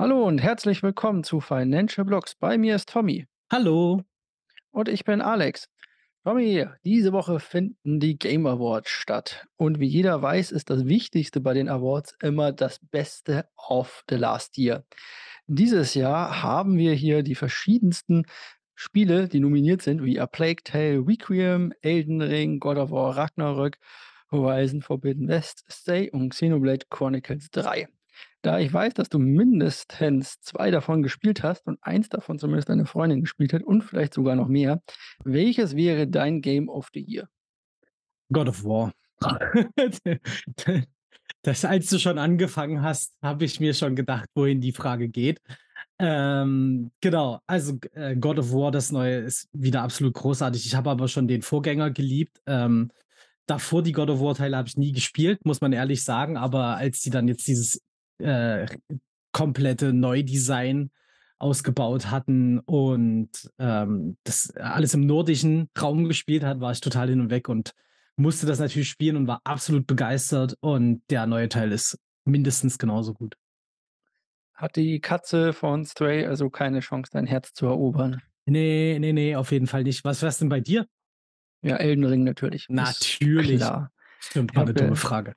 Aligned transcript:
Hallo 0.00 0.26
und 0.26 0.38
herzlich 0.38 0.82
willkommen 0.82 1.24
zu 1.24 1.40
Financial 1.40 2.06
Blocks. 2.06 2.34
Bei 2.34 2.56
mir 2.56 2.74
ist 2.74 2.88
Tommy 2.88 3.26
Hallo. 3.52 4.02
und 4.70 4.88
ich 4.88 5.04
bin 5.04 5.20
Alex. 5.20 5.68
Tommy, 6.24 6.64
diese 6.86 7.12
Woche 7.12 7.38
finden 7.38 8.00
die 8.00 8.18
Game 8.18 8.46
Awards 8.46 8.88
statt. 8.88 9.46
Und 9.56 9.78
wie 9.78 9.88
jeder 9.88 10.22
weiß, 10.22 10.52
ist 10.52 10.70
das 10.70 10.86
Wichtigste 10.86 11.42
bei 11.42 11.52
den 11.52 11.68
Awards 11.68 12.16
immer 12.22 12.50
das 12.50 12.78
Beste 12.78 13.46
of 13.68 14.02
the 14.08 14.16
Last 14.16 14.56
Year. 14.56 14.86
Dieses 15.46 15.92
Jahr 15.92 16.42
haben 16.42 16.78
wir 16.78 16.94
hier 16.94 17.22
die 17.22 17.34
verschiedensten 17.34 18.24
Spiele, 18.74 19.28
die 19.28 19.40
nominiert 19.40 19.82
sind, 19.82 20.02
wie 20.02 20.18
A 20.18 20.26
Plague 20.26 20.62
Tale, 20.64 21.04
Requiem, 21.06 21.74
Elden 21.82 22.22
Ring, 22.22 22.58
God 22.58 22.78
of 22.78 22.90
War, 22.90 23.18
Ragnarök, 23.18 23.76
Horizon 24.30 24.80
Forbidden 24.80 25.28
West, 25.28 25.66
Stay 25.68 26.10
und 26.10 26.30
Xenoblade 26.30 26.86
Chronicles 26.88 27.50
3. 27.50 27.86
Da 28.42 28.58
ich 28.58 28.72
weiß, 28.72 28.94
dass 28.94 29.08
du 29.08 29.18
mindestens 29.18 30.40
zwei 30.40 30.70
davon 30.70 31.02
gespielt 31.02 31.42
hast 31.42 31.66
und 31.66 31.78
eins 31.82 32.08
davon 32.08 32.38
zumindest 32.38 32.70
deine 32.70 32.86
Freundin 32.86 33.20
gespielt 33.20 33.52
hat 33.52 33.62
und 33.62 33.82
vielleicht 33.82 34.14
sogar 34.14 34.34
noch 34.34 34.48
mehr, 34.48 34.82
welches 35.24 35.76
wäre 35.76 36.06
dein 36.06 36.40
Game 36.40 36.68
of 36.68 36.88
the 36.94 37.00
Year? 37.00 37.28
God 38.32 38.48
of 38.48 38.64
War. 38.64 38.92
Das, 41.42 41.64
als 41.64 41.88
du 41.88 41.98
schon 41.98 42.18
angefangen 42.18 42.82
hast, 42.82 43.14
habe 43.22 43.44
ich 43.44 43.60
mir 43.60 43.72
schon 43.72 43.96
gedacht, 43.96 44.28
wohin 44.34 44.60
die 44.60 44.72
Frage 44.72 45.08
geht. 45.08 45.40
Ähm, 45.98 46.90
genau, 47.00 47.40
also 47.46 47.78
äh, 47.92 48.16
God 48.16 48.38
of 48.38 48.52
War, 48.52 48.70
das 48.70 48.92
neue, 48.92 49.18
ist 49.18 49.48
wieder 49.52 49.82
absolut 49.82 50.14
großartig. 50.14 50.66
Ich 50.66 50.74
habe 50.74 50.90
aber 50.90 51.08
schon 51.08 51.28
den 51.28 51.42
Vorgänger 51.42 51.90
geliebt. 51.90 52.40
Ähm, 52.46 52.90
davor 53.46 53.82
die 53.82 53.92
God 53.92 54.10
of 54.10 54.20
War-Teile 54.20 54.56
habe 54.56 54.68
ich 54.68 54.76
nie 54.76 54.92
gespielt, 54.92 55.44
muss 55.44 55.60
man 55.60 55.72
ehrlich 55.72 56.04
sagen. 56.04 56.36
Aber 56.36 56.76
als 56.76 57.00
die 57.00 57.10
dann 57.10 57.28
jetzt 57.28 57.46
dieses 57.48 57.80
äh, 58.20 58.66
komplette 59.32 59.92
Neudesign 59.92 60.90
ausgebaut 61.38 62.10
hatten 62.10 62.58
und 62.58 63.30
ähm, 63.58 64.18
das 64.24 64.54
alles 64.56 64.94
im 64.94 65.06
nordischen 65.06 65.70
Raum 65.80 66.04
gespielt 66.04 66.44
hat, 66.44 66.60
war 66.60 66.72
ich 66.72 66.80
total 66.80 67.08
hin 67.08 67.20
und 67.20 67.30
weg 67.30 67.48
und 67.48 67.72
musste 68.16 68.46
das 68.46 68.58
natürlich 68.58 68.90
spielen 68.90 69.16
und 69.16 69.26
war 69.26 69.40
absolut 69.44 69.86
begeistert. 69.86 70.56
Und 70.60 71.02
der 71.08 71.26
neue 71.26 71.48
Teil 71.48 71.72
ist 71.72 71.98
mindestens 72.24 72.78
genauso 72.78 73.14
gut. 73.14 73.36
Hat 74.54 74.76
die 74.76 75.00
Katze 75.00 75.54
von 75.54 75.86
Stray 75.86 76.26
also 76.26 76.50
keine 76.50 76.80
Chance, 76.80 77.10
dein 77.12 77.26
Herz 77.26 77.54
zu 77.54 77.66
erobern? 77.66 78.20
Nee, 78.44 78.98
nee, 79.00 79.14
nee, 79.14 79.36
auf 79.36 79.52
jeden 79.52 79.66
Fall 79.66 79.84
nicht. 79.84 80.04
Was 80.04 80.22
wär's 80.22 80.38
denn 80.38 80.50
bei 80.50 80.60
dir? 80.60 80.86
Ja, 81.62 81.76
Elden 81.76 82.04
Ring 82.04 82.24
natürlich. 82.24 82.66
Natürlich. 82.68 83.60
Klar. 83.60 83.90
Stimmt, 84.18 84.54
war 84.54 84.64
eine 84.64 84.74
dumme 84.74 84.92
äh, 84.92 84.96
Frage. 84.96 85.34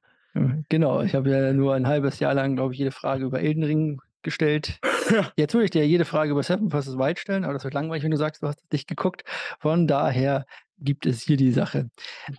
Genau, 0.70 1.02
ich 1.02 1.14
habe 1.16 1.30
ja 1.30 1.54
nur 1.54 1.76
ein 1.76 1.88
halbes 1.88 2.20
Jahr 2.20 2.34
lang, 2.34 2.56
glaube 2.56 2.74
ich, 2.74 2.80
jede 2.80 2.92
Frage 2.92 3.26
über 3.26 3.40
Elden 3.42 3.64
Ring 3.64 4.02
gestellt. 4.24 4.80
Jetzt 5.36 5.54
würde 5.54 5.66
ich 5.66 5.72
dir 5.72 5.86
jede 5.86 6.06
Frage 6.06 6.32
über 6.32 6.44
Seven 6.44 6.70
vs. 6.72 6.98
Wild 6.98 7.20
stellen, 7.20 7.44
aber 7.44 7.54
das 7.54 7.64
wird 7.64 7.74
langweilig, 7.74 8.04
wenn 8.04 8.12
du 8.12 8.18
sagst, 8.18 8.42
du 8.42 8.48
hast 8.48 8.60
nicht 8.72 8.88
geguckt. 8.88 9.24
Von 9.60 9.86
daher 9.86 10.46
gibt 10.80 11.06
es 11.06 11.22
hier 11.22 11.38
die 11.38 11.52
Sache. 11.52 11.90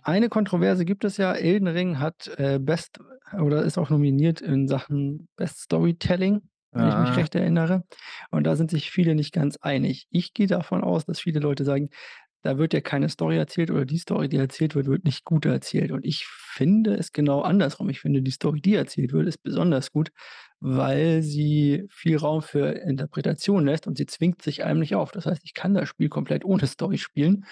Eine 0.03 0.29
Kontroverse 0.29 0.83
gibt 0.83 1.03
es 1.05 1.17
ja. 1.17 1.33
Elden 1.33 1.67
Ring 1.67 1.99
hat 1.99 2.27
äh, 2.37 2.59
Best 2.59 2.99
oder 3.39 3.63
ist 3.63 3.77
auch 3.77 3.89
nominiert 3.89 4.41
in 4.41 4.67
Sachen 4.67 5.27
Best 5.35 5.61
Storytelling, 5.61 6.41
wenn 6.71 6.87
ich 6.89 6.95
mich 6.97 7.09
Ah. 7.09 7.13
recht 7.13 7.35
erinnere. 7.35 7.83
Und 8.31 8.43
da 8.45 8.55
sind 8.55 8.71
sich 8.71 8.91
viele 8.91 9.15
nicht 9.15 9.33
ganz 9.33 9.57
einig. 9.57 10.07
Ich 10.09 10.33
gehe 10.33 10.47
davon 10.47 10.83
aus, 10.83 11.05
dass 11.05 11.19
viele 11.21 11.39
Leute 11.39 11.63
sagen, 11.63 11.89
da 12.45 12.59
wird 12.59 12.73
ja 12.75 12.81
keine 12.81 13.09
Story 13.09 13.37
erzählt 13.37 13.71
oder 13.71 13.85
die 13.85 13.97
Story, 13.97 14.29
die 14.29 14.37
erzählt 14.37 14.75
wird, 14.75 14.85
wird 14.85 15.03
nicht 15.03 15.25
gut 15.25 15.47
erzählt. 15.47 15.91
Und 15.91 16.05
ich 16.05 16.27
finde 16.27 16.93
es 16.93 17.11
genau 17.11 17.41
andersrum. 17.41 17.89
Ich 17.89 18.01
finde, 18.01 18.21
die 18.21 18.29
Story, 18.29 18.61
die 18.61 18.75
erzählt 18.75 19.13
wird, 19.13 19.27
ist 19.27 19.41
besonders 19.41 19.91
gut, 19.91 20.11
weil 20.59 21.23
sie 21.23 21.85
viel 21.89 22.17
Raum 22.17 22.43
für 22.43 22.69
Interpretation 22.69 23.65
lässt 23.65 23.87
und 23.87 23.97
sie 23.97 24.05
zwingt 24.05 24.43
sich 24.43 24.63
einem 24.63 24.79
nicht 24.81 24.93
auf. 24.93 25.11
Das 25.11 25.25
heißt, 25.25 25.41
ich 25.43 25.55
kann 25.55 25.73
das 25.73 25.89
Spiel 25.89 26.07
komplett 26.07 26.45
ohne 26.45 26.67
Story 26.67 26.99
spielen 26.99 27.45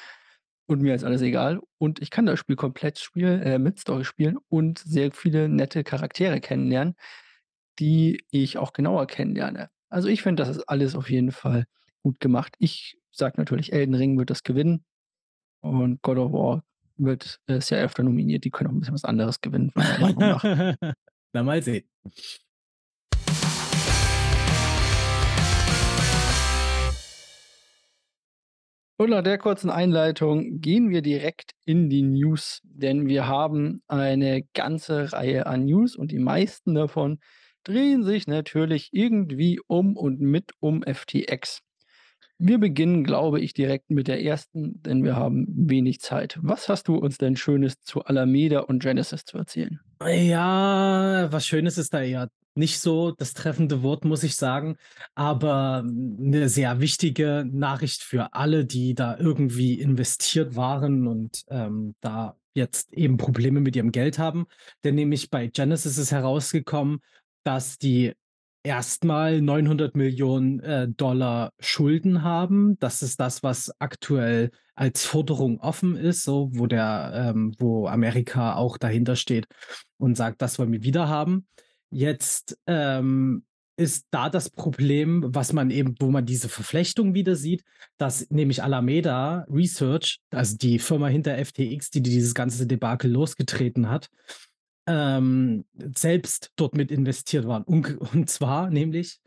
und 0.67 0.83
mir 0.83 0.93
ist 0.93 1.03
alles 1.03 1.23
egal. 1.23 1.59
Und 1.79 1.99
ich 1.99 2.11
kann 2.11 2.27
das 2.27 2.37
Spiel 2.37 2.55
komplett 2.55 2.99
spielen, 2.99 3.41
äh, 3.41 3.57
mit 3.57 3.79
Story 3.79 4.05
spielen 4.05 4.37
und 4.47 4.77
sehr 4.77 5.11
viele 5.11 5.49
nette 5.49 5.83
Charaktere 5.83 6.39
kennenlernen, 6.39 6.93
die 7.79 8.23
ich 8.29 8.59
auch 8.59 8.73
genauer 8.73 9.07
kennenlerne. 9.07 9.69
Also 9.89 10.07
ich 10.07 10.21
finde, 10.21 10.43
das 10.43 10.55
ist 10.55 10.69
alles 10.69 10.95
auf 10.95 11.09
jeden 11.09 11.31
Fall 11.31 11.65
gut 12.03 12.19
gemacht. 12.19 12.55
Ich 12.59 12.97
sage 13.15 13.35
natürlich, 13.37 13.71
Elden 13.73 13.95
Ring 13.95 14.17
wird 14.17 14.29
das 14.29 14.43
gewinnen 14.43 14.83
und 15.61 16.01
God 16.01 16.17
of 16.17 16.31
War 16.33 16.63
wird 16.97 17.39
äh, 17.47 17.57
ist 17.57 17.69
ja 17.69 17.77
öfter 17.79 18.03
nominiert. 18.03 18.43
Die 18.43 18.51
können 18.51 18.69
auch 18.69 18.73
ein 18.73 18.79
bisschen 18.79 18.93
was 18.93 19.05
anderes 19.05 19.41
gewinnen. 19.41 19.71
Na, 21.33 21.43
mal 21.43 21.61
sehen. 21.61 21.87
Und 28.97 29.09
nach 29.09 29.23
der 29.23 29.39
kurzen 29.39 29.69
Einleitung 29.69 30.61
gehen 30.61 30.89
wir 30.89 31.01
direkt 31.01 31.51
in 31.65 31.89
die 31.89 32.03
News, 32.03 32.61
denn 32.63 33.07
wir 33.07 33.27
haben 33.27 33.81
eine 33.87 34.43
ganze 34.53 35.11
Reihe 35.11 35.47
an 35.47 35.65
News 35.65 35.95
und 35.95 36.11
die 36.11 36.19
meisten 36.19 36.75
davon 36.75 37.19
drehen 37.63 38.03
sich 38.03 38.27
natürlich 38.27 38.89
irgendwie 38.91 39.59
um 39.67 39.97
und 39.97 40.21
mit 40.21 40.51
um 40.59 40.83
FTX. 40.83 41.63
Wir 42.45 42.57
beginnen, 42.57 43.05
glaube 43.05 43.39
ich, 43.39 43.53
direkt 43.53 43.89
mit 43.89 44.09
der 44.09 44.21
ersten, 44.21 44.83
denn 44.83 45.05
wir 45.05 45.15
haben 45.15 45.45
wenig 45.47 46.01
Zeit. 46.01 46.37
Was 46.41 46.67
hast 46.67 46.89
du 46.89 46.97
uns 46.97 47.17
denn 47.17 47.37
Schönes 47.37 47.79
zu 47.79 48.03
Alameda 48.03 48.59
und 48.59 48.83
Genesis 48.83 49.23
zu 49.23 49.37
erzählen? 49.37 49.79
Ja, 50.05 51.31
was 51.31 51.47
Schönes 51.47 51.77
ist 51.77 51.93
da 51.93 52.01
eher 52.01 52.27
nicht 52.53 52.81
so 52.81 53.11
das 53.11 53.33
treffende 53.33 53.81
Wort, 53.81 54.03
muss 54.03 54.23
ich 54.23 54.35
sagen. 54.35 54.75
Aber 55.15 55.85
eine 55.85 56.49
sehr 56.49 56.81
wichtige 56.81 57.47
Nachricht 57.49 58.03
für 58.03 58.33
alle, 58.33 58.65
die 58.65 58.93
da 58.93 59.17
irgendwie 59.17 59.79
investiert 59.79 60.57
waren 60.57 61.07
und 61.07 61.45
ähm, 61.47 61.95
da 62.01 62.35
jetzt 62.55 62.91
eben 62.91 63.15
Probleme 63.15 63.61
mit 63.61 63.77
ihrem 63.77 63.93
Geld 63.93 64.19
haben. 64.19 64.47
Denn 64.83 64.95
nämlich 64.95 65.29
bei 65.29 65.47
Genesis 65.47 65.97
ist 65.97 66.11
herausgekommen, 66.11 66.99
dass 67.45 67.77
die 67.77 68.11
erstmal 68.63 69.41
900 69.41 69.95
Millionen 69.95 70.59
äh, 70.61 70.87
Dollar 70.87 71.51
Schulden 71.59 72.23
haben. 72.23 72.79
Das 72.79 73.01
ist 73.03 73.19
das, 73.19 73.43
was 73.43 73.71
aktuell 73.79 74.51
als 74.75 75.05
Forderung 75.05 75.59
offen 75.59 75.95
ist, 75.95 76.23
so 76.23 76.49
wo 76.53 76.65
der, 76.65 77.11
ähm, 77.13 77.53
wo 77.59 77.87
Amerika 77.87 78.55
auch 78.55 78.77
dahinter 78.77 79.15
steht 79.15 79.45
und 79.97 80.15
sagt, 80.15 80.41
das 80.41 80.57
wollen 80.57 80.71
wir 80.71 80.83
wieder 80.83 81.07
haben. 81.09 81.45
Jetzt 81.91 82.57
ähm, 82.65 83.43
ist 83.75 84.05
da 84.11 84.29
das 84.29 84.49
Problem, 84.49 85.23
was 85.27 85.53
man 85.53 85.69
eben, 85.69 85.95
wo 85.99 86.09
man 86.09 86.25
diese 86.25 86.49
Verflechtung 86.49 87.13
wieder 87.13 87.35
sieht, 87.35 87.63
dass 87.97 88.29
nämlich 88.29 88.63
Alameda 88.63 89.45
Research, 89.49 90.19
also 90.31 90.57
die 90.57 90.79
Firma 90.79 91.07
hinter 91.07 91.43
FTX, 91.43 91.89
die 91.89 92.01
dieses 92.01 92.33
ganze 92.33 92.65
Debakel 92.67 93.11
losgetreten 93.11 93.89
hat, 93.89 94.09
ähm, 94.87 95.65
selbst 95.95 96.51
dort 96.55 96.75
mit 96.75 96.91
investiert 96.91 97.47
waren. 97.47 97.63
Und, 97.63 97.97
und 98.13 98.29
zwar 98.29 98.69
nämlich 98.69 99.19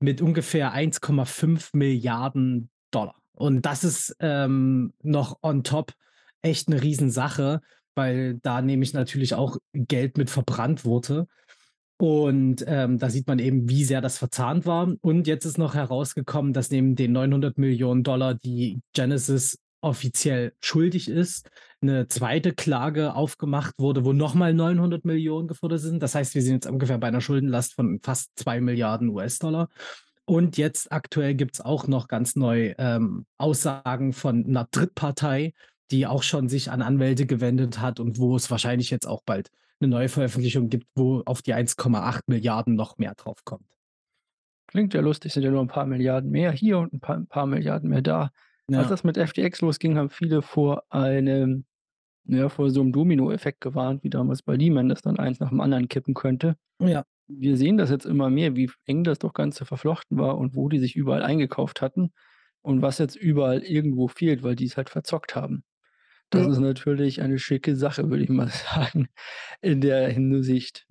mit 0.00 0.20
ungefähr 0.20 0.74
1,5 0.74 1.70
Milliarden 1.74 2.70
Dollar. 2.90 3.16
Und 3.32 3.62
das 3.62 3.84
ist 3.84 4.16
ähm, 4.20 4.92
noch 5.02 5.38
on 5.42 5.64
top 5.64 5.92
echt 6.42 6.68
eine 6.68 6.82
Riesensache, 6.82 7.60
weil 7.94 8.38
da 8.42 8.62
nämlich 8.62 8.92
natürlich 8.94 9.34
auch 9.34 9.56
Geld 9.72 10.18
mit 10.18 10.28
verbrannt 10.30 10.84
wurde. 10.84 11.26
Und 11.98 12.64
ähm, 12.66 12.98
da 12.98 13.10
sieht 13.10 13.28
man 13.28 13.38
eben, 13.38 13.68
wie 13.68 13.84
sehr 13.84 14.00
das 14.00 14.18
verzahnt 14.18 14.66
war. 14.66 14.92
Und 15.02 15.28
jetzt 15.28 15.44
ist 15.44 15.56
noch 15.56 15.74
herausgekommen, 15.74 16.52
dass 16.52 16.70
neben 16.70 16.96
den 16.96 17.12
900 17.12 17.58
Millionen 17.58 18.02
Dollar, 18.02 18.34
die 18.34 18.80
Genesis 18.92 19.58
offiziell 19.80 20.52
schuldig 20.60 21.08
ist, 21.08 21.48
eine 21.82 22.08
zweite 22.08 22.52
Klage 22.52 23.14
aufgemacht 23.14 23.74
wurde, 23.78 24.04
wo 24.04 24.12
nochmal 24.12 24.54
900 24.54 25.04
Millionen 25.04 25.48
gefordert 25.48 25.80
sind. 25.80 26.02
Das 26.02 26.14
heißt, 26.14 26.34
wir 26.34 26.42
sind 26.42 26.54
jetzt 26.54 26.70
ungefähr 26.70 26.98
bei 26.98 27.08
einer 27.08 27.20
Schuldenlast 27.20 27.74
von 27.74 28.00
fast 28.02 28.30
2 28.36 28.60
Milliarden 28.60 29.08
US-Dollar. 29.08 29.68
Und 30.24 30.56
jetzt 30.56 30.92
aktuell 30.92 31.34
gibt 31.34 31.56
es 31.56 31.60
auch 31.60 31.88
noch 31.88 32.08
ganz 32.08 32.36
neu 32.36 32.74
ähm, 32.78 33.26
Aussagen 33.38 34.12
von 34.12 34.46
einer 34.46 34.68
Drittpartei, 34.70 35.52
die 35.90 36.06
auch 36.06 36.22
schon 36.22 36.48
sich 36.48 36.70
an 36.70 36.80
Anwälte 36.80 37.26
gewendet 37.26 37.80
hat 37.80 38.00
und 38.00 38.18
wo 38.18 38.36
es 38.36 38.50
wahrscheinlich 38.50 38.90
jetzt 38.90 39.06
auch 39.06 39.22
bald 39.26 39.50
eine 39.80 39.88
neue 39.88 40.08
Veröffentlichung 40.08 40.68
gibt, 40.68 40.86
wo 40.94 41.22
auf 41.26 41.42
die 41.42 41.54
1,8 41.54 42.20
Milliarden 42.26 42.76
noch 42.76 42.98
mehr 42.98 43.14
drauf 43.14 43.44
kommt. 43.44 43.66
Klingt 44.68 44.94
ja 44.94 45.00
lustig, 45.00 45.32
sind 45.32 45.42
ja 45.42 45.50
nur 45.50 45.60
ein 45.60 45.68
paar 45.68 45.86
Milliarden 45.86 46.30
mehr 46.30 46.52
hier 46.52 46.78
und 46.78 46.94
ein 46.94 47.00
paar, 47.00 47.16
ein 47.16 47.26
paar 47.26 47.46
Milliarden 47.46 47.90
mehr 47.90 48.00
da. 48.00 48.30
Als 48.68 48.76
Ja, 48.76 48.84
das 48.84 49.04
mit 49.04 49.18
FTX 49.18 49.60
losging, 49.60 49.98
haben 49.98 50.08
viele 50.08 50.40
vor 50.40 50.84
einem, 50.88 51.66
ja, 52.24 52.48
vor 52.48 52.70
so 52.70 52.80
einem 52.80 52.92
Dominoeffekt 52.92 53.60
gewarnt, 53.60 54.04
wie 54.04 54.10
damals 54.10 54.42
bei 54.42 54.56
Lehman, 54.56 54.88
dass 54.88 55.02
dann 55.02 55.18
eins 55.18 55.40
nach 55.40 55.50
dem 55.50 55.60
anderen 55.60 55.88
kippen 55.88 56.14
könnte. 56.14 56.56
ja, 56.80 57.04
Wir 57.28 57.56
sehen 57.56 57.78
das 57.78 57.90
jetzt 57.90 58.06
immer 58.06 58.30
mehr, 58.30 58.56
wie 58.56 58.70
eng 58.86 59.04
das 59.04 59.18
doch 59.18 59.32
Ganze 59.34 59.64
verflochten 59.64 60.18
war 60.18 60.38
und 60.38 60.54
wo 60.56 60.68
die 60.68 60.78
sich 60.78 60.96
überall 60.96 61.22
eingekauft 61.22 61.82
hatten 61.82 62.12
und 62.62 62.82
was 62.82 62.98
jetzt 62.98 63.16
überall 63.16 63.60
irgendwo 63.62 64.08
fehlt, 64.08 64.42
weil 64.42 64.56
die 64.56 64.66
es 64.66 64.76
halt 64.76 64.90
verzockt 64.90 65.34
haben. 65.36 65.64
Das 66.30 66.46
Ja. 66.46 66.52
ist 66.52 66.58
natürlich 66.60 67.22
eine 67.22 67.38
schicke 67.38 67.76
Sache, 67.76 68.10
würde 68.10 68.24
ich 68.24 68.30
mal 68.30 68.48
sagen, 68.50 69.08
in 69.62 69.80
der 69.80 70.08
Hinsicht. 70.10 70.86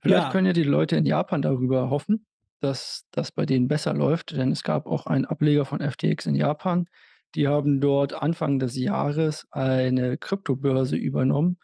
Vielleicht 0.00 0.22
Ja. 0.24 0.32
können 0.32 0.46
ja 0.46 0.52
die 0.52 0.62
Leute 0.64 0.96
in 0.96 1.06
Japan 1.06 1.42
darüber 1.42 1.90
hoffen, 1.90 2.26
dass 2.60 3.06
das 3.10 3.32
bei 3.32 3.46
denen 3.46 3.68
besser 3.68 3.94
läuft, 3.94 4.32
denn 4.36 4.52
es 4.52 4.62
gab 4.62 4.86
auch 4.86 5.06
einen 5.06 5.24
Ableger 5.24 5.64
von 5.64 5.80
FTX 5.80 6.26
in 6.26 6.34
Japan. 6.34 6.88
Die 7.34 7.48
haben 7.48 7.80
dort 7.80 8.14
Anfang 8.14 8.58
des 8.58 8.76
Jahres 8.76 9.46
eine 9.50 10.18
Kryptobörse 10.18 10.96
übernommen, 10.96 11.58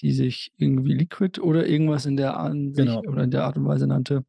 die 0.00 0.12
sich 0.12 0.52
irgendwie 0.56 0.94
Liquid 0.94 1.40
oder 1.40 1.66
irgendwas 1.66 2.06
in 2.06 2.16
der 2.16 2.38
Genau. 2.76 3.02
Ansicht 3.02 3.06
oder 3.06 3.22
in 3.24 3.30
der 3.30 3.44
Art 3.44 3.56
und 3.58 3.66
Weise 3.66 3.86
nannte. 3.86 4.24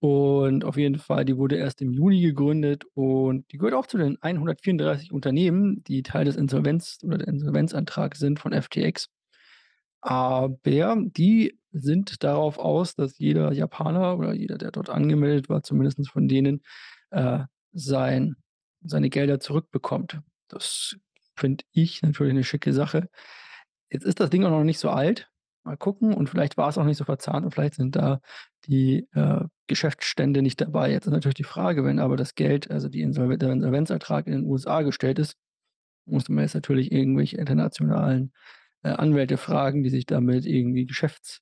Und 0.00 0.64
auf 0.64 0.76
jeden 0.76 0.98
Fall, 0.98 1.24
die 1.24 1.36
wurde 1.38 1.56
erst 1.56 1.80
im 1.82 1.92
Juni 1.92 2.20
gegründet 2.20 2.84
und 2.94 3.50
die 3.52 3.58
gehört 3.58 3.74
auch 3.74 3.86
zu 3.86 3.98
den 3.98 4.18
134 4.20 5.12
Unternehmen, 5.12 5.82
die 5.84 6.02
Teil 6.02 6.26
des 6.26 6.36
Insolvenz 6.36 6.98
oder 7.04 7.18
der 7.18 7.28
Insolvenzantrag 7.28 8.16
sind 8.16 8.38
von 8.38 8.52
FTX. 8.52 9.08
Aber 10.02 10.56
die 10.64 11.58
sind 11.72 12.22
darauf 12.22 12.58
aus, 12.58 12.94
dass 12.94 13.18
jeder 13.18 13.52
Japaner 13.52 14.18
oder 14.18 14.34
jeder, 14.34 14.58
der 14.58 14.70
dort 14.70 14.90
angemeldet 14.90 15.48
war, 15.48 15.62
zumindest 15.62 16.08
von 16.10 16.28
denen, 16.28 16.62
äh, 17.10 17.40
sein 17.72 18.36
seine 18.84 19.10
Gelder 19.10 19.40
zurückbekommt. 19.40 20.20
Das 20.48 20.96
finde 21.36 21.64
ich 21.72 22.02
natürlich 22.02 22.32
eine 22.32 22.44
schicke 22.44 22.72
Sache. 22.72 23.08
Jetzt 23.90 24.04
ist 24.04 24.20
das 24.20 24.30
Ding 24.30 24.44
auch 24.44 24.50
noch 24.50 24.64
nicht 24.64 24.78
so 24.78 24.90
alt. 24.90 25.30
Mal 25.64 25.76
gucken 25.76 26.12
und 26.12 26.28
vielleicht 26.28 26.56
war 26.56 26.68
es 26.68 26.76
auch 26.76 26.84
nicht 26.84 26.98
so 26.98 27.04
verzahnt 27.04 27.44
und 27.44 27.52
vielleicht 27.52 27.74
sind 27.74 27.96
da 27.96 28.20
die, 28.66 29.08
äh, 29.12 29.44
Geschäftsstände 29.66 30.42
nicht 30.42 30.60
dabei. 30.60 30.90
Jetzt 30.90 31.06
ist 31.06 31.12
natürlich 31.12 31.36
die 31.36 31.44
Frage, 31.44 31.84
wenn 31.84 31.98
aber 31.98 32.16
das 32.16 32.34
Geld, 32.34 32.70
also 32.70 32.88
die 32.88 33.00
Insolve 33.00 33.38
der 33.38 33.50
Insolvenzertrag 33.50 34.26
in 34.26 34.32
den 34.32 34.44
USA 34.44 34.82
gestellt 34.82 35.18
ist, 35.18 35.36
musste 36.06 36.32
man 36.32 36.44
jetzt 36.44 36.54
natürlich 36.54 36.92
irgendwelche 36.92 37.38
internationalen, 37.38 38.32
äh, 38.82 38.90
Anwälte 38.90 39.38
fragen, 39.38 39.82
die 39.82 39.90
sich 39.90 40.06
damit 40.06 40.44
irgendwie 40.44 40.86
Geschäfts 40.86 41.40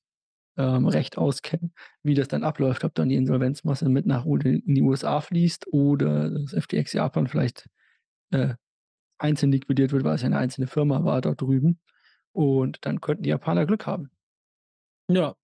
ähm, 0.56 0.86
Recht 0.88 1.18
auskennen, 1.18 1.72
wie 2.02 2.14
das 2.14 2.28
dann 2.28 2.44
abläuft, 2.44 2.84
ob 2.84 2.94
dann 2.94 3.08
die 3.08 3.16
Insolvenzmasse 3.16 3.88
mit 3.88 4.06
nach 4.06 4.24
in 4.26 4.62
die 4.74 4.82
USA 4.82 5.20
fließt 5.20 5.68
oder 5.72 6.30
das 6.30 6.52
FTX 6.54 6.92
Japan 6.94 7.26
vielleicht, 7.28 7.68
äh, 8.32 8.54
einzeln 9.18 9.52
liquidiert 9.52 9.92
wird, 9.92 10.04
weil 10.04 10.16
es 10.16 10.22
ja 10.22 10.28
'ne 10.30 10.38
einzelne 10.38 10.66
Firma 10.68 11.04
war 11.04 11.20
dort 11.22 11.40
drüben. 11.42 11.80
Und 12.32 12.78
dann 12.86 13.00
könnten 13.02 13.24
die 13.24 13.30
Japaner 13.30 13.66
Glück 13.66 13.86
haben. 13.86 14.10
Ja, 15.10 15.34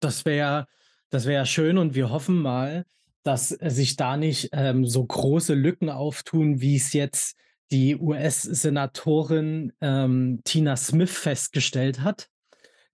das 0.00 0.24
wäre 0.24 0.66
das 1.10 1.26
wäre 1.26 1.46
schön 1.46 1.78
und 1.78 1.94
wir 1.94 2.10
hoffen 2.10 2.36
mal, 2.40 2.84
dass 3.22 3.48
sich 3.48 3.96
da 3.96 4.16
nicht, 4.16 4.50
ähm, 4.52 4.84
so 4.86 5.04
große 5.06 5.54
Lücken 5.54 5.88
auftun, 5.90 6.60
wie 6.60 6.76
es 6.76 6.92
jetzt 6.92 7.36
die 7.70 7.96
US-Senatorin, 7.96 9.72
ähm, 9.80 10.40
Tina 10.44 10.76
Smith 10.76 11.10
festgestellt 11.16 12.00
hat, 12.02 12.28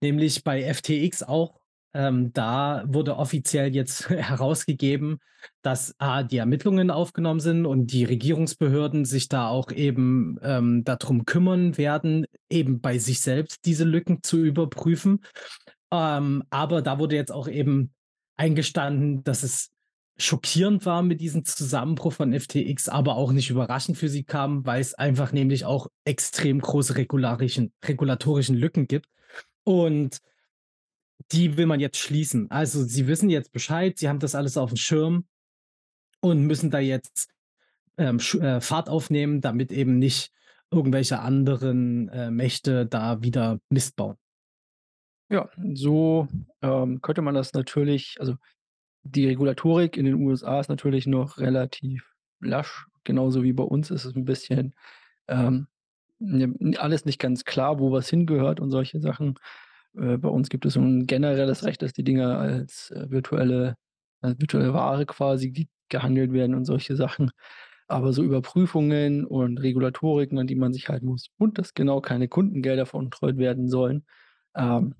nämlich 0.01 0.43
bei 0.43 0.63
FTX 0.63 1.23
auch. 1.23 1.59
Ähm, 1.95 2.33
da 2.33 2.83
wurde 2.87 3.15
offiziell 3.15 3.73
jetzt 3.73 4.09
herausgegeben, 4.09 5.19
dass 5.61 5.95
A, 5.97 6.23
die 6.23 6.37
Ermittlungen 6.37 6.91
aufgenommen 6.91 7.39
sind 7.39 7.65
und 7.65 7.93
die 7.93 8.03
Regierungsbehörden 8.03 9.05
sich 9.05 9.29
da 9.29 9.47
auch 9.47 9.71
eben, 9.71 10.37
ähm, 10.41 10.83
da 10.83 10.97
kümmern 10.97 11.77
werden, 11.77 12.25
eben 12.49 12.81
bei 12.81 12.97
sich 12.97 13.21
selbst 13.21 13.65
diese 13.65 13.85
Lücken 13.85 14.21
zu 14.23 14.43
überprüfen. 14.43 15.23
Ähm, 15.89 16.43
aber 16.49 16.81
da 16.81 16.99
wurde 16.99 17.15
jetzt 17.15 17.31
auch 17.31 17.47
eben 17.47 17.93
eingestanden, 18.35 19.23
dass 19.23 19.43
es 19.43 19.71
schockierend 20.17 20.85
war 20.85 21.01
mit 21.01 21.21
diesem 21.21 21.45
Zusammenbruch 21.45 22.11
von 22.11 22.37
FTX, 22.37 22.89
aber 22.89 23.15
auch 23.15 23.31
nicht 23.31 23.49
überraschend 23.49 23.97
für 23.97 24.09
sie 24.09 24.23
kam, 24.25 24.65
weil 24.65 24.81
es 24.81 24.93
einfach 24.95 25.31
nämlich 25.31 25.63
auch 25.63 25.87
extrem 26.03 26.59
große 26.59 26.97
regularischen 26.97 27.71
regulatorischen 27.85 28.57
Lücken 28.57 28.87
gibt. 28.87 29.07
Und 29.63 30.19
die 31.31 31.57
will 31.57 31.65
man 31.65 31.79
jetzt 31.79 31.97
schließen. 31.97 32.51
Also, 32.51 32.83
sie 32.83 33.07
wissen 33.07 33.29
jetzt 33.29 33.51
Bescheid, 33.51 33.97
sie 33.97 34.09
haben 34.09 34.19
das 34.19 34.35
alles 34.35 34.57
auf 34.57 34.69
dem 34.71 34.77
Schirm 34.77 35.25
und 36.21 36.43
müssen 36.47 36.71
da 36.71 36.79
jetzt, 36.79 37.29
ähm, 37.97 38.19
äh, 38.41 38.61
Fahrt 38.61 38.89
aufnehmen, 38.89 39.41
damit 39.41 39.71
eben 39.71 39.99
nicht 39.99 40.31
irgendwelche 40.71 41.19
anderen, 41.19 42.09
äh, 42.09 42.31
Mächte 42.31 42.85
da 42.87 43.21
wieder 43.23 43.59
Mist 43.69 43.95
bauen. 43.97 44.17
Ja, 45.31 45.49
so, 45.73 46.27
ähm, 46.61 47.01
könnte 47.01 47.21
man 47.23 47.33
das 47.33 47.53
natürlich 47.53 48.15
also, 48.19 48.35
die 49.03 49.27
Regulatorik 49.27 49.97
in 49.97 50.05
den 50.05 50.15
USA 50.15 50.59
ist 50.59 50.69
natürlich 50.69 51.07
noch 51.07 51.39
relativ 51.39 52.13
lasch, 52.41 52.87
genauso 53.03 53.43
wie 53.43 53.53
bei 53.53 53.63
uns 53.63 53.91
ist 53.91 54.05
es 54.05 54.15
'n 54.15 54.25
bisschen, 54.25 54.75
ähm, 55.29 55.67
n 56.21 56.77
alles 56.79 57.05
nicht 57.05 57.19
ganz 57.19 57.45
klar, 57.45 57.79
wo 57.79 57.91
was 57.91 58.09
hingehört 58.09 58.59
und 58.61 58.71
solche 58.71 58.99
Sachen. 59.01 59.35
Äh, 59.97 60.17
bei 60.17 60.29
uns 60.29 60.49
gibt 60.49 60.65
es 60.65 60.73
so 60.73 60.81
'n 60.81 61.05
generelles 61.07 61.63
Recht, 61.65 61.81
dass 61.81 61.93
die 61.93 62.03
Dinger 62.03 62.37
als, 62.39 62.91
äh, 62.91 63.09
virtuelle 63.09 63.75
als 64.21 64.39
virtuelle 64.39 64.73
Ware 64.73 65.05
quasi 65.05 65.51
ge 65.51 65.65
gehandelt 65.89 66.33
werden 66.33 66.55
und 66.55 66.65
solche 66.65 66.95
Sachen. 66.95 67.29
Aber 67.87 68.11
so 68.13 68.23
Überprüfungen 68.23 69.23
und 69.25 69.59
Regulatoriken, 69.59 70.39
an 70.39 70.47
die 70.47 70.55
man 70.55 70.73
sich 70.73 70.89
halten 70.89 71.05
muss 71.07 71.27
und 71.37 71.59
dass 71.59 71.75
genau 71.75 72.01
keine 72.01 72.27
Kundengelder 72.27 72.85
veruntreut 72.87 73.37
werden 73.37 73.69
sollen, 73.69 74.05
ähm, 74.55 74.95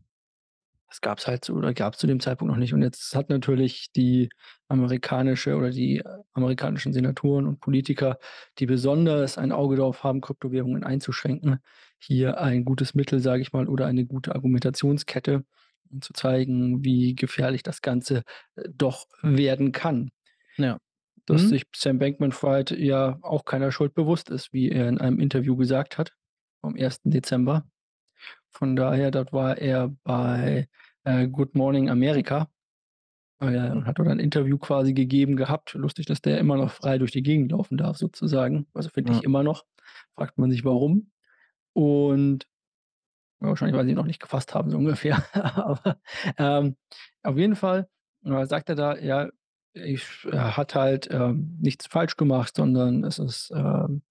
das 0.89 1.01
gab's 1.01 1.27
halt 1.27 1.45
so 1.45 1.53
oder 1.56 1.74
gab's 1.74 1.98
zu 2.00 2.07
dem 2.07 2.19
Zeitpunkt 2.21 2.51
noch 2.53 2.59
nicht. 2.59 2.74
Und 2.74 2.81
jetzt 2.83 3.15
hat 3.15 3.30
natürlich 3.30 3.91
die 3.95 4.30
amerikanische 4.69 5.56
oder 5.57 5.71
die, 5.71 6.00
äh, 6.00 6.03
amerikanischen 6.33 6.94
Senatoren 6.94 7.48
und 7.48 7.59
Politiker, 7.62 8.18
die 8.59 8.65
besonders 8.68 9.38
ein 9.38 9.51
Auge 9.51 9.77
darauf 9.77 10.03
haben, 10.03 10.21
Kryptowährungen 10.21 10.83
einzuschränken, 10.83 11.59
hier 12.05 12.39
ein 12.39 12.65
gutes 12.65 12.93
Mittel, 12.95 13.19
sage 13.19 13.41
ich 13.41 13.53
mal, 13.53 13.67
oder 13.67 13.85
eine 13.87 14.05
gute 14.05 14.35
Argumentationskette, 14.35 15.43
um 15.91 16.01
zu 16.01 16.13
zeigen, 16.13 16.83
wie 16.83 17.15
gefährlich 17.15 17.63
das 17.63 17.81
Ganze, 17.81 18.23
äh, 18.55 18.63
doch 18.73 19.07
werden 19.21 19.71
kann. 19.71 20.09
Ja. 20.57 20.77
Dass 21.25 21.43
Mhm. 21.43 21.47
sich 21.49 21.63
Sam 21.75 21.99
Bankman-Fried 21.99 22.71
ja 22.71 23.17
auch 23.23 23.45
keiner 23.45 23.71
Schuld 23.71 23.93
bewusst 23.95 24.29
ist, 24.29 24.53
wie 24.53 24.69
er 24.69 24.87
in 24.89 24.99
einem 24.99 25.19
Interview 25.19 25.55
gesagt 25.55 25.97
hat 25.97 26.13
vom 26.61 26.75
1. 26.75 27.09
Dezember. 27.11 27.65
Von 28.51 28.75
daher, 28.75 29.11
dort 29.11 29.33
war 29.33 29.57
er 29.57 29.89
bei, 30.03 30.67
äh, 31.03 31.27
Good 31.27 31.55
Morning 31.55 31.89
America, 31.89 32.49
äh, 33.41 33.69
und 33.71 33.85
hat 33.87 33.99
dort 33.99 34.09
ein 34.09 34.19
Interview 34.19 34.57
quasi 34.57 34.93
gegeben 34.93 35.35
gehabt. 35.37 35.73
Lustig, 35.75 36.05
dass 36.07 36.21
der 36.21 36.39
immer 36.39 36.57
noch 36.57 36.71
frei 36.71 36.97
durch 36.99 37.11
die 37.11 37.23
Gegend 37.23 37.51
laufen 37.51 37.77
darf 37.77 37.97
sozusagen. 37.97 38.67
Also, 38.73 38.89
finde 38.89 39.13
ich 39.13 39.21
Ja. 39.21 39.23
immer 39.23 39.43
noch. 39.43 39.65
Fragt 40.15 40.37
man 40.37 40.51
sich 40.51 40.65
warum. 40.65 41.11
Und 41.75 42.48
wahrscheinlich, 43.39 43.77
weil 43.77 43.86
sie 43.86 43.92
ihn 43.92 43.98
noch 43.98 44.06
nicht 44.06 44.22
gefasst 44.22 44.56
haben, 44.56 44.72
so 44.72 44.77
ungefähr. 44.77 45.24
Aber, 45.33 46.00
ähm, 46.38 46.77
auf 47.24 47.38
jeden 47.38 47.56
Fall, 47.56 47.89
äh, 48.25 48.45
sagt 48.45 48.69
er 48.69 48.75
da, 48.75 48.98
ja, 48.98 49.30
ich 49.74 50.25
er 50.31 50.56
hat 50.57 50.74
halt, 50.75 51.10
ähm, 51.12 51.57
nichts 51.62 51.88
falsch 51.88 52.15
gemacht, 52.17 52.55
sondern 52.55 53.03
es 53.03 53.20
ist, 53.20 53.51
ähm 53.55 54.03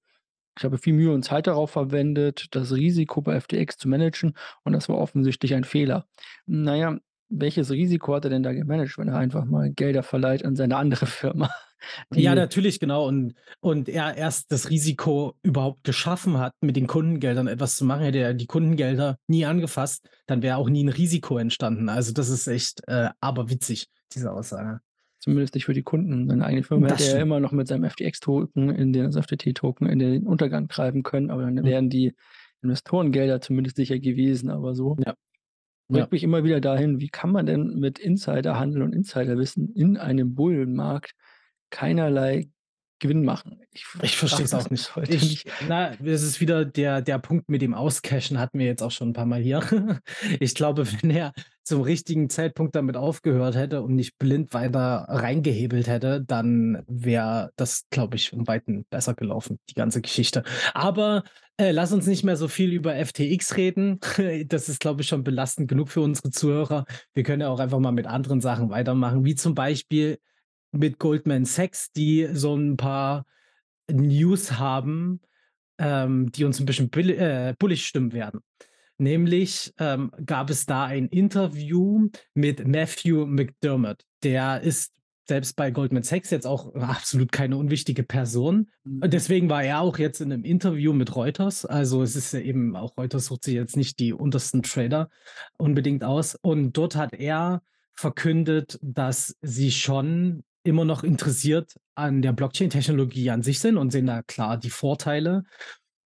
ich 0.56 0.64
habe 0.64 0.78
viel 0.78 0.94
Mühe 0.94 1.12
und 1.12 1.24
Zeit 1.24 1.46
darauf 1.46 1.72
verwendet, 1.72 2.54
das 2.54 2.72
Risiko 2.72 3.20
bei 3.20 3.40
FTX 3.40 3.76
zu 3.76 3.88
managen 3.88 4.34
und 4.62 4.72
das 4.72 4.88
war 4.88 4.98
offensichtlich 4.98 5.54
ein 5.54 5.64
Fehler. 5.64 6.06
Na 6.46 6.76
ja, 6.76 6.98
welches 7.40 7.70
Risiko 7.70 8.14
hat 8.14 8.24
er 8.24 8.30
denn 8.30 8.42
da 8.42 8.52
gemanagt, 8.52 8.96
wenn 8.98 9.08
er 9.08 9.16
einfach 9.16 9.44
mal 9.44 9.70
Gelder 9.72 10.02
verleiht 10.02 10.44
an 10.44 10.56
seine 10.56 10.76
andere 10.76 11.06
Firma, 11.06 11.50
Ja, 12.14 12.34
natürlich, 12.34 12.80
genau. 12.80 13.06
Und 13.06 13.34
und 13.60 13.90
er 13.90 14.16
erst 14.16 14.50
das 14.50 14.70
Risiko 14.70 15.34
überhaupt 15.42 15.84
geschaffen 15.84 16.38
hat, 16.38 16.52
mit 16.62 16.76
den 16.76 16.86
Kundengeldern 16.86 17.46
etwas 17.46 17.76
zu 17.76 17.84
machen. 17.84 18.02
Hätte 18.04 18.18
er 18.20 18.32
die 18.32 18.46
Kundengelder 18.46 19.18
nie 19.28 19.44
angefasst, 19.44 20.08
dann 20.26 20.40
wäre 20.42 20.56
auch 20.56 20.70
nie 20.70 20.82
'n 20.82 20.88
Risiko 20.88 21.36
entstanden. 21.36 21.90
Also, 21.90 22.12
das 22.14 22.30
ist 22.30 22.46
echt, 22.46 22.80
äh, 22.86 23.10
aberwitzig, 23.20 23.88
diese 24.14 24.32
Aussage. 24.32 24.80
Zumindest 25.20 25.54
nicht 25.54 25.66
für 25.66 25.74
die 25.74 25.82
Kunden. 25.82 26.26
Seine 26.28 26.46
eigene 26.46 26.62
Firma 26.64 26.86
hätte 26.86 26.94
Das 26.94 27.02
er 27.02 27.06
ja 27.06 27.10
stimmt. 27.16 27.22
immer 27.26 27.40
noch 27.40 27.52
mit 27.52 27.68
seinem 27.68 27.84
FTX-Token 27.84 28.70
in 28.70 28.92
den 28.94 29.12
FTT-Token 29.12 29.86
in 29.86 29.98
den 29.98 30.26
Untergang 30.26 30.68
treiben 30.68 31.02
können, 31.02 31.30
aber 31.30 31.42
dann 31.42 31.54
Mhm. 31.54 31.64
wären 31.64 31.90
die 31.90 32.14
Investorengelder 32.62 33.40
zumindest 33.42 33.76
sicher 33.76 33.98
gewesen, 33.98 34.48
aber 34.50 34.74
so 34.74 34.96
Ja. 35.04 35.14
Ja. 35.90 36.06
bringt 36.06 36.12
mich 36.12 36.22
immer 36.22 36.44
wieder 36.44 36.60
dahin, 36.60 37.00
wie 37.00 37.08
kann 37.08 37.30
man 37.30 37.46
denn 37.46 37.78
mit 37.78 37.98
Insiderhandel 37.98 38.82
und 38.82 38.94
Insiderwissen 38.94 39.72
in 39.74 39.96
einem 39.96 40.34
Bullenmarkt 40.34 41.12
keinerlei 41.70 42.48
Gewinn 43.00 43.24
machen? 43.24 43.60
Ich 43.72 43.84
Ich 44.02 44.16
verstehe 44.16 44.44
es 44.46 44.54
auch 44.54 44.70
nicht. 44.70 44.94
heute 44.96 45.12
Ich 45.14 45.44
na, 45.68 45.90
das 45.96 46.22
ist 46.22 46.40
wieder 46.40 46.64
der 46.64 47.02
der 47.02 47.18
Punkt 47.18 47.48
mit 47.50 47.60
dem 47.62 47.74
Auscashen 47.74 48.38
hatten 48.38 48.58
wir 48.58 48.66
jetzt 48.66 48.82
auch 48.82 48.90
schon 48.92 49.10
'n 49.10 49.12
paar 49.12 49.26
Mal 49.26 49.42
hier. 49.42 49.60
Ich 50.40 50.54
glaube, 50.54 50.86
wenn 51.02 51.10
er 51.10 51.32
zum 51.64 51.80
richtigen 51.82 52.30
Zeitpunkt 52.30 52.74
damit 52.76 52.96
aufgehört 52.96 53.54
hätte 53.56 53.82
und 53.82 53.94
nicht 53.94 54.18
blind 54.18 54.52
weiter 54.54 55.06
reingehebelt 55.08 55.86
hätte, 55.88 56.22
dann 56.26 56.82
wäre 56.86 57.50
das, 57.56 57.84
glaube 57.90 58.16
ich, 58.16 58.32
um 58.32 58.46
Weiten 58.46 58.84
besser 58.90 59.14
gelaufen, 59.14 59.58
die 59.70 59.74
ganze 59.74 60.00
Geschichte. 60.02 60.44
Aber, 60.74 61.24
äh, 61.58 61.70
lass 61.70 61.92
uns 61.92 62.06
nicht 62.06 62.24
mehr 62.24 62.36
so 62.36 62.48
viel 62.48 62.72
über 62.72 62.94
FTX 62.96 63.56
reden. 63.56 64.00
Das 64.48 64.68
ist, 64.68 64.80
glaube 64.80 65.02
ich, 65.02 65.08
schon 65.08 65.24
belastend 65.24 65.68
genug 65.68 65.88
für 65.88 66.00
unsere 66.00 66.30
Zuhörer. 66.30 66.84
Wir 67.14 67.22
können 67.22 67.42
ja 67.42 67.48
auch 67.48 67.60
einfach 67.60 67.78
mal 67.78 67.92
mit 67.92 68.06
anderen 68.06 68.40
Sachen 68.40 68.70
weitermachen, 68.70 69.24
wie 69.24 69.34
zum 69.34 69.54
Beispiel 69.54 70.18
mit 70.72 70.98
Goldman 70.98 71.44
Sachs, 71.44 71.92
die 71.92 72.28
so 72.32 72.54
'n 72.56 72.76
paar 72.76 73.26
News 73.90 74.52
haben, 74.58 75.20
ähm, 75.78 76.32
die 76.32 76.44
uns 76.44 76.60
'n 76.60 76.66
bisschen 76.66 76.92
äh, 76.92 77.54
bullish 77.58 77.86
stimmen 77.86 78.12
werden. 78.12 78.40
Nämlich, 78.98 79.72
ähm, 79.78 80.12
gab 80.24 80.50
es 80.50 80.66
da 80.66 80.84
ein 80.84 81.08
Interview 81.08 82.08
mit 82.34 82.66
Matthew 82.66 83.26
McDermott. 83.26 84.04
Der 84.22 84.60
ist 84.62 84.92
selbst 85.26 85.56
bei 85.56 85.70
Goldman 85.70 86.02
Sachs 86.02 86.30
jetzt 86.30 86.46
auch 86.46 86.74
absolut 86.74 87.32
keine 87.32 87.56
unwichtige 87.56 88.02
Person. 88.02 88.70
Mhm. 88.84 89.10
deswegen 89.10 89.48
war 89.48 89.62
er 89.62 89.80
auch 89.80 89.98
jetzt 89.98 90.20
in 90.20 90.28
'nem 90.28 90.44
Interview 90.44 90.92
mit 90.92 91.14
Reuters. 91.16 91.64
Also, 91.64 92.02
es 92.02 92.16
ist 92.16 92.32
ja 92.32 92.40
eben 92.40 92.76
auch 92.76 92.96
Reuters 92.96 93.26
sucht 93.26 93.44
sich 93.44 93.54
jetzt 93.54 93.76
nicht 93.76 93.98
die 93.98 94.12
untersten 94.12 94.62
Trader 94.62 95.08
unbedingt 95.56 96.04
aus. 96.04 96.34
Und 96.34 96.72
dort 96.72 96.96
hat 96.96 97.14
er 97.14 97.62
verkündet, 97.94 98.78
dass 98.82 99.36
sie 99.40 99.70
schon 99.70 100.42
immer 100.64 100.84
noch 100.84 101.04
interessiert 101.04 101.74
an 101.94 102.22
der 102.22 102.32
Blockchain-Technologie 102.32 103.30
an 103.30 103.42
sich 103.42 103.60
sind 103.60 103.76
und 103.76 103.90
sehen 103.92 104.06
da 104.06 104.22
klar 104.22 104.56
die 104.58 104.70
Vorteile. 104.70 105.44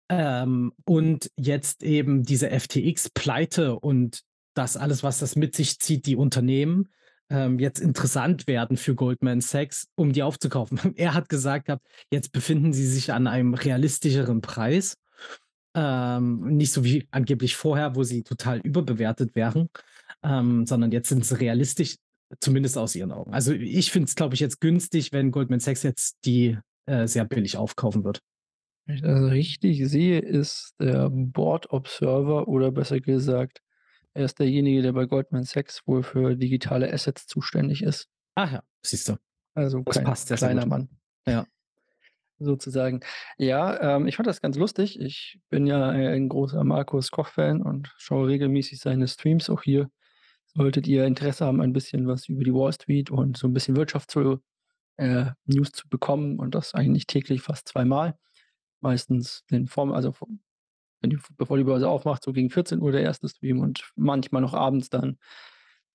Ähm, 0.10 0.74
und 0.86 1.30
jetzt 1.36 1.84
eben 1.84 2.24
diese 2.24 2.50
FTX-Pleite 2.50 3.80
und 3.80 4.22
das 4.54 4.78
alles, 4.78 5.04
was 5.04 5.20
das 5.20 5.36
mit 5.36 5.56
sich 5.56 5.80
zieht, 5.80 6.06
die 6.06 6.16
Unternehmen, 6.16 6.90
ähm, 7.30 7.60
jetzt 7.60 7.80
interessant 7.80 8.48
werden 8.48 8.78
für 8.78 8.96
Goldman 8.96 9.42
Sachs, 9.42 9.88
um 9.96 10.14
die 10.14 10.24
aufzukaufen. 10.24 10.80
Er 10.96 11.14
hat 11.14 11.30
gesagt 11.30 11.66
gehabt, 11.66 11.86
jetzt 12.12 12.32
befinden 12.32 12.74
sie 12.74 12.88
sich 12.88 13.12
an 13.12 13.28
einem 13.28 13.54
realistischeren 13.54 14.42
Preis. 14.42 14.98
Ähm, 15.76 16.56
nicht 16.56 16.72
so 16.72 16.84
wie 16.86 17.08
angeblich 17.12 17.56
vorher, 17.56 17.96
wo 17.96 18.04
sie 18.04 18.24
total 18.24 18.60
überbewertet 18.60 19.36
wären, 19.36 19.70
ähm, 20.24 20.66
sondern 20.66 20.92
jetzt 20.92 21.10
sind 21.10 21.26
sie 21.26 21.38
realistisch, 21.40 21.98
zumindest 22.40 22.78
aus 22.78 22.96
ihren 22.96 23.12
Augen. 23.12 23.34
Also, 23.34 23.52
ich 23.52 23.92
finde 23.92 24.08
es, 24.08 24.16
glaube 24.16 24.36
ich, 24.36 24.40
jetzt 24.40 24.62
günstig, 24.62 25.12
wenn 25.12 25.32
Goldman 25.32 25.60
Sachs 25.60 25.84
jetzt 25.84 26.18
die, 26.24 26.58
äh, 26.86 27.08
sehr 27.08 27.26
billig 27.26 27.58
aufkaufen 27.58 28.06
wird. 28.06 28.22
Wenn 28.86 28.96
ich 28.96 29.02
das 29.02 29.32
richtig 29.32 29.86
sehe, 29.90 30.20
ist 30.20 30.74
der 30.80 31.10
Board 31.10 31.72
Observer 31.72 32.48
oder 32.48 32.72
besser 32.72 33.00
gesagt, 33.02 33.62
er 34.16 34.26
ist 34.26 34.40
derjenige, 34.40 34.82
der 34.82 34.94
bei 34.94 35.06
Goldman 35.06 35.44
Sachs 35.44 35.86
wohl 35.86 36.02
für 36.04 36.36
digitale 36.36 36.92
Assets 36.92 37.28
zuständig 37.28 37.84
ist. 37.84 38.08
Ach 38.36 38.52
ja, 38.52 38.64
siehst 38.82 39.10
du. 39.10 39.18
Also 39.54 39.82
Das 39.82 39.96
kein 39.98 40.06
passt 40.06 40.34
kleiner. 40.34 40.66
Mann. 40.66 40.90
Ja. 41.28 41.46
Sozusagen. 42.40 43.00
Ja, 43.38 43.96
ähm, 43.98 44.08
ich 44.08 44.16
fand 44.18 44.28
das 44.28 44.42
ganz 44.42 44.58
lustig. 44.58 45.00
Ich 45.00 45.40
bin 45.50 45.68
ja 45.68 45.88
ein 45.90 46.28
großer 46.28 46.64
Markus 46.64 47.12
Koch-Fan 47.12 47.62
und 47.62 47.94
schaue 47.98 48.28
regelmäßig 48.28 48.80
seine 48.80 49.08
Streams 49.08 49.50
auch 49.50 49.64
hier. 49.64 49.90
Solltet 50.46 50.88
ihr 50.88 51.06
Interesse 51.06 51.46
haben, 51.46 51.62
ein 51.62 51.74
bisschen 51.74 52.08
was 52.08 52.28
über 52.30 52.44
die 52.44 52.54
Wall 52.54 52.74
Street 52.74 53.10
und 53.12 53.38
so 53.38 53.48
'n 53.48 53.54
bisschen 53.54 53.76
Wirtschaft 53.78 54.12
zu 54.12 54.40
äh, 54.98 55.28
News 55.46 55.72
zu 55.72 55.88
bekommen 55.90 56.40
und 56.40 56.56
das 56.56 56.74
eigentlich 56.74 57.08
täglich 57.08 57.42
fast 57.42 57.68
zweimal. 57.70 58.18
Meistens 58.82 59.46
den 59.52 59.68
vorm 59.68 59.92
also 59.94 60.14
wenn 61.06 61.10
die 61.12 61.20
bevor 61.38 61.58
die 61.58 61.64
Börse 61.64 61.88
aufmacht, 61.90 62.24
so 62.24 62.34
gegen 62.34 62.50
14:00 62.50 62.92
der 62.92 63.08
1. 63.08 63.28
Stream 63.30 63.60
und 63.60 63.92
manchmal 63.96 64.42
noch 64.42 64.54
abends 64.54 64.90
dann 64.90 65.18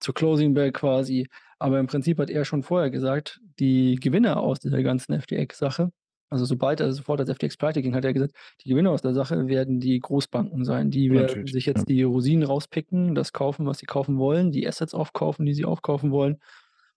zur 0.01 0.15
Closing 0.15 0.55
Bell 0.55 0.73
quasi. 0.73 1.29
Aber 1.59 1.79
im 1.79 1.87
Prinzip 1.87 2.19
hat 2.19 2.31
er 2.31 2.45
schon 2.45 2.63
vorher 2.63 2.91
gesagt, 2.91 3.41
die 3.59 3.97
Gewinner 3.97 4.39
aus 4.41 4.61
dieser 4.61 4.83
ganzen 4.83 5.21
FTX-Sache 5.21 5.91
also, 6.31 6.45
sobald 6.45 6.79
er 6.79 6.93
sofort 6.93 7.19
als 7.19 7.29
FTX 7.29 7.57
pleite 7.57 7.83
ging, 7.83 7.97
hat 7.97 8.05
er 8.05 8.13
gesagt, 8.13 8.37
die 8.65 8.69
Gewinner 8.69 8.93
aus 8.93 9.03
der 9.03 9.15
Sache 9.15 9.49
werden 9.49 9.81
die 9.81 9.99
Großbanken 9.99 10.65
sein. 10.65 10.89
Die 10.91 11.11
werden 11.11 11.27
Natürlich, 11.27 11.53
sich 11.53 11.67
ja. 11.67 11.73
jetzt 11.73 11.89
die 11.89 12.05
Rosinen 12.05 12.45
rauspicken, 12.45 13.17
das 13.17 13.33
kaufen, 13.33 13.67
was 13.67 13.79
sie 13.79 13.87
kaufen 13.87 14.17
wollen, 14.17 14.53
die 14.53 14.67
Assets 14.67 14.95
aufkaufen, 14.95 15.45
die 15.45 15.55
sie 15.55 15.65
aufkaufen 15.65 16.13
wollen. 16.13 16.39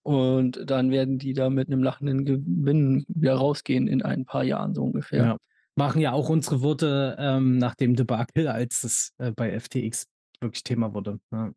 Und 0.04 0.70
dann 0.70 0.92
werden 0.92 1.18
die 1.18 1.32
da 1.32 1.50
mit 1.50 1.68
'nem 1.68 1.82
lachenden 1.82 2.24
Gewinn 2.24 3.04
wieder 3.08 3.34
rausgehen 3.34 3.88
in 3.88 4.02
ein 4.02 4.24
paar 4.24 4.44
Jahren 4.44 4.72
so 4.72 4.84
ungefähr. 4.84 5.24
Ja. 5.24 5.36
Waren 5.76 6.00
ja 6.00 6.12
auch 6.12 6.28
unsere 6.28 6.62
Worte, 6.62 7.16
ähm, 7.18 7.58
nach 7.58 7.74
dem 7.74 7.96
Debakel, 7.96 8.48
als 8.48 8.84
es, 8.84 9.12
äh, 9.18 9.32
bei 9.32 9.58
FTX 9.58 10.06
wirklich 10.40 10.62
Thema 10.62 10.94
wurde, 10.94 11.18
ja. 11.32 11.52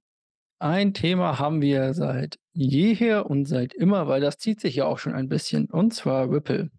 Ein 0.60 0.96
Thema 0.96 1.38
haben 1.38 1.62
wir 1.62 1.94
seit 1.94 2.40
jeher 2.54 3.30
und 3.30 3.46
seit 3.46 3.76
immer, 3.76 4.08
weil 4.08 4.22
das 4.22 4.38
zieht 4.38 4.60
sich 4.60 4.76
ja 4.76 4.86
auch 4.86 4.98
schon 4.98 5.14
ein 5.14 5.30
bisschen, 5.30 5.68
und 5.70 5.94
zwar 5.94 6.32
Ripple. 6.32 6.72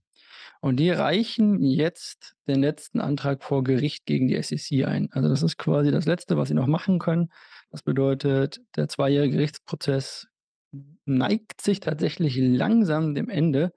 Und 0.60 0.80
die 0.80 0.90
reichen 0.90 1.62
jetzt 1.62 2.34
den 2.48 2.60
letzten 2.60 3.00
Antrag 3.00 3.44
vor 3.44 3.62
Gericht 3.62 4.04
gegen 4.06 4.26
die 4.26 4.42
SEC 4.42 4.84
ein. 4.84 5.08
Also, 5.12 5.28
das 5.28 5.42
ist 5.44 5.56
quasi 5.58 5.92
das 5.92 6.06
Letzte, 6.06 6.36
was 6.36 6.48
sie 6.48 6.54
noch 6.54 6.66
machen 6.66 6.98
können. 6.98 7.30
Das 7.70 7.82
bedeutet, 7.82 8.60
der 8.76 8.88
zweijährige 8.88 9.36
Gerichtsprozess 9.36 10.26
neigt 11.04 11.60
sich 11.60 11.80
tatsächlich 11.80 12.36
langsam 12.36 13.14
dem 13.14 13.28
Ende. 13.28 13.72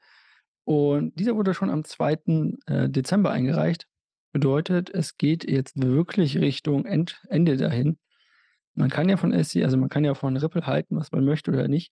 Und 0.71 1.19
dieser 1.19 1.35
wurde 1.35 1.53
schon 1.53 1.69
am 1.69 1.83
2., 1.83 2.19
äh, 2.67 2.89
Dezember 2.89 3.29
eingereicht. 3.29 3.87
Bedeutet, 4.31 4.89
es 4.89 5.17
geht 5.17 5.43
jetzt 5.43 5.73
wirklich 5.81 6.37
Richtung 6.37 6.85
End 6.85 7.21
Ende 7.27 7.57
dahin. 7.57 7.97
Man 8.73 8.89
kann 8.89 9.09
ja 9.09 9.17
von 9.17 9.33
SE 9.43 9.65
also, 9.65 9.75
man 9.75 9.89
kann 9.89 10.05
ja 10.05 10.13
von 10.13 10.37
Ripple 10.37 10.65
halten, 10.65 10.95
was 10.95 11.11
man 11.11 11.25
möchte 11.25 11.51
oder 11.51 11.67
nicht. 11.67 11.91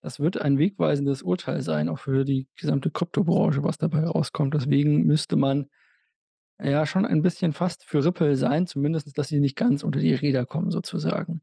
Das 0.00 0.20
wird 0.20 0.40
ein 0.40 0.58
wegweisendes 0.58 1.22
Urteil 1.22 1.60
sein, 1.62 1.88
auch 1.88 1.98
für 1.98 2.24
die 2.24 2.46
gesamte 2.54 2.92
Kryptobranche, 2.92 3.64
was 3.64 3.78
dabei 3.78 4.04
rauskommt. 4.04 4.54
Deswegen 4.54 5.06
müsste 5.06 5.34
man 5.34 5.66
ja 6.62 6.86
schon 6.86 7.06
ein 7.06 7.22
bisschen 7.22 7.52
fast 7.52 7.84
für 7.84 8.04
Ripple 8.04 8.36
sein, 8.36 8.68
zumindest, 8.68 9.18
dass 9.18 9.26
sie 9.26 9.40
nicht 9.40 9.56
ganz 9.56 9.82
unter 9.82 9.98
die 9.98 10.14
Räder 10.14 10.46
kommen 10.46 10.70
sozusagen. 10.70 11.42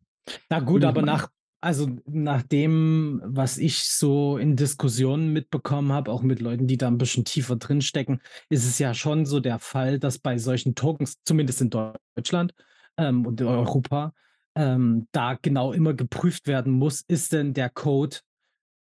Na 0.49 0.61
gut, 0.61 0.85
aber 0.85 1.01
nach 1.01 1.27
also, 1.61 1.87
nach 2.05 2.43
dem, 2.43 3.21
was 3.25 3.57
ich 3.57 3.83
so 3.85 4.37
in 4.37 4.55
Diskussionen 4.55 5.33
mitbekommen 5.33 5.91
habe, 5.91 6.11
auch 6.11 6.21
mit 6.21 6.39
Leuten, 6.41 6.67
die 6.67 6.77
da 6.77 6.87
'n 6.87 6.97
bisschen 6.99 7.25
tiefer 7.25 7.55
drinstecken, 7.57 8.21
ist 8.49 8.65
es 8.65 8.79
ja 8.79 8.93
schon 8.93 9.25
so 9.25 9.39
der 9.39 9.59
Fall, 9.59 9.99
dass 9.99 10.19
bei 10.19 10.37
solchen 10.37 10.75
Tokens, 10.75 11.15
zumindest 11.25 11.61
in 11.61 11.69
Deutschland, 11.71 12.53
ähm, 12.97 13.25
und 13.25 13.41
in 13.41 13.47
Europa, 13.47 14.13
ähm, 14.55 15.07
da 15.11 15.35
genau 15.41 15.73
immer 15.73 15.93
geprüft 15.93 16.47
werden 16.47 16.73
muss, 16.73 17.01
ist 17.07 17.33
denn 17.33 17.53
der 17.53 17.69
Code, 17.69 18.17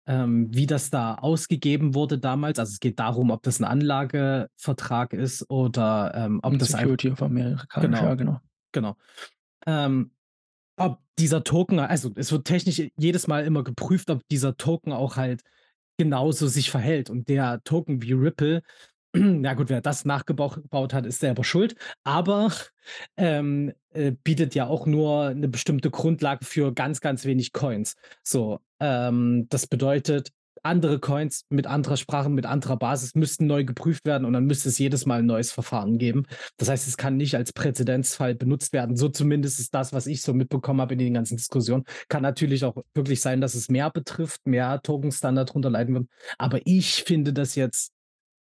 ähm, 0.07 0.49
wie 0.53 0.67
das 0.67 0.89
da 0.91 1.15
ausgegeben 1.15 1.95
wurde 1.95 2.19
damals 2.19 2.59
also, 2.59 2.71
es 2.73 2.79
geht 2.81 2.99
darum, 2.99 3.31
ob 3.31 3.43
das 3.43 3.59
'n 3.61 3.65
Anlagevertrag 3.65 5.13
ist 5.13 5.49
oder, 5.49 6.13
ähm, 6.15 6.39
ob 6.43 6.57
'N 6.57 6.59
das 6.59 6.75
Security 6.75 7.09
auf 7.11 7.21
amerikanisch, 7.23 8.01
genau, 8.01 8.01
ja, 8.01 8.15
genau. 8.15 8.39
genau. 8.73 8.97
Ob 10.79 10.99
dieser 11.19 11.43
Token 11.43 11.79
also, 11.79 12.11
es 12.15 12.31
wird 12.31 12.45
technisch 12.45 12.81
jedes 12.97 13.27
Mal 13.27 13.45
immer 13.45 13.63
geprüft, 13.63 14.09
ob 14.09 14.27
dieser 14.29 14.57
Token 14.57 14.91
auch 14.91 15.17
halt 15.17 15.41
genauso 15.97 16.47
sich 16.47 16.71
verhält. 16.71 17.09
Und 17.09 17.29
der 17.29 17.61
Token 17.63 18.01
wie 18.01 18.13
Ripple, 18.13 18.63
na 19.15 19.53
gut, 19.53 19.69
wer 19.69 19.81
das 19.81 20.05
nachgebauch 20.05 20.57
baut 20.69 20.93
hat, 20.93 21.05
ist 21.05 21.19
selber 21.19 21.43
schuld, 21.43 21.75
aber, 22.03 22.51
ähm, 23.17 23.73
äh, 23.91 24.11
bietet 24.23 24.55
ja 24.55 24.67
auch 24.67 24.87
nur 24.87 25.33
'ne 25.35 25.47
bestimmte 25.47 25.91
Grundlage 25.91 26.45
für 26.45 26.73
ganz, 26.73 26.99
ganz 27.01 27.25
wenig 27.25 27.53
Coins. 27.53 27.95
So, 28.23 28.59
ähm, 28.79 29.47
das 29.49 29.67
bedeutet, 29.67 30.31
andere 30.63 30.99
Coins 30.99 31.45
mit 31.49 31.67
anderer 31.67 31.97
Sprache, 31.97 32.29
mit 32.29 32.45
anderer 32.45 32.77
Basis 32.77 33.15
müssten 33.15 33.47
neu 33.47 33.65
geprüft 33.65 34.05
werden 34.05 34.25
und 34.25 34.33
dann 34.33 34.45
müsste 34.45 34.69
es 34.69 34.77
jedes 34.79 35.05
Mal 35.05 35.19
'n 35.19 35.25
neues 35.25 35.51
Verfahren 35.51 35.97
geben. 35.97 36.25
Das 36.57 36.69
heißt, 36.69 36.87
es 36.87 36.97
kann 36.97 37.17
nicht 37.17 37.35
als 37.35 37.53
Präzedenzfall 37.53 38.35
benutzt 38.35 38.73
werden. 38.73 38.95
So 38.97 39.09
zumindest 39.09 39.59
ist 39.59 39.73
das, 39.75 39.93
was 39.93 40.07
ich 40.07 40.21
so 40.21 40.33
mitbekommen 40.33 40.81
habe 40.81 40.93
in 40.93 40.99
den 40.99 41.13
ganzen 41.13 41.37
Diskussionen. 41.37 41.83
Kann 42.07 42.23
natürlich 42.23 42.63
auch 42.65 42.77
wirklich 42.93 43.21
sein, 43.21 43.41
dass 43.41 43.55
es 43.55 43.69
mehr 43.69 43.89
betrifft, 43.91 44.47
mehr 44.47 44.81
Tokens 44.81 45.19
dann 45.19 45.35
da 45.35 45.43
drunter 45.43 45.69
leiden 45.69 45.95
würden. 45.95 46.09
Aber 46.37 46.59
ich 46.65 47.03
finde 47.03 47.33
das 47.33 47.55
jetzt 47.55 47.91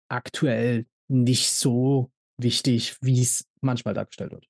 aktuell 0.10 0.86
nicht 1.08 1.52
so 1.52 2.12
wichtig, 2.38 2.98
wie's 3.02 3.46
manchmal 3.62 3.94
dargestellt 3.94 4.32
wird. 4.32 4.48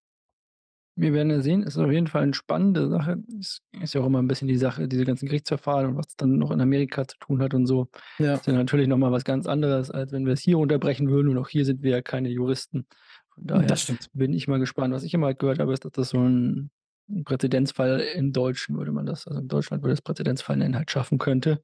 Wir 1.00 1.13
werden 1.13 1.29
ja 1.29 1.39
sehen, 1.39 1.63
ist 1.63 1.77
auf 1.77 1.89
jeden 1.89 2.08
Fall 2.08 2.27
'ne 2.27 2.34
spannende 2.34 2.89
Sache. 2.89 3.24
Es 3.39 3.62
ist 3.82 3.94
ja 3.94 4.01
auch 4.01 4.06
immer 4.08 4.20
'n 4.20 4.27
bisschen 4.27 4.50
die 4.50 4.58
Sache 4.58 4.89
diese 4.89 5.06
ganzen 5.06 5.27
Gerichtsverfahren 5.27 5.91
und 5.91 5.96
was 5.98 6.18
dann 6.18 6.38
noch 6.38 6.51
in 6.51 6.60
Amerika 6.60 7.08
zu 7.08 7.18
tun 7.20 7.41
hat 7.41 7.53
und 7.53 7.68
so. 7.68 7.88
Ja. 8.20 8.41
Ist 8.41 8.48
ja 8.48 8.51
natürlich 8.53 8.89
noch 8.89 8.98
mal 8.98 9.10
was 9.13 9.24
ganz 9.24 9.48
anderes, 9.48 9.91
als 9.91 10.12
wenn 10.12 10.25
wir 10.25 10.34
es 10.34 10.41
hier 10.41 10.58
runterbrechen 10.58 11.10
würden 11.10 11.29
und 11.29 11.38
auch 11.38 11.48
hier 11.48 11.63
sind 11.63 11.84
wir 11.84 11.91
ja 11.91 12.01
keine 12.01 12.27
Juristen. 12.29 12.86
Von 13.34 13.48
daher 13.48 13.77
Das 13.77 13.82
stimmt. 13.82 14.10
bin 14.12 14.34
ich 14.34 14.50
mal 14.50 14.60
gespannt. 14.60 14.94
Was 14.94 15.03
ich 15.03 15.13
immer 15.13 15.27
halt 15.27 15.39
gehört 15.39 15.60
habe, 15.60 15.72
ist, 15.72 15.86
dass 15.86 15.94
das 15.94 16.10
so 16.10 16.18
'n 16.20 16.70
'n 17.10 17.24
Präzedenzfall 17.24 18.01
im 18.18 18.34
Deutschen 18.34 18.77
würde 18.77 18.91
man 18.91 19.06
das 19.06 19.25
also, 19.25 19.39
in 19.39 19.48
Deutschland 19.48 19.82
würde 19.84 19.94
das 19.94 20.01
Präzedenzfall 20.01 20.58
nennen, 20.58 20.75
halt 20.75 20.91
schaffen 20.91 21.18
könnte. 21.18 21.63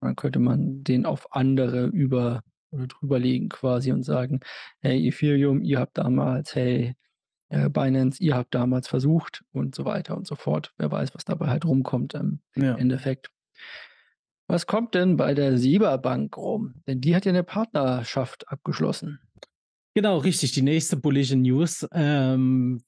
Dann 0.00 0.16
könnte 0.16 0.40
man 0.40 0.84
den 0.84 1.06
auf 1.06 1.34
andere 1.34 1.86
über 1.86 2.42
oder 2.72 2.86
drüber 2.88 3.18
legen 3.20 3.48
quasi 3.50 3.92
und 3.92 4.04
sagen: 4.04 4.40
„Hey, 4.80 5.08
Ethereum, 5.08 5.62
ihr 5.62 5.80
habt 5.80 5.98
damals 5.98 6.54
hey, 6.54 6.94
äh, 7.50 7.68
Binance, 7.70 8.22
ihr 8.22 8.36
habt 8.36 8.54
damals 8.54 8.88
versucht“ 8.88 9.44
und 9.52 9.74
so 9.74 9.84
weiter 9.84 10.16
und 10.16 10.26
so 10.26 10.36
fort. 10.36 10.72
Wer 10.78 10.90
weiß, 10.90 11.14
was 11.14 11.24
dabei 11.24 11.48
halt 11.48 11.64
rumkommt 11.64 12.14
im 12.14 12.40
Ja. 12.56 12.74
Endeffekt. 12.76 13.28
Was 14.50 14.66
kommt 14.66 14.94
denn 14.94 15.18
bei 15.18 15.34
der 15.34 15.58
SIBA 15.58 15.98
Bank 15.98 16.36
rum? 16.38 16.76
Denn 16.86 17.02
die 17.02 17.14
hat 17.14 17.26
ja 17.26 17.32
'ne 17.32 17.44
Partnerschaft 17.44 18.48
abgeschlossen. 18.48 19.20
Genau, 19.94 20.18
richtig. 20.18 20.52
Die 20.52 20.62
nächste 20.62 20.96
bullische 20.96 21.36
News, 21.36 21.86
ähm, 21.92 22.80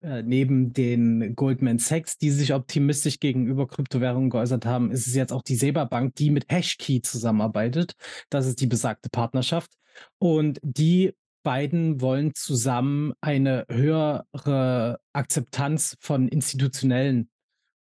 äh, 0.00 0.22
neben 0.22 0.72
den 0.72 1.34
Goldman 1.34 1.78
Sachs, 1.78 2.18
die 2.18 2.30
sich 2.30 2.54
optimistisch 2.54 3.18
gegenüber 3.18 3.66
Kryptowährungen 3.66 4.30
geäußert 4.30 4.64
haben, 4.64 4.92
ist 4.92 5.08
es 5.08 5.14
jetzt 5.16 5.32
auch 5.32 5.42
die 5.42 5.56
SEBA 5.56 5.84
Bank, 5.86 6.14
die 6.14 6.30
mit 6.30 6.46
Hashkey 6.48 7.02
zusammenarbeitet. 7.02 7.94
Das 8.30 8.46
ist 8.46 8.60
die 8.60 8.66
besagte 8.68 9.08
Partnerschaft. 9.10 9.72
Und 10.18 10.60
die 10.62 11.14
beiden 11.48 12.00
wollen 12.02 12.34
zusammen 12.34 13.14
eine 13.22 13.64
höhere 13.70 15.00
Akzeptanz 15.14 15.96
von 16.00 16.28
Institutionellen 16.28 17.30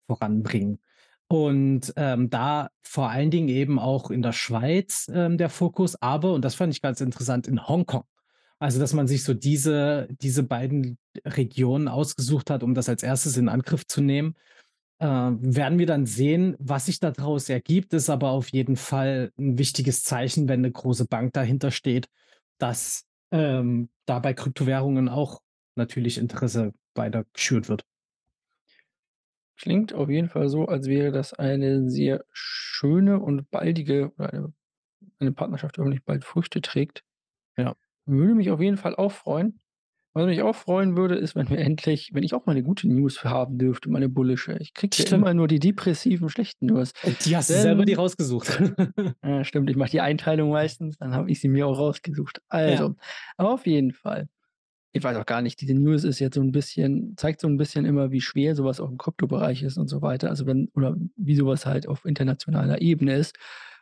voranbringen. 0.08 0.80
Und, 1.28 1.92
ähm, 1.96 2.30
da 2.30 2.70
vor 2.82 3.10
allen 3.10 3.30
Dingen 3.32 3.48
eben 3.48 3.78
auch 3.80 4.10
in 4.10 4.22
der 4.22 4.32
Schweiz, 4.34 5.10
ähm, 5.14 5.38
der 5.38 5.50
Fokus, 5.50 5.96
aber, 6.02 6.34
und 6.34 6.44
das 6.44 6.54
fand 6.56 6.74
ich 6.74 6.82
ganz 6.82 7.00
interessant, 7.02 7.48
in 7.48 7.66
Hongkong. 7.68 8.04
Also, 8.60 8.80
dass 8.80 8.94
man 8.94 9.08
sich 9.08 9.24
so 9.24 9.34
diese 9.34 10.08
diese 10.22 10.42
beiden 10.44 10.98
Regionen 11.26 11.88
ausgesucht 11.88 12.50
hat, 12.50 12.62
um 12.64 12.74
das 12.74 12.88
als 12.90 13.02
Erstes 13.04 13.36
in 13.38 13.48
Angriff 13.50 13.86
zu 13.88 14.02
nehmen. 14.02 14.36
Äh, 15.00 15.06
werden 15.08 15.78
wir 15.80 15.86
dann 15.86 16.06
sehen, 16.06 16.56
was 16.60 16.86
sich 16.86 17.00
da 17.00 17.10
draus 17.12 17.48
ergibt, 17.50 17.94
ist 17.94 18.10
aber 18.10 18.30
auf 18.32 18.50
jeden 18.50 18.76
Fall 18.76 19.32
'n 19.38 19.58
wichtiges 19.58 20.04
Zeichen, 20.04 20.48
wenn 20.48 20.62
'ne 20.62 20.72
große 20.72 21.06
Bank 21.06 21.32
dahinter 21.34 21.70
steht, 21.72 22.08
dass, 22.58 23.04
ähm, 23.32 23.90
da 24.06 24.18
bei 24.20 24.34
Kryptowährungen 24.34 25.08
auch 25.08 25.40
natürlich 25.76 26.18
Interesse 26.18 26.72
weiter 26.94 27.24
geschürt 27.34 27.68
wird. 27.68 27.84
Klingt 29.56 29.92
auf 29.94 30.08
jeden 30.10 30.28
Fall 30.28 30.48
so, 30.48 30.66
als 30.66 30.88
wäre 30.88 31.12
das 31.12 31.32
eine 31.34 31.88
sehr 31.88 32.24
schöne 32.32 33.20
und 33.20 33.50
baldige 33.50 34.12
oder 34.18 34.32
eine 34.32 34.52
eine 35.20 35.32
Partnerschaft, 35.32 35.76
die 35.76 35.80
hoffentlich 35.80 36.04
bald 36.04 36.24
Früchte 36.24 36.60
trägt. 36.62 37.04
Ja. 37.56 37.76
Würde 38.06 38.34
mich 38.34 38.50
auf 38.50 38.60
jeden 38.60 38.76
Fall 38.78 38.96
auch 38.96 39.12
freuen. 39.12 39.61
Was 40.16 40.26
mich 40.26 40.42
auch 40.42 40.54
freuen 40.54 40.94
würde, 40.94 41.14
ist, 41.14 41.34
wenn 41.34 41.48
wir 41.48 41.56
endlich 41.58 42.10
wenn 42.12 42.22
ich 42.22 42.34
auch 42.34 42.44
mal 42.44 42.52
'ne 42.54 42.62
gute 42.62 42.86
News 42.86 43.24
haben 43.24 43.56
dürfte, 43.56 43.88
mal 43.88 43.98
'ne 44.00 44.10
bullische. 44.10 44.56
Ich 44.60 44.74
kriege 44.74 45.02
ja 45.02 45.08
immer 45.08 45.32
nur 45.32 45.48
die 45.48 45.58
depressiven, 45.58 46.28
schlechten 46.28 46.66
News. 46.66 46.92
Die 47.24 47.36
hast 47.36 47.52
du 47.54 47.58
selber 47.58 47.84
Denn 47.86 47.96
rausgesucht. 47.96 48.48
Ja, 49.24 49.44
stimmt, 49.44 49.70
ich 49.70 49.76
mache 49.76 49.90
die 49.90 50.00
Einteilung 50.00 50.50
meistens, 50.50 50.98
dann 50.98 51.14
habe 51.14 51.30
ich 51.30 51.40
sie 51.40 51.48
mir 51.48 51.66
auch 51.68 51.78
rausgesucht. 51.78 52.42
Ja. 52.66 52.88
Also, 52.88 52.96
auf 53.36 53.66
jeden 53.66 53.92
Fall. 53.92 54.28
Ich 54.92 55.04
weiß 55.04 55.16
auch 55.16 55.26
gar 55.26 55.42
nicht, 55.42 55.60
diese 55.60 55.74
News 55.74 56.04
ist 56.04 56.20
jetzt 56.20 56.36
so 56.36 56.42
'n 56.42 56.52
bisschen 56.52 57.14
zeigt 57.16 57.40
so 57.40 57.48
'n 57.48 57.56
bisschen 57.58 57.84
immer, 57.86 58.12
wie 58.12 58.20
schwer 58.22 58.56
so 58.56 58.64
was 58.64 58.80
auch 58.80 58.90
im 58.90 58.98
Kryptobereich 58.98 59.62
ist 59.64 59.78
und 59.78 59.88
so 59.88 60.02
weiter. 60.02 60.30
Also, 60.30 60.46
wenn 60.46 60.68
oder 60.74 60.96
wie 61.16 61.36
so 61.36 61.46
was 61.46 61.66
halt 61.66 61.88
auf 61.88 62.04
internationaler 62.06 62.82
Ebene 62.82 63.16
ist. 63.16 63.36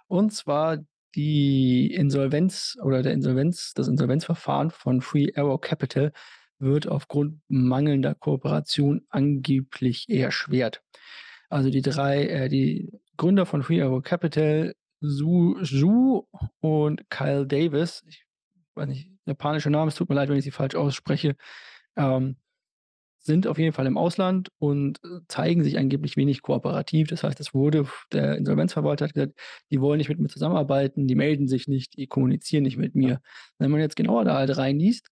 Und 0.09 0.33
zwar 0.33 0.79
die 1.15 1.93
Insolvenz 1.93 2.79
oder 2.83 3.03
der 3.03 3.13
Insolvenz 3.13 3.75
das 3.75 3.89
Insolvenzverfahren 3.89 4.71
von 4.71 5.01
Three 5.01 5.33
Arrow 5.35 5.61
Capital 5.61 6.13
wird 6.59 6.87
aufgrund 6.87 7.41
mangelnder 7.49 8.15
Kooperation 8.15 9.03
angeblich 9.09 10.09
erschwert. 10.09 10.83
Also, 11.49 11.71
die 11.71 11.83
3 11.83 12.25
äh, 12.27 12.49
die 12.49 12.93
Gründer 13.17 13.47
von 13.47 13.63
Three 13.63 13.83
Arrow 13.83 14.03
Capital, 14.03 14.75
Su 15.01 15.57
Zhu 15.65 16.27
und 16.61 17.11
Kyle 17.11 17.47
Davis, 17.47 18.05
ich 18.07 18.25
weiß 18.75 18.89
nicht, 18.89 19.11
japanische 19.27 19.71
Namen, 19.71 19.89
es 19.89 19.95
tut 19.95 20.09
mir 20.09 20.15
leid, 20.15 20.29
wenn 20.29 20.37
ich 20.37 20.45
sie 20.45 20.51
falsch 20.51 20.75
ausspreche, 20.75 21.37
ähm, 21.97 22.37
sind 23.21 23.47
auf 23.47 23.59
jeden 23.59 23.73
Fall 23.75 23.87
im 23.87 23.99
Ausland 23.99 24.49
und, 24.59 24.99
äh, 25.05 25.21
zeigen 25.29 25.65
sich 25.65 25.79
angeblich 25.79 26.17
wenig 26.17 26.43
kooperativ. 26.43 27.09
Das 27.09 27.23
heißt, 27.25 27.41
es 27.41 27.55
wurde 27.55 27.87
der 28.13 28.37
Insolvenzverwalter 28.37 29.07
hat 29.07 29.15
gesagt: 29.15 29.35
„Die 29.71 29.81
wollen 29.81 29.99
nicht 29.99 30.09
mit 30.09 30.19
mir 30.21 30.29
zusammenarbeiten, 30.29 31.07
die 31.07 31.15
melden 31.17 31.49
sich 31.49 31.69
nicht, 31.69 31.97
die 31.99 32.07
kommunizieren 32.09 32.65
nicht 32.65 32.79
mit 32.79 32.95
Ja. 33.03 33.11
mir.“ 33.11 33.21
Wenn 33.59 33.71
man 33.71 33.81
jetzt 33.81 33.97
genauer 33.97 34.25
da 34.25 34.37
halt 34.37 34.57
reinliest, 34.57 35.09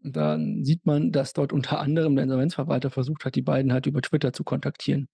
dann 0.00 0.64
sieht 0.64 0.86
man, 0.86 1.12
dass 1.12 1.32
dort 1.34 1.52
unter 1.52 1.80
anderem 1.80 2.16
der 2.16 2.24
Insolvenzverwalter 2.24 2.90
versucht 2.90 3.24
hat, 3.26 3.34
die 3.36 3.42
beiden 3.42 3.72
halt 3.72 3.86
über 3.86 4.02
Twitter 4.02 4.32
zu 4.32 4.44
kontaktieren. 4.44 5.08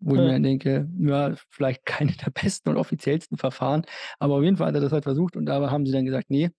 Wo 0.00 0.16
ich 0.16 0.22
mir 0.22 0.30
Ja. 0.30 0.32
dann 0.32 0.42
denke, 0.44 0.88
ja, 1.00 1.34
vielleicht 1.50 1.86
keine 1.86 2.12
der 2.12 2.30
besten 2.30 2.70
und 2.70 2.76
offiziellsten 2.78 3.38
Verfahren, 3.38 3.82
aber 4.18 4.36
auf 4.36 4.42
jeden 4.44 4.56
Fall 4.58 4.68
hat 4.68 4.74
er 4.76 4.80
das 4.82 4.92
halt 4.92 5.04
versucht 5.04 5.36
und 5.36 5.46
dabei 5.46 5.68
haben 5.70 5.86
sie 5.86 5.92
dann 5.92 6.06
gesagt: 6.06 6.30
„Ne.“ 6.30 6.50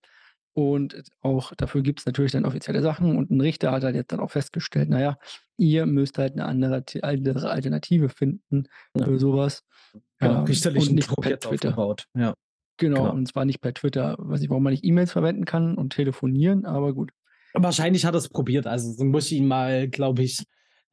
Und 0.54 1.02
auch 1.22 1.54
dafür 1.56 1.82
gibt's 1.82 2.04
natürlich 2.06 2.32
dann 2.32 2.44
offizielle 2.44 2.82
Sachen 2.82 3.16
und 3.16 3.30
'n 3.30 3.40
Richter 3.40 3.72
hat 3.72 3.84
halt 3.84 3.94
jetzt 3.96 4.12
dann 4.12 4.20
auch 4.20 4.30
festgestellt: 4.30 4.88
„Na 4.90 5.00
ja, 5.00 5.18
ihr 5.56 5.86
müsst 5.86 6.18
halt 6.18 6.36
'ne 6.36 6.44
andere 6.44 6.84
andere 7.02 7.50
Alternative 7.50 8.08
finden 8.10 8.64
Ja. 8.94 9.08
für 9.08 9.18
so 9.18 9.34
was, 9.36 9.62
Genau, 10.20 10.38
ähm, 10.38 10.66
und 10.74 10.92
richterlichen 10.92 10.94
nicht 10.94 11.08
Druck 11.08 11.20
per 11.20 11.30
jetzt 11.30 11.46
Twitter.“ 11.46 11.80
aufgebaut. 11.86 12.06
Ja, 12.16 12.34
Genau, 12.78 13.08
genau. 13.08 13.12
und 13.12 13.28
zwar 13.28 13.44
nicht 13.46 13.60
per 13.60 13.74
Twitter. 13.74 14.16
Weiß 14.18 14.40
nicht, 14.40 14.50
warum 14.50 14.62
man 14.64 14.72
nicht 14.72 14.84
E-Mails 14.84 15.12
verwenden 15.12 15.44
kann 15.46 15.76
und 15.78 15.94
telefonieren, 15.94 16.66
aber 16.66 16.94
gut. 16.94 17.12
Wahrscheinlich 17.54 18.04
hat 18.06 18.14
er's 18.14 18.28
probiert. 18.30 18.66
Also, 18.66 18.92
so 18.92 19.04
muss 19.04 19.26
ich 19.30 19.38
ihm 19.38 19.46
mal, 19.46 19.88
glaube 19.88 20.22
ich, 20.22 20.42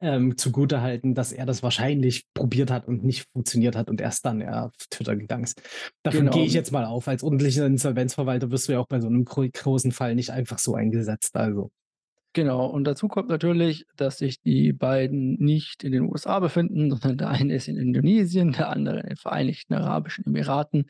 ähm, 0.00 0.36
zugutehalten, 0.38 1.14
dass 1.14 1.32
er 1.32 1.46
das 1.46 1.62
wahrscheinlich 1.62 2.24
probiert 2.34 2.70
hat 2.70 2.86
und 2.88 3.04
nicht 3.04 3.26
funktioniert 3.32 3.76
hat 3.76 3.90
und 3.90 4.00
erst 4.00 4.24
dann 4.26 4.40
er 4.40 4.66
auf 4.66 4.72
Twitter 4.90 5.16
gegangen 5.16 5.44
ist. 5.44 5.62
Davon 6.02 6.30
gehe 6.30 6.44
Genau. 6.44 6.46
ich 6.46 6.54
jetzt 6.54 6.72
mal 6.72 6.84
auf. 6.86 7.08
Als 7.08 7.22
ordentlicher 7.22 7.66
Insolvenzverwalter 7.66 8.50
wirst 8.50 8.68
du 8.68 8.72
ja 8.72 8.78
auch 8.80 8.86
bei 8.88 9.00
so 9.00 9.08
'nem 9.10 9.24
gro 9.24 9.46
großen 9.52 9.92
Fall 9.92 10.14
nicht 10.14 10.30
einfach 10.30 10.58
so 10.58 10.74
eingesetzt, 10.74 11.36
also. 11.36 11.70
Genau, 12.36 12.66
und 12.66 12.84
dazu 12.84 13.08
kommt 13.08 13.28
natürlich, 13.28 13.86
dass 13.96 14.18
sich 14.18 14.40
die 14.40 14.72
beiden 14.72 15.32
nicht 15.42 15.82
in 15.82 15.90
den 15.90 16.02
USA 16.08 16.38
befinden, 16.38 16.88
sondern 16.90 17.18
der 17.18 17.28
eine 17.30 17.54
ist 17.54 17.66
in 17.66 17.76
Indonesien, 17.76 18.52
der 18.52 18.68
andere 18.70 19.00
in 19.00 19.06
den 19.08 19.16
Vereinigten 19.16 19.74
Arabischen 19.74 20.24
Emiraten. 20.26 20.84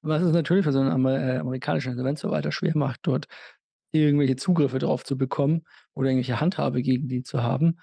Was 0.00 0.22
es 0.22 0.32
natürlich 0.32 0.64
für 0.64 0.72
so 0.72 0.80
'n 0.80 0.88
Amer 0.88 1.18
äh, 1.20 1.36
amerikanischen 1.38 1.90
Insolvenzverwalter 1.92 2.50
schwer 2.50 2.72
macht, 2.78 3.00
dort 3.02 3.26
irgendwelche 3.92 4.36
Zugriffe 4.36 4.78
drauf 4.78 5.04
zu 5.04 5.18
bekommen 5.18 5.64
oder 5.94 6.08
irgendwelche 6.08 6.40
Handhabe 6.40 6.80
gegen 6.82 7.08
die 7.08 7.22
zu 7.22 7.42
haben. 7.42 7.76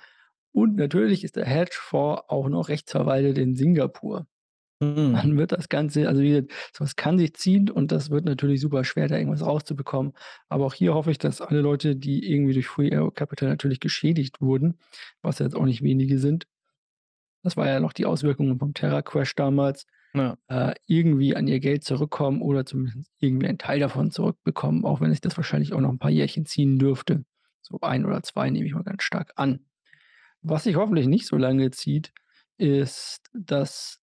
Und 0.53 0.75
natürlich 0.77 1.23
ist 1.23 1.35
der 1.35 1.45
Hedgefonds 1.45 2.23
auch 2.29 2.49
noch 2.49 2.69
rechtsverwaltet 2.69 3.37
in 3.39 3.55
Singapur. 3.55 4.27
Mhm. 4.81 5.23
Dann 5.23 5.37
wird 5.37 5.51
das 5.53 5.69
Ganze 5.69 6.07
also, 6.09 6.21
wie 6.21 6.29
gesagt, 6.29 6.53
so 6.73 6.83
was 6.85 6.95
kann 6.95 7.19
sich 7.19 7.35
ziehen 7.35 7.69
und 7.69 7.91
das 7.91 8.09
wird 8.11 8.25
natürlich 8.25 8.61
super 8.61 8.83
schwer, 8.83 9.07
da 9.07 9.17
irgendwas 9.17 9.45
rauszubekommen. 9.45 10.13
Aber 10.49 10.65
auch 10.65 10.73
hier 10.73 10.93
hoffe 10.95 11.11
ich, 11.11 11.19
dass 11.19 11.41
alle 11.41 11.61
Leute, 11.61 11.95
die 11.95 12.31
irgendwie 12.31 12.53
durch 12.53 12.67
Three 12.67 12.95
Arrow 12.95 13.13
Capital 13.13 13.49
natürlich 13.49 13.79
geschädigt 13.81 14.41
wurden, 14.41 14.79
was 15.21 15.39
jetzt 15.39 15.55
auch 15.55 15.65
nicht 15.65 15.83
wenige 15.83 16.19
sind 16.19 16.47
das 17.43 17.57
war 17.57 17.67
ja 17.67 17.79
noch 17.79 17.93
die 17.93 18.05
Auswirkungen 18.05 18.59
vom 18.59 18.73
Terra 18.73 19.01
Crash 19.01 19.35
damals, 19.35 19.85
Ja. 20.13 20.37
äh, 20.49 20.73
irgendwie 20.87 21.35
an 21.35 21.47
ihr 21.47 21.59
Geld 21.59 21.83
zurückkommen 21.83 22.41
oder 22.41 22.65
zumindest 22.65 23.11
irgendwie 23.19 23.47
einen 23.47 23.57
Teil 23.57 23.79
davon 23.79 24.11
zurückbekommen, 24.11 24.85
auch 24.85 25.01
wenn 25.01 25.11
sich 25.11 25.21
das 25.21 25.37
wahrscheinlich 25.37 25.73
auch 25.73 25.81
noch 25.81 25.89
'n 25.91 25.99
paar 25.99 26.11
Jährchen 26.11 26.45
ziehen 26.45 26.79
dürfte. 26.79 27.25
So 27.61 27.79
1 27.81 28.05
oder 28.05 28.23
2 28.23 28.49
nehme 28.49 28.65
ich 28.67 28.73
mal 28.73 28.83
ganz 28.83 29.03
stark 29.03 29.33
an. 29.37 29.65
Was 30.45 30.63
sich 30.65 30.75
hoffentlich 30.75 31.07
nicht 31.07 31.25
so 31.25 31.37
lange 31.37 31.71
zieht, 31.71 32.11
ist, 32.57 33.21
dass 33.33 33.99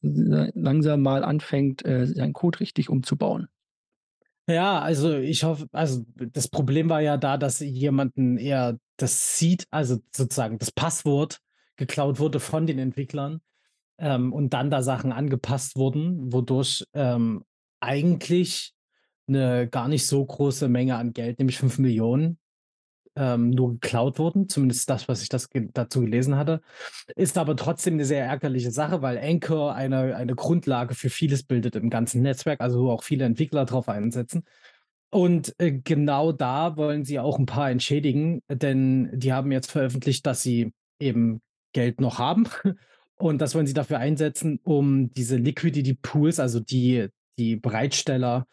la 0.00 0.48
langsam 0.54 1.02
mal 1.02 1.24
anfängt, 1.24 1.84
äh, 1.84 2.06
seinen 2.06 2.32
Code 2.32 2.60
richtig 2.60 2.88
umzubauen. 2.88 3.48
Ja, 4.48 4.80
also, 4.80 5.16
ich 5.16 5.42
hoffe 5.44 5.66
also, 5.72 6.04
das 6.16 6.48
Problem 6.48 6.88
war 6.88 7.00
ja 7.00 7.16
da, 7.16 7.36
dass 7.36 7.58
jemanden 7.60 8.38
eher 8.38 8.78
das 8.96 9.38
Seed, 9.38 9.66
also, 9.72 9.98
sozusagen 10.14 10.58
das 10.58 10.70
Passwort 10.70 11.40
geklaut 11.76 12.20
wurde 12.20 12.38
von 12.40 12.66
den 12.66 12.78
Entwicklern, 12.78 13.40
ähm, 13.98 14.32
und 14.32 14.54
dann 14.54 14.70
da 14.70 14.82
Sachen 14.82 15.12
angepasst 15.12 15.76
wurden, 15.76 16.32
wodurch, 16.32 16.84
ähm, 16.94 17.44
eigentlich 17.80 18.74
'ne 19.28 19.68
gar 19.70 19.88
nicht 19.88 20.06
so 20.06 20.24
große 20.26 20.68
Menge 20.68 20.96
an 20.96 21.12
Geld, 21.14 21.38
nämlich 21.40 21.58
5.000.000, 21.58 22.38
ähm, 23.16 23.50
nur 23.50 23.72
geklaut 23.74 24.18
wurden, 24.18 24.48
zumindest 24.48 24.88
das, 24.90 25.08
was 25.08 25.22
ich 25.22 25.28
das 25.30 25.50
ge 25.50 25.68
dazu 25.74 26.00
gelesen 26.02 26.36
hatte. 26.36 26.60
Ist 27.16 27.38
aber 27.38 27.56
trotzdem 27.56 27.96
'ne 27.96 28.04
sehr 28.06 28.24
ärgerliche 28.26 28.70
Sache, 28.72 29.02
weil 29.02 29.18
Anchor 29.18 29.74
eine 29.74 30.16
eine 30.16 30.34
Grundlage 30.36 30.94
für 30.94 31.10
vieles 31.10 31.42
bildet 31.44 31.76
im 31.76 31.90
ganzen 31.90 32.22
Netzwerk, 32.22 32.60
also, 32.60 32.84
wo 32.84 32.90
auch 32.92 33.02
viele 33.04 33.24
Entwickler 33.26 33.64
drauf 33.66 33.88
einsetzen. 33.88 34.44
Und, 35.12 35.54
äh, 35.58 35.72
genau 35.72 36.32
da 36.32 36.76
wollen 36.78 37.04
sie 37.04 37.18
auch 37.20 37.38
'n 37.38 37.46
paar 37.46 37.70
entschädigen, 37.70 38.42
denn 38.50 39.10
die 39.14 39.32
haben 39.34 39.52
jetzt 39.52 39.70
veröffentlicht, 39.72 40.26
dass 40.26 40.42
sie 40.42 40.72
eben 41.00 41.40
Geld 41.74 42.00
noch 42.00 42.18
haben 42.20 42.46
und 43.18 43.40
das 43.42 43.54
wollen 43.56 43.66
sie 43.68 43.74
dafür 43.74 43.98
einsetzen, 44.00 44.60
um 44.64 45.10
diese 45.12 45.36
Liquidity 45.38 45.94
Pools, 45.94 46.40
also, 46.40 46.60
die 46.60 47.08
die 47.38 47.56
Bereitsteller, 47.56 48.46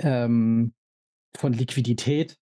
ähm, 0.00 0.74
von 1.38 1.52
Liquidität, 1.54 2.36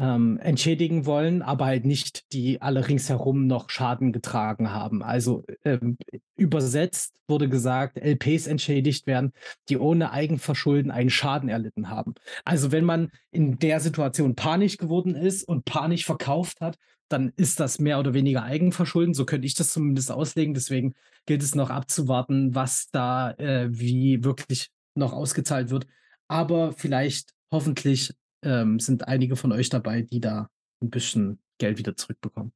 ähm, 0.00 0.38
entschädigen 0.38 1.04
wollen, 1.04 1.42
aber 1.42 1.66
halt 1.66 1.84
nicht 1.84 2.32
die 2.32 2.62
alle 2.62 2.88
ringsherum 2.88 3.46
noch 3.46 3.68
Schaden 3.68 4.12
getragen 4.12 4.72
haben. 4.72 5.02
Also, 5.02 5.44
ähm, 5.64 5.98
übersetzt 6.36 7.14
wurde 7.28 7.50
gesagt, 7.50 7.98
LPs 7.98 8.46
entschädigt 8.46 9.06
werden, 9.06 9.32
die 9.68 9.76
ohne 9.76 10.10
Eigenverschulden 10.10 10.90
einen 10.90 11.10
Schaden 11.10 11.50
erlitten 11.50 11.90
haben. 11.90 12.14
Also, 12.46 12.72
wenn 12.72 12.84
man 12.84 13.10
in 13.30 13.58
der 13.58 13.80
Situation 13.80 14.34
panisch 14.34 14.78
geworden 14.78 15.14
ist 15.14 15.44
und 15.44 15.66
panisch 15.66 16.06
verkauft 16.06 16.62
hat, 16.62 16.78
dann 17.08 17.32
ist 17.36 17.60
das 17.60 17.78
mehr 17.78 17.98
oder 17.98 18.14
weniger 18.14 18.42
Eigenverschulden. 18.42 19.12
So 19.12 19.26
könnte 19.26 19.46
ich 19.46 19.54
das 19.54 19.72
zumindest 19.72 20.10
auslegen. 20.10 20.54
Deswegen 20.54 20.94
gilt 21.26 21.42
es 21.42 21.54
noch 21.54 21.68
abzuwarten, 21.68 22.54
was 22.54 22.88
da, 22.90 23.32
äh, 23.32 23.68
wie 23.70 24.24
wirklich 24.24 24.70
noch 24.94 25.12
ausgezahlt 25.12 25.70
wird. 25.70 25.86
Aber 26.28 26.72
vielleicht, 26.72 27.34
hoffentlich, 27.50 28.14
ähm, 28.42 28.78
sind 28.80 29.08
einige 29.08 29.36
von 29.36 29.52
euch 29.52 29.68
dabei, 29.70 30.02
die 30.02 30.20
da 30.20 30.50
'n 30.82 30.90
bisschen 30.90 31.40
Geld 31.58 31.78
wieder 31.78 31.96
zurückbekommen. 31.96 32.52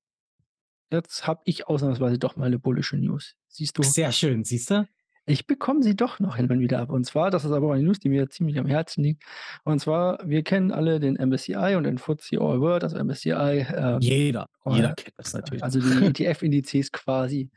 Jetzt 0.93 1.27
habe 1.27 1.43
ich 1.45 1.67
ausnahmsweise 1.67 2.19
doch 2.19 2.37
mal 2.37 2.51
'ne 2.51 2.59
bullische 2.59 2.97
News. 2.97 3.35
Siehst 3.49 3.79
du? 3.79 3.83
Sehr 3.83 4.13
schön, 4.13 4.45
siehst 4.45 4.71
du? 4.71 4.87
Ich 5.27 5.47
bekomme 5.47 5.83
sie 5.83 5.97
doch 5.97 6.21
noch 6.21 6.37
hin 6.37 6.51
und 6.51 6.61
wieder 6.61 6.81
ab. 6.81 6.91
Und 6.91 7.05
zwar, 7.07 7.31
das 7.31 7.45
ist 7.47 7.51
aber 7.53 7.69
auch 7.69 7.73
eine 7.73 7.83
News, 7.83 7.99
die 7.99 8.11
mir 8.11 8.29
ziemlich 8.29 8.59
am 8.59 8.67
Herzen 8.67 9.03
liegt. 9.03 9.23
Und 9.65 9.79
zwar, 9.81 10.19
wir 10.29 10.43
kennen 10.43 10.71
alle 10.71 11.01
den 11.01 11.17
MSCI 11.17 11.77
und 11.77 11.85
den 11.85 11.97
FTSE 11.97 12.39
All 12.41 12.61
World, 12.61 12.85
also 12.85 12.99
MSCI, 12.99 13.31
ähm, 13.75 14.01
Jeder, 14.01 14.49
äh, 14.67 14.71
jeder 14.75 14.95
kennt 14.95 15.15
das 15.19 15.33
natürlich. 15.33 15.63
also, 15.63 15.81
die 15.81 16.05
ETF-Indizes 16.25 16.93
quasi. 16.93 17.51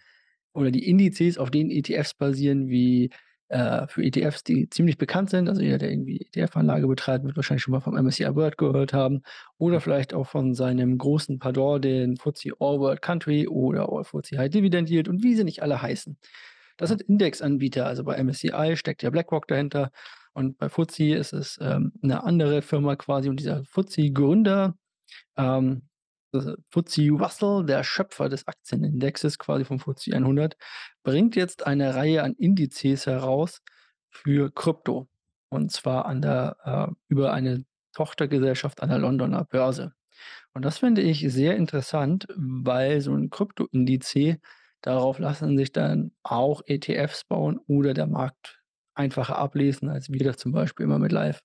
oder 0.53 0.71
die 0.71 0.89
Indizes, 0.89 1.37
auf 1.37 1.51
denen 1.51 1.69
ETFs 1.69 2.13
basieren, 2.15 2.67
wie 2.69 3.11
äh, 3.49 3.87
für 3.87 4.03
ETFs, 4.03 4.43
die 4.43 4.69
ziemlich 4.69 4.97
bekannt 4.97 5.29
sind. 5.29 5.49
Also 5.49 5.61
jeder, 5.61 5.77
der 5.77 5.91
irgendwie 5.91 6.27
ETF-Anlage 6.33 6.87
betreibt, 6.87 7.25
wird 7.25 7.35
wahrscheinlich 7.35 7.63
schon 7.63 7.71
mal 7.71 7.79
vom 7.79 7.95
MSCI 7.95 8.35
World 8.35 8.57
gehört 8.57 8.93
haben 8.93 9.23
oder 9.57 9.81
vielleicht 9.81 10.13
auch 10.13 10.27
von 10.27 10.53
seinem 10.53 10.97
großen 10.97 11.39
Pardon, 11.39 11.81
den 11.81 12.17
FTSE 12.17 12.51
All 12.59 12.79
World 12.79 13.01
Country 13.01 13.47
oder 13.47 13.89
All 13.91 14.03
FTSE 14.03 14.37
High 14.37 14.49
Dividend 14.49 14.89
Yield 14.89 15.07
und 15.07 15.23
wie 15.23 15.35
sie 15.35 15.43
nicht 15.43 15.61
alle 15.63 15.81
heißen. 15.81 16.17
Das 16.77 16.89
sind 16.89 17.01
Indexanbieter. 17.01 17.85
Also 17.87 18.03
bei 18.03 18.21
MSCI 18.23 18.75
steckt 18.75 19.03
ja 19.03 19.09
BlackRock 19.09 19.47
dahinter 19.47 19.91
und 20.33 20.57
bei 20.57 20.69
FTSE 20.69 21.15
ist 21.15 21.33
es 21.33 21.57
ähm, 21.61 21.93
'ne 22.01 22.23
andere 22.23 22.61
Firma 22.61 22.95
quasi 22.95 23.29
und 23.29 23.39
dieser 23.39 23.63
FTSE-Gründer, 23.65 24.75
ähm, 25.37 25.83
äh, 25.83 25.96
FTSE 26.71 27.11
Russell, 27.11 27.65
der 27.65 27.83
Schöpfer 27.83 28.29
des 28.29 28.47
Aktienindexes 28.47 29.37
quasi 29.39 29.65
vom 29.65 29.79
FTSE 29.79 30.13
100, 30.15 30.57
bringt 31.03 31.35
jetzt 31.35 31.65
eine 31.67 31.95
Reihe 31.95 32.23
an 32.23 32.33
Indizes 32.33 33.05
heraus 33.07 33.61
für 34.09 34.51
Krypto. 34.51 35.07
Und 35.49 35.71
zwar 35.71 36.05
an 36.05 36.21
der 36.21 36.57
äh, 36.89 36.93
über 37.07 37.33
eine 37.33 37.63
Tochtergesellschaft 37.93 38.81
an 38.83 38.89
der 38.89 38.99
Londoner 38.99 39.45
Börse. 39.45 39.93
Und 40.53 40.65
das 40.65 40.79
finde 40.79 41.01
ich 41.01 41.21
sehr 41.31 41.55
interessant, 41.55 42.27
weil 42.35 43.01
so 43.01 43.13
'n 43.13 43.29
Kryptoindice 43.29 44.37
darauf 44.81 45.19
lassen 45.19 45.57
sich 45.57 45.71
dann 45.71 46.11
auch 46.23 46.61
ETFs 46.65 47.23
bauen 47.25 47.59
oder 47.67 47.93
der 47.93 48.07
Markt 48.07 48.61
einfacher 48.95 49.37
ablesen, 49.37 49.89
als 49.89 50.11
wir 50.11 50.23
das 50.23 50.37
zum 50.37 50.51
Beispiel 50.51 50.85
immer 50.85 50.99
mit 50.99 51.11
Live 51.11 51.41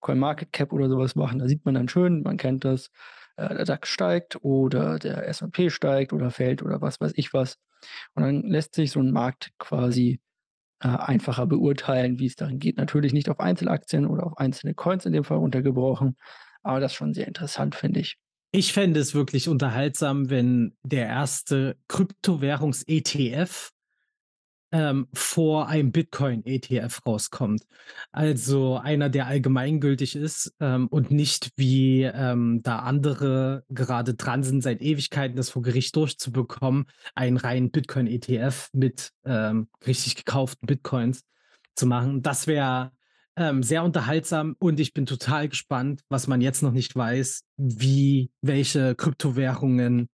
CoinMarketCap 0.00 0.72
oder 0.72 0.88
so 0.88 0.98
was 0.98 1.14
machen. 1.16 1.38
Da 1.38 1.48
sieht 1.48 1.64
man 1.64 1.74
dann 1.74 1.88
schön, 1.88 2.22
man 2.22 2.36
kennt 2.36 2.64
das, 2.64 2.90
äh, 3.36 3.54
der 3.54 3.64
DAX 3.64 3.88
steigt 3.90 4.38
oder 4.44 4.98
der 4.98 5.28
S&P 5.28 5.70
steigt 5.70 6.12
oder 6.12 6.30
fällt 6.30 6.62
oder 6.62 6.80
was 6.82 7.00
weiß 7.00 7.12
ich 7.16 7.32
was. 7.34 7.56
Und 8.14 8.24
dann 8.24 8.42
lässt 8.44 8.74
sich 8.74 8.92
so 8.92 9.00
'n 9.00 9.12
Markt 9.12 9.50
quasi, 9.58 10.20
äh, 10.82 10.88
einfacher 10.88 11.46
beurteilen, 11.46 12.18
wie's 12.20 12.36
darin 12.36 12.58
geht. 12.60 12.78
Natürlich 12.78 13.12
nicht 13.14 13.28
auf 13.30 13.40
Einzelaktien 13.40 14.06
oder 14.06 14.26
auf 14.26 14.38
einzelne 14.38 14.74
Coins 14.74 15.06
in 15.06 15.12
dem 15.14 15.24
Fall 15.24 15.38
runtergebrochen, 15.38 16.16
aber 16.62 16.80
das 16.80 16.92
ist 16.92 16.96
schon 16.96 17.14
sehr 17.14 17.28
interessant, 17.28 17.74
finde 17.76 18.00
ich. 18.00 18.16
Ich 18.56 18.72
fände 18.72 19.00
es 19.00 19.14
wirklich 19.16 19.48
unterhaltsam, 19.48 20.30
wenn 20.30 20.76
der 20.84 21.06
1. 21.08 21.76
Kryptowährungs-ETF 21.88 23.70
ähm, 24.74 25.06
vor 25.14 25.68
einem 25.68 25.92
Bitcoin-ETF 25.92 27.06
rauskommt. 27.06 27.62
Also 28.10 28.76
einer, 28.76 29.08
der 29.08 29.28
allgemeingültig 29.28 30.16
ist, 30.16 30.52
ähm, 30.58 30.88
und 30.88 31.12
nicht 31.12 31.52
wie, 31.56 32.02
ähm, 32.02 32.60
da 32.64 32.80
andere 32.80 33.64
gerade 33.68 34.14
dran 34.14 34.42
sind, 34.42 34.64
seit 34.64 34.82
Ewigkeiten 34.82 35.36
das 35.36 35.50
vor 35.50 35.62
Gericht 35.62 35.94
durchzubekommen, 35.94 36.86
einen 37.14 37.36
reinen 37.36 37.70
Bitcoin-ETF 37.70 38.70
mit, 38.72 39.12
ähm, 39.24 39.68
richtig 39.86 40.16
gekauften 40.16 40.66
Bitcoins 40.66 41.22
zu 41.76 41.86
machen. 41.86 42.22
Das 42.22 42.48
wäre, 42.48 42.90
ähm, 43.36 43.62
sehr 43.62 43.84
unterhaltsam 43.84 44.56
und 44.58 44.80
ich 44.80 44.92
bin 44.92 45.06
total 45.06 45.48
gespannt, 45.48 46.02
was 46.08 46.26
man 46.26 46.40
jetzt 46.40 46.62
noch 46.64 46.72
nicht 46.72 46.96
weiß, 46.96 47.44
wie 47.56 48.30
welche 48.42 48.96
Kryptowährungen 48.96 50.08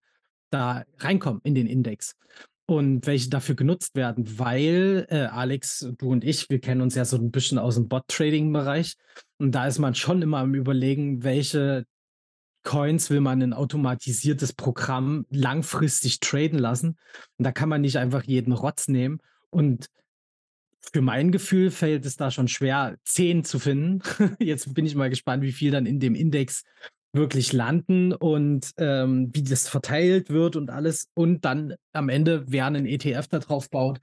da 0.50 0.84
reinkommen 0.98 1.40
in 1.44 1.54
den 1.54 1.66
Index 1.66 2.14
und 2.70 3.04
welche 3.08 3.28
dafür 3.30 3.56
genutzt 3.56 3.96
werden, 3.96 4.38
weil, 4.38 5.04
äh, 5.10 5.22
Alex, 5.22 5.88
du 5.98 6.12
und 6.12 6.22
ich, 6.22 6.48
wir 6.50 6.60
kennen 6.60 6.82
uns 6.82 6.94
ja 6.94 7.04
so 7.04 7.16
'n 7.16 7.32
bisschen 7.32 7.58
aus'm 7.58 7.88
Bot-Trading-Bereich 7.88 8.94
und 9.38 9.56
da 9.56 9.66
ist 9.66 9.80
man 9.80 9.96
schon 9.96 10.22
immer 10.22 10.38
am 10.38 10.54
Überlegen, 10.54 11.24
welche 11.24 11.84
Coins 12.62 13.10
will 13.10 13.22
man 13.22 13.40
in 13.40 13.54
automatisiertes 13.54 14.52
Programm 14.52 15.26
langfristig 15.30 16.20
traden 16.20 16.60
lassen. 16.60 16.96
Und 17.38 17.44
da 17.44 17.50
kann 17.50 17.68
man 17.68 17.80
nicht 17.80 17.96
einfach 17.96 18.22
jeden 18.22 18.52
Rotz 18.52 18.86
nehmen 18.86 19.18
und 19.50 19.88
für 20.92 21.00
mein 21.00 21.32
Gefühl 21.32 21.72
fällt 21.72 22.06
es 22.06 22.16
da 22.16 22.30
schon 22.30 22.46
schwer, 22.46 22.96
10 23.04 23.42
zu 23.42 23.58
finden. 23.58 24.00
Jetzt 24.38 24.72
bin 24.74 24.86
ich 24.86 24.94
mal 24.94 25.10
gespannt, 25.10 25.42
wie 25.42 25.52
viel 25.52 25.72
dann 25.72 25.86
in 25.86 25.98
dem 25.98 26.14
Index 26.14 26.62
wirklich 27.14 27.52
landen 27.52 28.12
und, 28.14 28.72
ähm, 28.78 29.30
wie 29.34 29.42
das 29.42 29.68
verteilt 29.68 30.30
wird 30.30 30.56
und 30.56 30.70
alles 30.70 31.08
und 31.14 31.44
dann 31.44 31.74
am 31.92 32.08
Ende, 32.08 32.44
wer 32.48 32.70
'nen 32.70 32.86
ETF 32.86 33.28
da 33.28 33.38
drauf 33.40 33.70
baut 33.70 34.00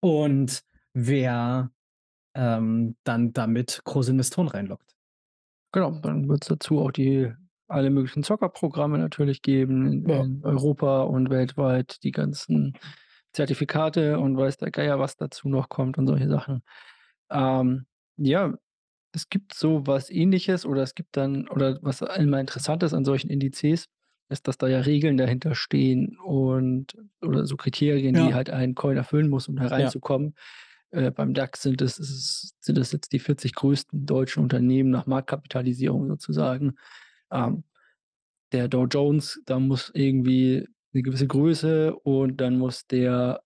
und 0.00 0.62
wer, 0.94 1.70
ähm, 2.36 2.96
dann 3.04 3.32
damit 3.34 3.82
große 3.84 4.12
Investoren 4.12 4.48
reinlockt. 4.48 4.94
Genau, 5.74 5.90
dann 6.00 6.28
wird's 6.28 6.46
dazu 6.48 6.78
auch 6.80 6.90
die 6.92 7.30
alle 7.66 7.90
möglichen 7.90 8.22
Zockerprogramme 8.22 8.96
natürlich 8.98 9.42
geben 9.42 9.86
in 9.86 10.06
Ja. 10.06 10.28
in 10.38 10.44
Europa 10.44 11.02
und 11.02 11.28
weltweit, 11.28 12.02
die 12.02 12.12
ganzen 12.12 12.72
Zertifikate 13.34 14.18
und 14.18 14.36
weiß 14.38 14.56
der 14.56 14.70
Geier, 14.70 14.98
was 14.98 15.16
dazu 15.16 15.48
noch 15.50 15.68
kommt 15.68 15.98
und 15.98 16.06
solche 16.06 16.28
Sachen. 16.28 16.62
Ähm, 17.30 17.86
ja, 18.16 18.54
es 19.18 19.28
gibt 19.30 19.54
so 19.54 19.86
was 19.86 20.10
Ähnliches 20.10 20.64
oder 20.66 20.82
es 20.82 20.94
gibt 20.94 21.16
dann 21.16 21.48
oder 21.48 21.78
was 21.82 22.00
immer 22.02 22.40
interessant 22.40 22.82
ist 22.84 22.94
an 22.94 23.04
solchen 23.04 23.30
Indizes, 23.30 23.86
ist, 24.30 24.48
dass 24.48 24.58
da 24.58 24.68
ja 24.68 24.80
Regeln 24.80 25.16
dahinter 25.18 25.54
stehen 25.56 26.18
und 26.24 26.94
oder 27.22 27.46
so 27.46 27.56
Kriterien, 27.56 28.16
die 28.16 28.32
Ja. 28.32 28.34
halt 28.34 28.50
ein 28.50 28.74
Coin 28.76 28.96
erfüllen 28.96 29.28
muss, 29.30 29.48
um 29.48 29.56
da 29.56 29.68
Ja. 29.76 29.92
Äh, 30.92 31.10
beim 31.12 31.34
DAX 31.34 31.62
sind 31.62 31.82
es 31.82 31.98
es 31.98 32.52
sind 32.60 32.78
das 32.78 32.92
jetzt 32.92 33.12
die 33.12 33.18
40 33.20 33.54
größten 33.54 34.06
deutschen 34.06 34.42
Unternehmen 34.44 34.90
nach 34.90 35.06
Marktkapitalisierung 35.06 36.08
sozusagen. 36.08 36.76
Ähm, 37.32 37.64
der 38.52 38.68
Dow 38.68 38.86
Jones, 38.86 39.40
da 39.46 39.60
muss 39.60 39.90
irgendwie 39.94 40.68
'ne 40.94 41.02
gewisse 41.02 41.26
Größe 41.28 41.94
und 41.96 42.38
dann 42.42 42.58
muss 42.58 42.86
der 42.88 43.42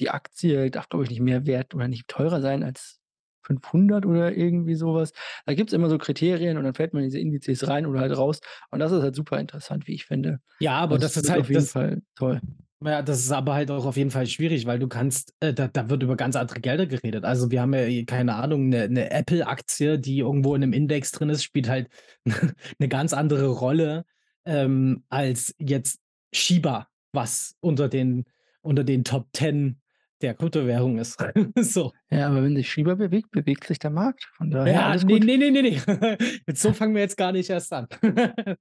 die 0.00 0.10
Aktie 0.10 0.70
darf, 0.72 0.88
glaube 0.90 1.04
ich, 1.06 1.10
nicht 1.10 1.20
mehr 1.22 1.46
wert 1.46 1.74
oder 1.74 1.88
nicht 1.88 2.08
teurer 2.08 2.40
sein 2.42 2.62
als 2.64 2.98
500 3.42 4.06
oder 4.06 4.36
irgendwie 4.36 4.74
so 4.74 4.94
was. 4.94 5.12
Da 5.46 5.54
gibt's 5.54 5.72
immer 5.72 5.88
so 5.90 5.98
Kriterien 5.98 6.56
und 6.58 6.64
dann 6.64 6.74
fällt 6.74 6.94
man 6.94 7.02
in 7.02 7.08
diese 7.10 7.20
Indizes 7.20 7.66
rein 7.68 7.86
oder 7.86 8.00
halt 8.00 8.16
raus. 8.16 8.40
Und 8.70 8.80
das 8.80 8.92
ist 8.92 9.02
halt 9.02 9.14
super 9.14 9.38
interessant, 9.40 9.86
wie 9.88 9.94
ich 9.94 10.06
finde. 10.06 10.40
Ja, 10.60 10.78
aber 10.78 10.98
Das 10.98 11.16
das 11.16 11.16
ist 11.16 11.28
wird 11.28 11.36
auf 11.36 11.48
halt 11.48 11.50
jeden 11.50 11.66
das 11.66 11.68
Fall 11.68 12.02
toll. 12.16 12.40
ja, 12.84 13.02
das 13.02 13.20
ist 13.20 13.30
aber 13.32 13.54
halt 13.54 13.70
auch 13.70 13.86
auf 13.86 13.96
jeden 13.96 14.10
Fall 14.10 14.26
schwierig, 14.26 14.66
weil 14.66 14.78
du 14.80 14.88
kannst 14.88 15.34
äh, 15.40 15.54
da 15.54 15.68
da 15.68 15.88
wird 15.88 16.02
über 16.02 16.16
ganz 16.16 16.34
andere 16.36 16.60
Gelder 16.60 16.86
geredet. 16.86 17.24
Also, 17.24 17.50
wir 17.50 17.60
haben 17.62 17.74
ja, 17.74 17.80
äh, 17.82 18.04
keine 18.04 18.34
Ahnung, 18.36 18.68
'ne 18.70 18.88
'ne 18.88 19.10
Apple-Aktie, 19.10 19.98
die 20.00 20.18
irgendwo 20.18 20.54
in 20.56 20.60
'nem 20.62 20.72
Index 20.72 21.12
drin 21.12 21.28
ist, 21.30 21.44
spielt 21.44 21.68
halt 21.68 21.88
'ne 22.78 22.88
ganz 22.88 23.12
andere 23.12 23.48
Rolle, 23.48 24.04
ähm, 24.46 25.04
als 25.10 25.54
jetzt 25.60 26.00
Shiba, 26.34 26.88
was 27.12 27.54
unter 27.60 27.88
den 27.88 28.24
unter 28.62 28.84
den 28.84 29.04
Top 29.04 29.28
10 29.34 29.80
der 30.22 30.34
Kryptowährung 30.34 30.98
ist. 30.98 31.18
So. 31.56 31.92
Ja, 32.10 32.28
aber 32.28 32.42
wenn 32.42 32.56
sich 32.56 32.70
Shiba 32.70 32.94
bewegt, 32.94 33.30
bewegt 33.30 33.64
sich 33.66 33.78
der 33.78 33.90
Markt. 33.90 34.24
Von 34.36 34.50
daher 34.50 34.72
Ja, 34.72 34.88
alles 34.88 35.04
ne, 35.04 35.12
gut. 35.14 35.24
ne, 35.24 35.38
ne, 35.38 35.50
ne, 35.50 35.62
ne. 35.62 36.18
Jetzt 36.46 36.62
so 36.62 36.72
fangen 36.72 36.94
wir 36.94 37.02
jetzt 37.02 37.16
gar 37.16 37.32
nicht 37.32 37.50
erst 37.50 37.72
an. 37.72 37.88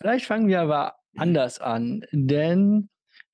Vielleicht 0.00 0.26
fangen 0.26 0.48
wir 0.48 0.60
aber 0.60 0.94
anders 1.16 1.58
an, 1.60 2.02
denn 2.12 2.88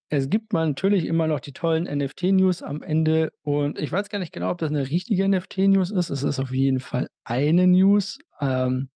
es 0.09 0.31
gibt 0.31 0.53
mal 0.53 0.66
natürlich 0.66 1.05
immer 1.07 1.27
noch 1.27 1.40
die 1.40 1.53
tollen 1.53 1.85
NFT-News 1.85 2.62
am 2.62 2.83
Ende 2.83 3.33
und 3.42 3.79
ich 3.79 3.90
weiß 3.90 4.09
gar 4.09 4.18
nicht 4.18 4.33
genau, 4.33 4.51
ob 4.51 4.59
das 4.59 4.70
'ne 4.70 4.88
richtige 4.88 5.29
NFT-News 5.29 5.90
ist. 5.90 6.11
Es 6.11 6.23
ist 6.23 6.38
auf 6.38 6.53
jeden 6.53 6.81
Fall 6.81 7.09
eine 7.25 7.66
News, 7.66 8.18
ähm, 8.40 8.88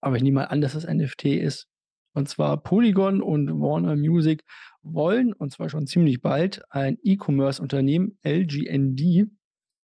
aber 0.00 0.16
ich 0.16 0.22
nehme 0.22 0.36
mal 0.40 0.44
an, 0.46 0.60
dass 0.60 0.74
es 0.74 0.84
NFT 0.86 1.26
ist. 1.26 1.66
Und 2.12 2.28
zwar 2.28 2.62
Polygon 2.62 3.22
und 3.22 3.48
Warner 3.60 3.96
Music 3.96 4.44
wollen, 4.82 5.32
und 5.32 5.52
zwar 5.52 5.68
schon 5.68 5.86
ziemlich 5.86 6.20
bald, 6.20 6.62
ein 6.70 6.98
E-Commerce-Unternehmen 7.02 8.18
LGND 8.24 9.30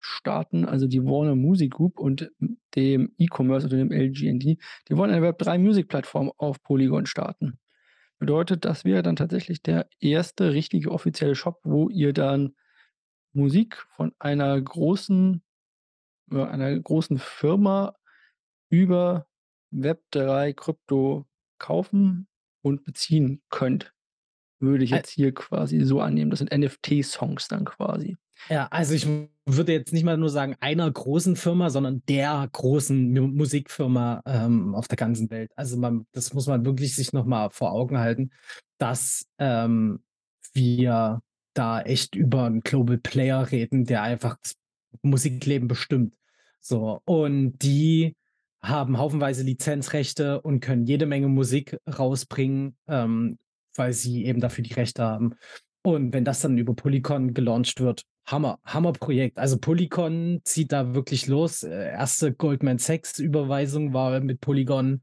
starten, 0.01 0.65
also 0.65 0.87
die 0.87 1.05
Warner 1.05 1.35
Music 1.35 1.73
Group 1.73 1.99
und 1.99 2.31
dem 2.75 3.13
E-Commerce-Unternehmen 3.19 3.93
LGND. 3.93 4.59
Die 4.89 4.97
wollen 4.97 5.11
eine 5.11 5.27
Web3-Music-Plattform 5.27 6.33
auf 6.37 6.63
Polygon 6.63 7.07
starten. 7.07 7.59
Bedeutet, 8.19 8.65
das 8.65 8.85
wäre 8.85 9.03
dann 9.03 9.17
tatsächlich 9.17 9.63
der 9.63 9.89
1. 10.03 10.35
richtige 10.41 10.91
offizielle 10.91 11.37
Shop, 11.37 11.61
wo 11.63 11.89
ihr 11.89 12.13
dann 12.13 12.55
Musik 13.33 13.87
von 13.95 14.13
einer 14.19 14.61
großen 14.61 15.43
einer 16.31 16.79
großen 16.79 17.19
Firma 17.19 17.95
über 18.71 19.27
Web3 19.73 20.55
Krypto 20.55 21.27
kaufen 21.59 22.29
und 22.63 22.85
beziehen 22.85 23.43
könnt. 23.51 23.93
Würde 24.61 24.85
ich 24.85 24.93
jetzt 24.93 25.11
hier 25.11 25.35
quasi 25.35 25.81
so 25.85 26.01
annehmen. 26.01 26.31
Das 26.31 26.41
sind 26.41 26.53
NFT-Songs 26.53 27.49
dann 27.49 27.65
quasi. 27.67 28.17
Ja, 28.51 28.69
also, 28.71 28.95
ich 28.95 29.07
würde 29.47 29.73
jetzt 29.73 29.93
nicht 29.93 30.05
mal 30.05 30.17
nur 30.17 30.31
sagen, 30.31 30.57
einer 30.61 30.91
großen 30.91 31.37
Firma, 31.37 31.71
sondern 31.71 32.03
der 32.09 32.49
großen 32.53 33.13
Mu 33.13 33.29
Musikfirma, 33.29 34.23
ähm, 34.27 34.75
auf 34.75 34.89
der 34.89 34.97
ganzen 34.97 35.31
Welt. 35.31 35.53
Also, 35.57 35.77
man 35.79 36.07
das 36.13 36.35
muss 36.35 36.47
man 36.47 36.65
wirklich 36.65 36.95
sich 36.97 37.13
noch 37.13 37.25
mal 37.27 37.51
vor 37.51 37.73
Augen 37.73 37.99
halten, 37.99 38.31
dass, 38.79 39.27
ähm, 39.39 40.03
wir 40.55 41.21
da 41.55 41.83
echt 41.83 42.15
über 42.17 42.47
'n 42.47 42.61
Global 42.63 42.99
Player 42.99 43.51
reden, 43.51 43.85
der 43.85 44.03
einfach 44.03 44.37
das 44.43 44.55
Musikleben 45.03 45.69
bestimmt. 45.69 46.15
So, 46.61 47.01
und 47.07 47.59
die 47.61 48.15
haben 48.63 48.99
haufenweise 48.99 49.43
Lizenzrechte 49.43 50.41
und 50.41 50.61
können 50.61 50.85
jede 50.85 51.07
Menge 51.07 51.29
Musik 51.29 51.79
rausbringen, 51.87 52.77
ähm, 52.89 53.39
weil 53.77 53.93
sie 53.93 54.25
eben 54.25 54.41
dafür 54.41 54.65
die 54.65 54.75
Rechte 54.75 55.03
haben. 55.03 55.35
Und 55.83 56.13
wenn 56.13 56.25
das 56.25 56.41
dann 56.41 56.59
über 56.59 56.75
Polygon 56.75 57.35
gelauncht 57.35 57.81
wird, 57.81 58.03
Hammer, 58.27 58.59
Hammerprojekt. 58.67 59.39
Also 59.39 59.59
Polygon 59.59 60.41
zieht 60.45 60.73
da 60.73 60.95
wirklich 60.95 61.27
los. 61.29 61.63
Äh, 61.63 61.91
erste 61.93 62.33
Goldman 62.33 62.79
Sachs 62.79 63.19
Überweisung 63.19 63.95
war 63.95 64.21
mit 64.21 64.41
Polygon. 64.41 65.01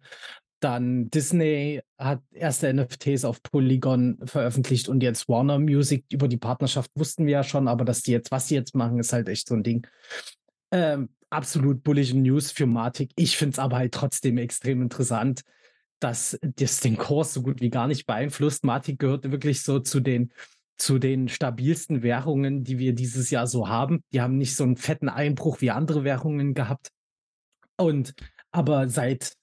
Dann 0.60 1.10
Disney 1.10 1.82
hat 1.98 2.22
erste 2.32 2.72
NFTs 2.74 3.26
auf 3.26 3.42
Polygon 3.42 4.20
veröffentlicht 4.26 4.90
und 4.90 5.02
jetzt 5.02 5.28
Warner 5.28 5.60
Music 5.60 6.06
über 6.12 6.28
die 6.28 6.38
Partnerschaft 6.38 6.92
wussten 6.96 7.26
wir 7.26 7.34
ja 7.34 7.44
schon, 7.44 7.68
aber 7.68 7.84
dass 7.84 8.02
die 8.02 8.12
jetzt, 8.12 8.32
was 8.32 8.48
sie 8.48 8.56
jetzt 8.56 8.76
machen, 8.76 9.00
ist 9.00 9.12
halt 9.12 9.28
echt 9.28 9.48
so 9.48 9.56
ein 9.56 9.64
Ding. 9.64 9.86
Ähm, 10.72 11.10
absolut 11.30 11.84
bullige 11.84 12.18
News 12.18 12.52
für 12.52 12.66
Matic. 12.66 13.12
Ich 13.16 13.38
finde 13.38 13.54
es 13.54 13.60
aber 13.60 13.78
halt 13.78 13.94
trotzdem 13.94 14.38
extrem 14.38 14.82
interessant, 14.82 15.42
dass 16.00 16.38
das 16.42 16.82
den 16.82 16.98
Kurs 16.98 17.34
so 17.34 17.42
gut 17.42 17.62
wie 17.62 17.70
gar 17.70 17.88
nicht 17.88 18.06
beeinflusst. 18.06 18.64
Matic 18.64 19.00
gehört 19.00 19.30
wirklich 19.32 19.64
so 19.64 19.80
zu 19.80 20.00
den 20.00 20.32
zu 20.78 21.00
den 21.00 21.30
stabilsten 21.30 22.04
Währungen, 22.04 22.64
die 22.64 22.78
wir 22.78 22.94
dieses 22.94 23.30
Jahr 23.30 23.48
so 23.48 23.70
haben. 23.70 24.04
Die 24.12 24.22
haben 24.22 24.38
nicht 24.38 24.56
so 24.56 24.64
einen 24.64 24.76
fetten 24.76 25.10
Einbruch 25.10 25.62
wie 25.62 25.72
andere 25.72 26.04
Währungen 26.04 26.54
gehabt. 26.54 26.90
Und 27.78 28.14
aber 28.52 28.90
seit, 28.90 29.34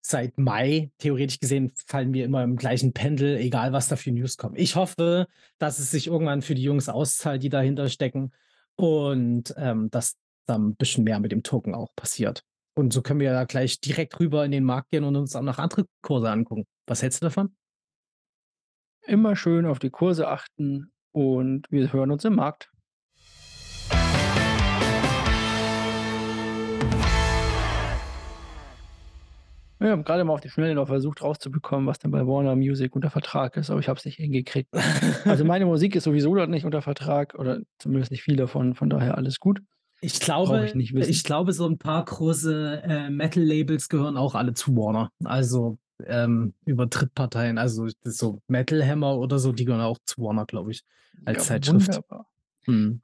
seit 0.00 0.38
Mai, 0.38 0.90
theoretisch 0.98 1.40
gesehen, 1.40 1.72
fallen 1.86 2.12
wir 2.12 2.24
immer 2.24 2.42
im 2.42 2.56
gleichen 2.56 2.92
Pendel, 2.92 3.36
egal 3.36 3.72
was 3.72 3.88
da 3.88 3.96
für 3.96 4.12
News 4.12 4.36
kommen. 4.36 4.56
Ich 4.56 4.76
hoffe, 4.76 5.26
dass 5.58 5.78
es 5.78 5.90
sich 5.90 6.06
irgendwann 6.08 6.42
für 6.42 6.54
die 6.54 6.62
Jungs 6.62 6.88
auszahlt, 6.88 7.42
die 7.42 7.48
dahinter 7.48 7.88
stecken. 7.88 8.32
Und 8.76 9.54
ähm, 9.56 9.90
dass 9.90 10.16
da 10.46 10.56
ein 10.56 10.76
bisschen 10.76 11.04
mehr 11.04 11.20
mit 11.20 11.32
dem 11.32 11.42
Token 11.42 11.74
auch 11.74 11.94
passiert. 11.96 12.42
Und 12.74 12.92
so 12.92 13.02
können 13.02 13.20
wir 13.20 13.32
ja 13.32 13.44
gleich 13.44 13.80
direkt 13.80 14.18
rüber 14.18 14.44
in 14.44 14.50
den 14.50 14.64
Markt 14.64 14.90
gehen 14.90 15.04
und 15.04 15.16
uns 15.16 15.36
auch 15.36 15.42
noch 15.42 15.58
andere 15.58 15.84
Kurse 16.02 16.30
angucken. 16.30 16.64
Was 16.86 17.02
hältst 17.02 17.22
du 17.22 17.26
davon? 17.26 17.54
Immer 19.02 19.36
schön 19.36 19.66
auf 19.66 19.78
die 19.78 19.90
Kurse 19.90 20.28
achten 20.28 20.92
und 21.12 21.66
wir 21.70 21.92
hören 21.92 22.10
uns 22.10 22.24
im 22.24 22.36
Markt. 22.36 22.70
Wir 29.82 29.90
haben 29.90 30.04
gerade 30.04 30.22
mal 30.22 30.34
auf 30.34 30.40
die 30.40 30.48
Schnelle 30.48 30.76
noch 30.76 30.86
versucht 30.86 31.22
rauszubekommen, 31.22 31.88
was 31.88 31.98
denn 31.98 32.12
bei 32.12 32.24
Warner 32.24 32.54
Music 32.54 32.94
unter 32.94 33.10
Vertrag 33.10 33.56
ist, 33.56 33.68
aber 33.68 33.80
ich 33.80 33.88
habe 33.88 33.98
es 33.98 34.04
nicht 34.04 34.16
hingekriegt. 34.16 34.72
Also 35.24 35.44
meine 35.44 35.66
Musik 35.66 35.96
ist 35.96 36.04
sowieso 36.04 36.32
dort 36.36 36.50
nicht 36.50 36.64
unter 36.64 36.82
Vertrag 36.82 37.34
oder 37.34 37.58
zumindest 37.78 38.12
nicht 38.12 38.22
viel 38.22 38.36
davon, 38.36 38.76
von 38.76 38.88
daher 38.88 39.18
alles 39.18 39.40
gut. 39.40 39.60
Ich 40.04 40.18
glaube, 40.18 40.72
ich, 40.76 40.92
ich 40.92 41.22
glaube, 41.22 41.52
so 41.52 41.64
ein 41.64 41.78
paar 41.78 42.04
große 42.04 42.82
äh, 42.84 43.08
Metal-Labels 43.08 43.88
gehören 43.88 44.16
auch 44.16 44.34
alle 44.34 44.52
zu 44.52 44.76
Warner. 44.76 45.12
Also 45.22 45.78
ähm, 46.04 46.54
über 46.64 46.86
Drittparteien, 46.86 47.56
also 47.56 47.86
so 48.02 48.42
Metal 48.48 48.84
Hammer 48.84 49.16
oder 49.16 49.38
so, 49.38 49.52
die 49.52 49.64
gehören 49.64 49.80
auch 49.80 49.98
zu 50.04 50.20
Warner, 50.20 50.44
glaube 50.44 50.72
ich, 50.72 50.82
als 51.24 51.38
Ja, 51.38 51.44
Zeitschrift. 51.44 52.00
Hm. 52.64 53.00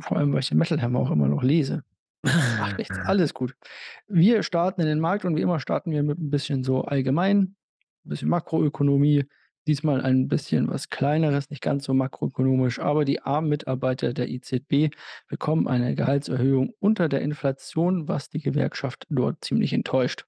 Vor 0.00 0.18
allem, 0.18 0.34
weil 0.34 0.40
ich 0.40 0.48
den 0.50 0.58
Metal 0.58 0.80
Hammer 0.82 1.00
auch 1.00 1.10
immer 1.10 1.26
noch 1.26 1.42
lese. 1.42 1.84
Macht 2.22 2.76
nichts, 2.76 2.98
alles 3.04 3.32
gut. 3.32 3.56
Wir 4.06 4.42
starten 4.42 4.82
in 4.82 4.86
den 4.86 5.00
Markt 5.00 5.24
und 5.24 5.36
wie 5.36 5.42
immer 5.42 5.58
starten 5.58 5.90
wir 5.90 6.02
mit 6.02 6.18
ein 6.18 6.30
bisschen 6.30 6.64
so 6.64 6.82
allgemein, 6.82 7.38
ein 7.38 7.56
bisschen 8.04 8.28
Makroökonomie. 8.28 9.24
Diesmal 9.66 10.00
ein 10.02 10.28
bisschen 10.28 10.68
was 10.68 10.88
Kleineres, 10.90 11.50
nicht 11.50 11.62
ganz 11.62 11.84
so 11.84 11.92
makroökonomisch, 11.94 12.78
aber 12.80 13.04
die 13.04 13.20
armen 13.22 13.48
Mitarbeiter 13.50 14.12
der 14.14 14.28
EZB 14.30 14.90
bekommen 15.28 15.68
eine 15.68 15.94
Gehaltserhöhung 15.94 16.72
unter 16.80 17.08
der 17.10 17.20
Inflation, 17.22 18.08
was 18.08 18.28
die 18.30 18.40
Gewerkschaft 18.40 19.06
dort 19.10 19.44
ziemlich 19.44 19.72
enttäuscht. 19.74 20.26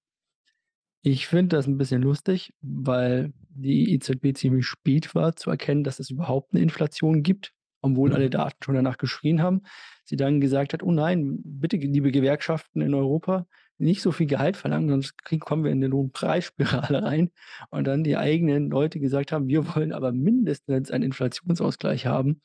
Ich 1.02 1.26
finde 1.28 1.56
das 1.56 1.66
ein 1.66 1.78
bisschen 1.78 2.02
lustig, 2.02 2.52
weil 2.60 3.32
die 3.48 3.92
EZB 3.94 4.32
ziemlich 4.34 4.66
spät 4.66 5.14
war 5.14 5.36
zu 5.36 5.50
erkennen, 5.50 5.84
dass 5.84 6.00
es 6.00 6.10
überhaupt 6.10 6.52
eine 6.52 6.62
Inflation 6.62 7.22
gibt, 7.22 7.52
obwohl 7.80 8.12
alle 8.12 8.28
Mhm. 8.28 8.30
Daten 8.30 8.56
schon 8.62 8.74
danach 8.74 8.98
geschrien 8.98 9.40
haben. 9.42 9.62
Sie 10.04 10.16
dann 10.16 10.40
gesagt 10.40 10.72
hat: 10.72 10.82
„Oh 10.82 10.90
nein, 10.92 11.40
bitte, 11.44 11.76
liebe 11.76 12.10
Gewerkschaften 12.10 12.80
in 12.80 12.94
Europa, 12.94 13.46
nicht 13.78 14.02
so 14.02 14.12
viel 14.12 14.26
Gehalt 14.26 14.56
verlangen, 14.56 14.88
sonst 14.90 15.18
kriegen 15.24 15.40
kommen 15.40 15.64
wir 15.64 15.70
in 15.72 15.78
'ne 15.80 15.86
Lohnpreisspirale 15.88 17.02
rein.“ 17.02 17.30
Und 17.70 17.84
dann 17.86 18.04
die 18.04 18.16
eigenen 18.16 18.70
Leute 18.70 19.00
gesagt 19.00 19.32
haben: 19.32 19.48
„Wir 19.48 19.74
wollen 19.76 19.92
aber 19.92 20.12
mindestens 20.12 20.90
einen 20.90 21.04
Inflationsausgleich 21.04 22.06
haben 22.06 22.40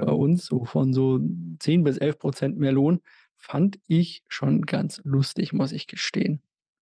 bei 0.00 0.12
Geil. 0.12 0.12
uns, 0.12 0.46
so 0.46 0.64
von 0.64 0.92
so 0.94 1.20
10 1.60 1.84
bis 1.84 1.98
11% 1.98 2.58
mehr 2.58 2.72
Lohn.“ 2.72 3.00
Fand 3.36 3.78
ich 3.88 4.22
schon 4.28 4.62
ganz 4.62 5.00
lustig, 5.04 5.52
muss 5.54 5.72
ich 5.72 5.86
gestehen. 5.86 6.42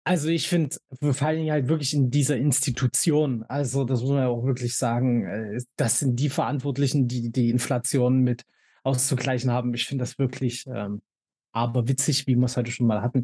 Also, 0.07 0.29
ich 0.29 0.47
finde, 0.49 0.77
wir 1.01 1.13
fallen 1.15 1.49
halt 1.49 1.67
wirklich 1.67 1.93
in 1.95 2.11
dieser 2.11 2.37
Institution. 2.37 3.43
Also, 3.43 3.85
das 3.85 4.01
muss 4.01 4.11
man 4.11 4.19
ja 4.19 4.27
auch 4.27 4.45
wirklich 4.45 4.75
sagen, 4.77 5.25
äh, 5.25 5.59
das 5.77 5.99
sind 5.99 6.19
die 6.19 6.29
Verantwortlichen, 6.29 7.07
die 7.07 7.31
die 7.31 7.49
Inflation 7.49 8.19
mit 8.21 8.43
auszugleichen 8.83 9.49
haben. 9.51 9.73
Ich 9.73 9.85
finde 9.87 10.03
das 10.03 10.19
wirklich, 10.19 10.65
ähm, 10.67 11.01
aberwitzig, 11.53 12.27
wie 12.27 12.35
wir's 12.35 12.57
heute 12.57 12.71
schon 12.71 12.85
mal 12.87 13.01
hatten. 13.01 13.23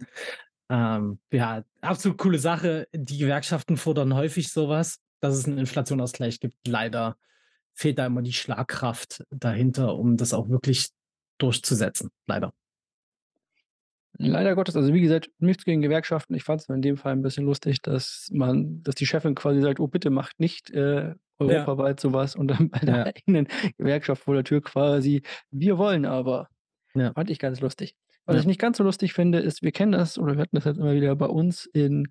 Ähm, 0.72 1.20
ja, 1.34 1.64
absolut 1.82 2.18
coole 2.18 2.40
Sache. 2.40 2.88
Die 2.94 3.18
Gewerkschaften 3.18 3.78
fordern 3.78 4.16
häufig 4.16 4.52
so 4.52 4.70
was, 4.70 5.00
dass 5.20 5.36
es 5.36 5.46
'n 5.48 5.58
Inflationsausgleich 5.58 6.40
gibt. 6.40 6.68
Leider 6.68 7.18
fehlt 7.74 8.00
da 8.00 8.06
immer 8.08 8.24
die 8.24 8.34
Schlagkraft 8.34 9.26
dahinter, 9.32 9.96
um 9.98 10.18
das 10.18 10.34
auch 10.34 10.50
wirklich 10.50 10.90
durchzusetzen, 11.40 12.12
leider. 12.28 12.54
Leider 14.18 14.56
Gottes, 14.56 14.76
also 14.76 14.94
wie 14.94 15.02
gesagt, 15.02 15.32
nichts 15.40 15.64
gegen 15.64 15.82
Gewerkschaften. 15.82 16.36
Ich 16.36 16.44
fand 16.44 16.62
es 16.62 16.70
in 16.70 16.82
dem 16.82 16.98
Fall 16.98 17.14
ein 17.14 17.22
bisschen 17.22 17.46
lustig, 17.46 17.82
dass 17.82 18.28
man 18.32 18.84
dass 18.84 18.96
die 18.96 19.06
Chefin 19.06 19.36
quasi 19.36 19.62
sagt: 19.62 19.80
„Oh, 19.80 19.88
bitte 19.88 20.10
macht 20.10 20.40
nicht, 20.40 20.70
äh, 20.72 21.16
Ja, 21.46 21.72
europaweit 21.72 22.00
so 22.00 22.14
was“ 22.14 22.36
und 22.36 22.48
dann 22.50 22.70
bei 22.70 22.80
der 22.80 23.00
ja, 23.00 23.06
eigenen 23.06 23.48
Gewerkschaft 23.78 24.24
vor 24.24 24.36
der 24.36 24.44
Tür 24.44 24.62
quasi: 24.62 25.24
„Wir 25.50 25.78
wollen 25.78 26.06
aber.“ 26.06 26.50
ja, 26.94 27.16
Fand 27.16 27.30
ich 27.32 27.40
ganz 27.40 27.62
lustig. 27.62 27.96
Was 28.28 28.38
ja. 28.38 28.42
ich 28.42 28.46
nicht 28.46 28.60
ganz 28.60 28.78
so 28.78 28.84
lustig 28.84 29.14
finde, 29.14 29.40
ist, 29.40 29.62
wir 29.64 29.72
kennen 29.72 29.92
das 29.94 30.18
oder 30.20 30.36
wir 30.36 30.42
hatten 30.44 30.56
das 30.56 30.66
jetzt 30.66 30.78
immer 30.78 30.94
wieder 30.94 31.16
bei 31.16 31.26
uns 31.26 31.66
in 31.66 32.08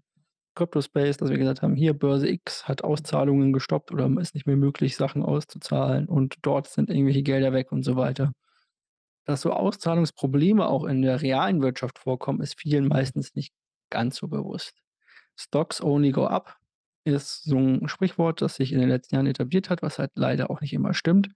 Crypto 0.56 0.82
Space, 0.82 1.16
dass 1.16 1.30
wir 1.30 1.38
gesagt 1.38 1.62
haben: 1.62 1.76
„Hier, 1.76 1.94
Börse 1.94 2.28
X 2.28 2.66
hat 2.68 2.82
Auszahlungen 2.84 3.52
gestoppt 3.52 3.92
oder 3.92 4.10
ist 4.20 4.34
nicht 4.34 4.46
mehr 4.46 4.56
möglich, 4.56 4.96
Sachen 4.96 5.22
auszuzahlen 5.22 6.08
und 6.08 6.36
dort 6.42 6.68
sind 6.68 6.90
irgendwelche 6.90 7.22
Gelder 7.22 7.52
weg“ 7.52 7.72
und 7.72 7.84
so 7.84 7.96
weiter. 7.96 8.32
Dass 9.26 9.42
so 9.42 9.52
Auszahlungsprobleme 9.52 10.66
auch 10.68 10.84
in 10.84 11.02
der 11.02 11.22
realen 11.22 11.62
Wirtschaft 11.62 11.98
vorkommen, 12.00 12.42
ist 12.42 12.58
vielen 12.60 12.88
meistens 12.88 13.34
nicht 13.34 13.54
ganz 13.90 14.16
so 14.16 14.28
bewusst. 14.28 14.74
Stocks 15.38 15.82
only 15.82 16.12
go 16.12 16.26
up 16.26 16.58
ist 17.04 17.44
so 17.44 17.58
'n 17.58 17.88
Sprichwort, 17.88 18.42
das 18.42 18.56
sich 18.56 18.72
in 18.72 18.80
den 18.80 18.88
letzten 18.90 19.16
Jahren 19.16 19.26
etabliert 19.26 19.70
hat, 19.70 19.82
was 19.82 19.98
halt 19.98 20.12
leider 20.16 20.50
auch 20.50 20.60
nicht 20.62 20.72
immer 20.74 20.94
stimmt. 20.94 21.30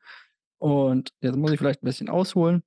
Und 0.59 1.11
jetzt 1.23 1.37
muss 1.37 1.53
ich 1.53 1.59
vielleicht 1.59 1.83
'n 1.83 1.87
bisschen 1.87 2.09
ausholen, 2.11 2.63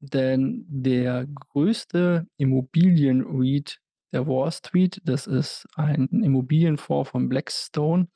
denn 0.00 0.64
der 0.68 1.26
größte 1.26 2.26
Immobilien-REIT 2.36 3.80
der 4.12 4.26
Wall 4.26 4.52
Street, 4.52 5.00
das 5.04 5.26
ist 5.26 5.66
ein 5.74 6.08
Immobilienfonds 6.08 7.10
von 7.10 7.28
Blackstone. 7.28 8.08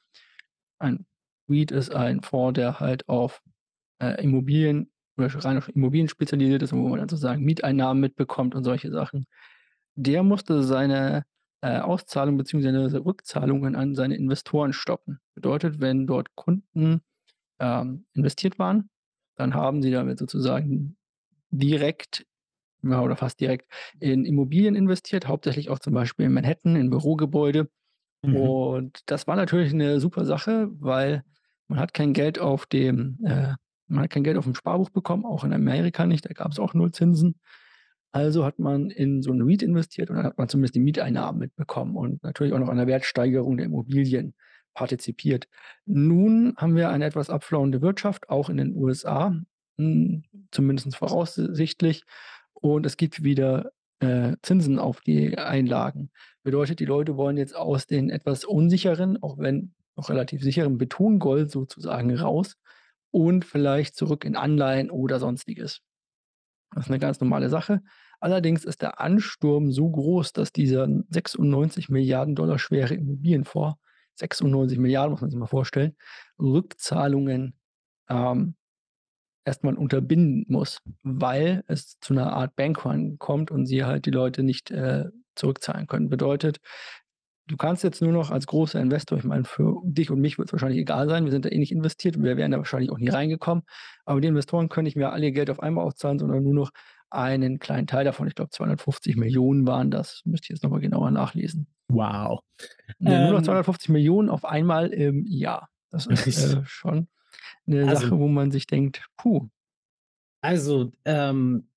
Ein 0.78 1.06
REIT 1.48 1.72
ist 1.72 1.94
ein 1.94 2.22
Fonds, 2.22 2.56
der 2.56 2.80
halt 2.80 3.08
auf, 3.08 3.42
äh, 4.02 4.22
Immobilien 4.22 4.92
oder 5.18 5.28
rein 5.44 5.58
auf 5.58 5.68
Immobilien 5.68 6.08
spezialisiert 6.08 6.62
ist 6.62 6.72
wo 6.72 6.88
man 6.88 6.98
dann 7.00 7.08
sozusagen 7.08 7.44
Mieteinnahmen 7.44 8.00
mitbekommt 8.00 8.54
und 8.54 8.64
solche 8.64 8.90
Sachen. 8.90 9.26
Der 9.96 10.22
musste 10.22 10.62
seine, 10.62 11.24
äh, 11.62 11.80
Auszahlung 11.80 12.38
beziehungsweise 12.38 13.04
Rückzahlungen 13.04 13.76
an 13.76 13.94
seine 13.94 14.16
Investoren 14.16 14.72
stoppen. 14.72 15.20
Bedeutet, 15.34 15.80
wenn 15.80 16.06
dort 16.06 16.34
Kunden, 16.36 17.02
ähm, 17.60 18.06
investiert 18.14 18.58
waren, 18.58 18.90
dann 19.36 19.54
haben 19.54 19.82
sie 19.82 19.90
damit 19.90 20.18
sozusagen 20.18 20.96
direkt, 21.50 22.26
ja, 22.82 23.02
oder 23.02 23.16
fast 23.16 23.40
direkt 23.40 23.70
in 24.00 24.24
Immobilien 24.26 24.74
investiert, 24.76 25.28
hauptsächlich 25.28 25.70
auch 25.70 25.80
zum 25.80 25.94
Beispiel 25.94 26.26
in 26.26 26.34
Manhattan, 26.34 26.76
in 26.76 26.90
Bürogebäude. 26.90 27.70
Mhm. 28.24 28.54
Und 28.70 29.00
das 29.06 29.26
war 29.28 29.36
natürlich 29.36 29.72
'ne 29.74 30.00
super 30.00 30.24
Sache, 30.26 30.68
weil 30.80 31.24
man 31.68 31.80
hat 31.80 31.94
kein 31.94 32.12
Geld 32.14 32.38
auf 32.40 32.66
dem 32.66 33.18
äh, 33.24 33.54
man 33.88 34.04
hat 34.04 34.10
kein 34.10 34.24
Geld 34.24 34.38
aufm 34.38 34.54
Sparbuch 34.56 34.90
bekommen, 34.90 35.26
auch 35.26 35.44
in 35.44 35.52
Amerika 35.54 36.06
nicht, 36.06 36.26
da 36.26 36.32
gab's 36.34 36.58
auch 36.60 36.74
null 36.74 36.92
Zinsen. 36.92 37.36
Also 38.12 38.44
hat 38.46 38.58
man 38.60 38.90
in 38.90 39.22
so 39.22 39.32
'n 39.32 39.42
REIT 39.42 39.62
investiert 39.62 40.10
und 40.10 40.16
dann 40.16 40.26
hat 40.26 40.38
man 40.38 40.48
zumindest 40.48 40.74
die 40.76 40.80
Mieteinnahmen 40.80 41.38
mitbekommen 41.40 41.96
und 41.96 42.22
natürlich 42.24 42.52
auch 42.54 42.58
noch 42.60 42.68
an 42.70 42.78
der 42.78 42.86
Wertsteigerung 42.88 43.56
der 43.58 43.66
Immobilien 43.66 44.34
partizipiert. 44.74 45.48
Nun 45.86 46.54
haben 46.58 46.76
wir 46.76 46.90
eine 46.90 47.06
etwas 47.06 47.30
abflauende 47.30 47.82
Wirtschaft, 47.82 48.28
auch 48.30 48.50
in 48.50 48.56
den 48.58 48.74
USA, 48.76 49.34
zumindest 50.52 50.96
voraussichtlich. 50.96 52.04
Und 52.54 52.86
es 52.86 52.96
gibt 52.96 53.22
wieder, 53.24 53.72
äh, 54.00 54.36
Zinsen 54.42 54.78
auf 54.78 55.00
die 55.02 55.36
Einlagen. 55.38 56.10
Bedeutet, 56.42 56.80
die 56.80 56.84
Leute 56.86 57.16
wollen 57.16 57.36
jetzt 57.36 57.54
aus 57.56 57.86
den 57.86 58.10
etwas 58.10 58.44
unsicheren, 58.44 59.22
auch 59.22 59.38
wenn 59.38 59.74
noch 59.96 60.08
relativ 60.10 60.42
sicheren 60.42 60.78
Betongold 60.78 61.50
sozusagen 61.50 62.14
raus 62.16 62.56
und 63.10 63.44
vielleicht 63.44 63.96
zurück 63.96 64.24
in 64.24 64.36
Anleihen 64.36 64.90
oder 64.90 65.18
Sonstiges. 65.20 65.80
Das 66.74 66.86
ist 66.86 66.90
'ne 66.90 66.98
ganz 66.98 67.20
normale 67.20 67.48
Sache. 67.48 67.82
Allerdings 68.20 68.64
ist 68.64 68.82
der 68.82 69.00
Ansturm 69.00 69.72
so 69.72 69.90
groß, 69.90 70.32
dass 70.32 70.52
dieser 70.52 70.88
96 71.10 71.88
Milliarden 71.88 72.34
Dollar 72.36 72.58
schwere 72.58 72.94
Immobilienfonds 72.94 73.76
96 74.16 74.78
Milliarden 74.78 75.12
muss 75.12 75.20
man 75.22 75.30
sich 75.30 75.38
mal 75.38 75.46
vorstellen, 75.46 75.96
Rückzahlungen, 76.38 77.54
ähm 78.10 78.54
erst 79.44 79.64
mal 79.64 79.74
unterbinden 79.74 80.44
muss, 80.48 80.80
weil 81.02 81.62
es 81.66 81.98
zu 82.00 82.14
'ner 82.14 82.32
Art 82.32 82.56
Bankrun 82.56 83.18
kommt 83.18 83.50
und 83.50 83.66
sie 83.66 83.84
halt 83.84 84.06
die 84.06 84.10
Leute 84.10 84.42
nicht, 84.42 84.70
äh, 84.70 85.06
zurückzahlen 85.36 85.86
können. 85.86 86.10
Bedeutet, 86.10 86.58
du 87.46 87.56
kannst 87.56 87.82
jetzt 87.84 88.02
nur 88.02 88.12
noch 88.12 88.30
als 88.30 88.46
großer 88.46 88.80
Investor 88.80 89.18
ich 89.18 89.24
meine, 89.24 89.44
für 89.44 89.80
dich 89.84 90.10
und 90.10 90.20
mich 90.20 90.38
wird's 90.38 90.52
wahrscheinlich 90.52 90.80
egal 90.80 91.08
sein, 91.08 91.24
wir 91.24 91.32
sind 91.32 91.44
da 91.44 91.48
eh 91.48 91.58
nicht 91.58 91.72
investiert 91.72 92.20
wir 92.22 92.36
wären 92.36 92.50
da 92.52 92.58
wahrscheinlich 92.58 92.90
auch 92.90 92.98
nie 92.98 93.08
reingekommen, 93.08 93.64
aber 94.04 94.20
die 94.20 94.28
Investoren 94.28 94.68
können 94.68 94.84
nicht 94.84 94.96
mehr 94.96 95.12
alle 95.12 95.26
ihr 95.26 95.32
Geld 95.32 95.50
auf 95.50 95.60
einmal 95.60 95.84
auszahlen, 95.84 96.18
sondern 96.18 96.42
nur 96.44 96.54
noch 96.54 96.70
einen 97.10 97.58
kleinen 97.58 97.88
Teil 97.88 98.04
davon. 98.04 98.28
Ich 98.28 98.36
glaube, 98.36 98.50
250.000.000 98.52 99.66
waren 99.66 99.90
das. 99.90 100.22
Müsste 100.24 100.44
ich 100.46 100.50
jetzt 100.50 100.62
noch 100.62 100.70
mal 100.70 100.80
genauer 100.80 101.10
nachlesen. 101.10 101.66
Wow. 101.88 102.40
Ne, 103.00 103.30
nur 103.30 103.32
noch 103.32 103.38
Ähm 103.38 103.44
250.000.000 103.44 104.28
auf 104.28 104.44
einmal 104.44 104.88
im 104.88 105.26
Jahr. 105.26 105.68
Das 105.90 106.06
ist, 106.06 106.26
äh, 106.54 106.62
schon 106.64 107.08
'ne 107.66 107.88
Also 107.88 108.10
Sache, 108.10 108.18
wo 108.18 108.28
man 108.28 108.50
sich 108.50 108.66
denkt: 108.66 109.04
„Puh.“ 109.16 109.48
Also, 110.42 110.92
ähm, 111.06 111.68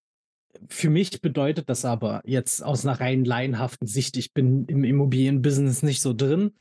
für 0.69 0.89
mich 0.91 1.21
bedeutet 1.21 1.69
das 1.69 1.85
aber 1.85 2.21
jetzt 2.25 2.63
aus 2.63 2.83
'ner 2.85 2.99
rein 3.01 3.25
laienhaften 3.25 3.87
Sicht, 3.87 4.17
ich 4.17 4.33
bin 4.33 4.65
im 4.67 4.83
Immobilienbusiness 4.85 5.83
nicht 5.83 6.01
so 6.01 6.13
drin. 6.13 6.53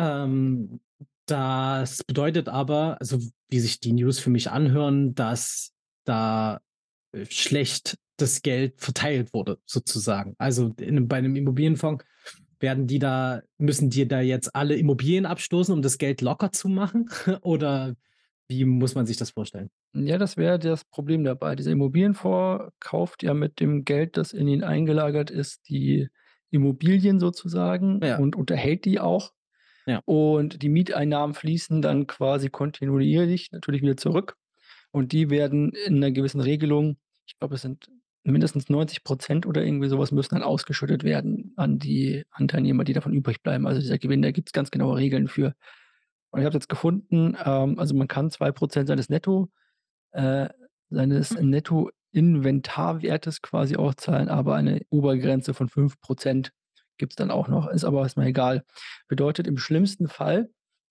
Ähm, 0.00 0.80
das 1.26 2.04
bedeutet 2.04 2.48
aber, 2.50 2.98
also, 3.00 3.18
wie 3.50 3.60
sich 3.60 3.80
die 3.80 3.92
News 3.94 4.18
für 4.20 4.30
mich 4.30 4.50
anhören, 4.50 5.14
dass 5.16 5.72
da, 6.06 6.60
äh, 7.12 7.26
schlecht 7.30 7.96
das 8.18 8.42
Geld 8.42 8.80
verteilt 8.80 9.34
wurde 9.34 9.58
sozusagen. 9.66 10.34
Also, 10.38 10.74
in 10.80 11.08
bei 11.08 11.20
'nem 11.22 11.36
Immobilienfonds 11.36 12.04
werden 12.60 12.86
die 12.88 12.98
da 13.00 13.42
müssen 13.58 13.90
die 13.90 14.08
da 14.08 14.20
jetzt 14.22 14.54
alle 14.56 14.76
Immobilien 14.76 15.26
abstoßen, 15.26 15.74
um 15.74 15.82
das 15.82 15.98
Geld 15.98 16.22
locker 16.22 16.52
zu 16.52 16.68
machen? 16.70 17.10
Oder 17.42 17.96
wie 18.48 18.64
muss 18.64 18.94
man 18.94 19.06
sich 19.06 19.16
das 19.18 19.30
vorstellen? 19.30 19.70
Ja, 19.94 20.18
das 20.18 20.36
wäre 20.36 20.58
das 20.58 20.84
Problem 20.84 21.24
dabei. 21.24 21.56
Dieser 21.56 21.70
Immobilienfonds 21.72 22.72
kauft 22.78 23.22
ja 23.22 23.32
mit 23.32 23.58
dem 23.58 23.84
Geld, 23.84 24.16
das 24.18 24.32
in 24.32 24.46
ihn 24.48 24.62
eingelagert 24.62 25.30
ist, 25.30 25.68
die 25.70 26.08
Immobilien 26.50 27.20
sozusagen 27.20 28.02
Ja. 28.02 28.16
und 28.18 28.36
unterhält 28.36 28.84
die 28.84 29.00
auch. 29.00 29.32
Ja. 29.86 30.02
Und 30.04 30.62
die 30.62 30.68
Mieteinnahmen 30.70 31.34
fließen 31.34 31.82
dann 31.82 32.06
quasi 32.06 32.50
kontinuierlich 32.50 33.52
natürlich 33.52 33.82
wieder 33.82 33.96
zurück. 33.96 34.36
Und 34.92 35.12
die 35.12 35.30
werden 35.30 35.72
in 35.86 36.00
'ner 36.00 36.12
gewissen 36.12 36.40
Regelung 36.42 36.98
ich 37.26 37.38
glaube, 37.38 37.56
es 37.56 37.62
sind 37.62 37.90
mindestens 38.24 38.68
90 38.70 39.04
% 39.04 39.46
oder 39.46 39.64
irgendwie 39.64 39.88
so 39.88 39.98
was 39.98 40.12
müssen 40.12 40.34
dann 40.36 40.42
ausgeschüttet 40.44 41.04
werden 41.04 41.52
an 41.56 41.78
die 41.78 42.24
Anteilnehmer, 42.30 42.84
die 42.84 42.94
davon 42.94 43.12
übrig 43.14 43.42
bleiben. 43.42 43.66
Also, 43.66 43.80
dieser 43.80 43.98
Gewinn, 43.98 44.22
da 44.22 44.32
gibt's 44.32 44.52
ganz 44.52 44.70
genaue 44.72 44.96
Regeln 44.98 45.28
für. 45.28 45.54
Und 46.32 46.40
ich 46.40 46.46
habe 46.46 46.54
jetzt 46.56 46.68
gefunden, 46.68 47.36
ähm, 47.44 47.78
also, 47.78 47.94
man 47.94 48.08
kann 48.08 48.30
2 48.30 48.52
% 48.52 48.86
seines 48.88 49.08
Netto 49.08 49.50
äh, 50.12 50.48
seines 50.90 51.30
Hm. 51.32 51.50
Nettoinventarwertes 51.50 53.42
quasi 53.42 53.76
auszahlen, 53.76 54.28
aber 54.28 54.56
eine 54.56 54.82
Obergrenze 54.90 55.54
von 55.54 55.68
5 55.68 56.00
% 56.00 56.52
gibt's 56.98 57.16
dann 57.16 57.30
auch 57.32 57.48
noch, 57.48 57.68
ist 57.68 57.84
aber 57.84 58.02
erst 58.02 58.16
mal 58.18 58.26
egal. 58.28 58.64
Bedeutet, 59.08 59.46
im 59.48 59.58
schlimmsten 59.58 60.08
Fall 60.08 60.50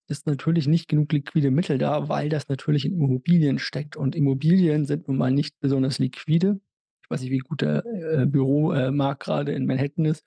ist 0.10 0.28
natürlich 0.28 0.67
nicht 0.67 0.89
genug 0.89 1.12
liquide 1.13 1.52
Mittel 1.52 1.78
da, 1.80 2.10
weil 2.10 2.30
das 2.30 2.50
natürlich 2.50 2.86
in 2.86 2.93
Immobilien 2.93 3.60
steckt 3.60 3.97
und 3.97 4.15
Immobilien 4.15 4.86
sind 4.86 5.08
nun 5.10 5.17
mal 5.17 5.32
nicht 5.32 5.60
besonders 5.62 6.00
liquide. 6.00 6.60
Ich 7.04 7.10
weiß 7.12 7.21
nicht, 7.21 7.32
wie 7.32 7.39
gut 7.39 7.62
der, 7.62 7.86
äh, 7.88 8.26
Büro 8.28 8.73
äh, 8.73 8.91
grade 9.19 9.54
in 9.54 9.65
Manhattan 9.67 10.06
ist. 10.06 10.26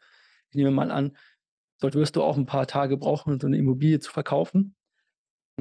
Ich 0.51 0.57
nehme 0.57 0.71
mal 0.73 0.91
an, 0.93 1.17
dort 1.81 1.95
wirst 1.97 2.17
du 2.17 2.23
auch 2.25 2.39
'n 2.39 2.47
paar 2.47 2.67
Tage 2.69 2.97
brauchen, 2.99 3.35
um 3.35 3.41
so 3.41 3.49
'ne 3.49 3.59
Immobilie 3.59 4.01
zu 4.01 4.11
verkaufen. 4.13 4.75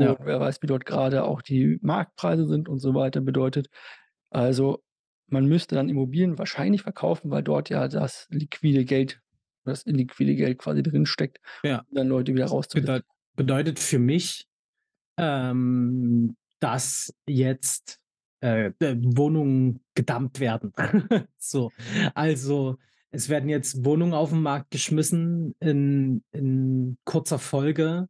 Und 0.02 0.18
Ja. 0.20 0.26
wer 0.26 0.40
weiß, 0.40 0.62
wie 0.62 0.68
dort 0.68 0.86
grade 0.86 1.24
auch 1.26 1.42
die 1.42 1.80
Marktpreise 1.82 2.48
sind 2.48 2.70
und 2.70 2.80
so 2.80 2.94
weiter. 2.96 3.22
Bedeutet 3.22 3.70
also, 4.32 4.84
man 5.28 5.46
müsste 5.48 5.76
dann 5.76 5.90
Immobilien 5.90 6.38
wahrscheinlich 6.40 6.84
verkaufen, 6.84 7.32
weil 7.32 7.44
dort 7.44 7.70
ja 7.70 7.88
das 7.88 8.28
liquide 8.32 8.86
Geld 8.86 9.22
das 9.66 9.86
illiquide 9.86 10.36
Geld 10.36 10.58
quasi 10.60 10.82
drinsteckt, 10.84 11.40
Ja. 11.64 11.86
um 11.90 11.96
dann 11.96 12.08
Leute 12.08 12.34
wieder 12.34 12.48
rauszusetzen. 12.48 13.04
bedeutet 13.36 13.80
für 13.80 14.00
mich, 14.00 14.48
ähm, 15.20 16.36
dass 16.62 17.14
jetzt, 17.28 18.00
äh, 18.44 18.68
äh, 18.80 18.98
Wohnungen 19.02 19.82
gedumpt 19.96 20.40
werden. 20.40 20.74
So, 21.38 21.74
also, 22.16 22.78
es 23.12 23.30
werden 23.30 23.50
jetzt 23.50 23.86
Wohnungen 23.86 24.14
auf 24.14 24.32
'n 24.34 24.42
Markt 24.42 24.72
geschmissen 24.72 25.56
in 25.62 26.24
in 26.32 26.98
kurzer 27.06 27.40
Folge, 27.40 28.10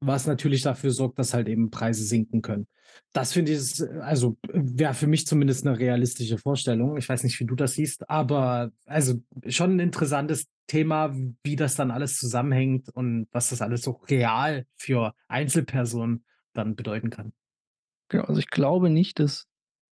was 0.00 0.26
natürlich 0.26 0.62
dafür 0.62 0.90
sorgt, 0.92 1.18
dass 1.18 1.34
halt 1.34 1.48
eben 1.48 1.70
Preise 1.70 2.04
sinken 2.04 2.42
können. 2.42 2.66
Das 3.12 3.32
finde 3.32 3.52
ich 3.52 3.82
also, 4.02 4.38
wäre 4.52 4.94
für 4.94 5.06
mich 5.06 5.26
zumindest 5.26 5.64
'ne 5.64 5.78
realistische 5.78 6.38
Vorstellung. 6.38 6.96
Ich 6.98 7.08
weiß 7.08 7.24
nicht, 7.24 7.38
wie 7.40 7.46
du 7.46 7.54
das 7.56 7.74
siehst, 7.74 8.08
aber 8.10 8.72
also, 8.86 9.14
schon 9.48 9.72
'n 9.76 9.80
interessantes 9.80 10.46
Thema, 10.68 11.14
wie 11.44 11.56
das 11.56 11.76
dann 11.76 11.90
alles 11.90 12.16
zusammenhängt 12.18 12.88
und 12.90 13.26
was 13.32 13.50
das 13.50 13.62
alles 13.62 13.82
so 13.82 13.92
real 14.10 14.66
für 14.76 15.14
Einzelpersonen 15.28 16.24
dann 16.54 16.76
bedeuten 16.76 17.10
kann. 17.10 17.32
Genau, 18.10 18.24
also, 18.24 18.40
ich 18.40 18.50
glaube 18.50 18.90
nicht, 18.90 19.20
dass 19.20 19.46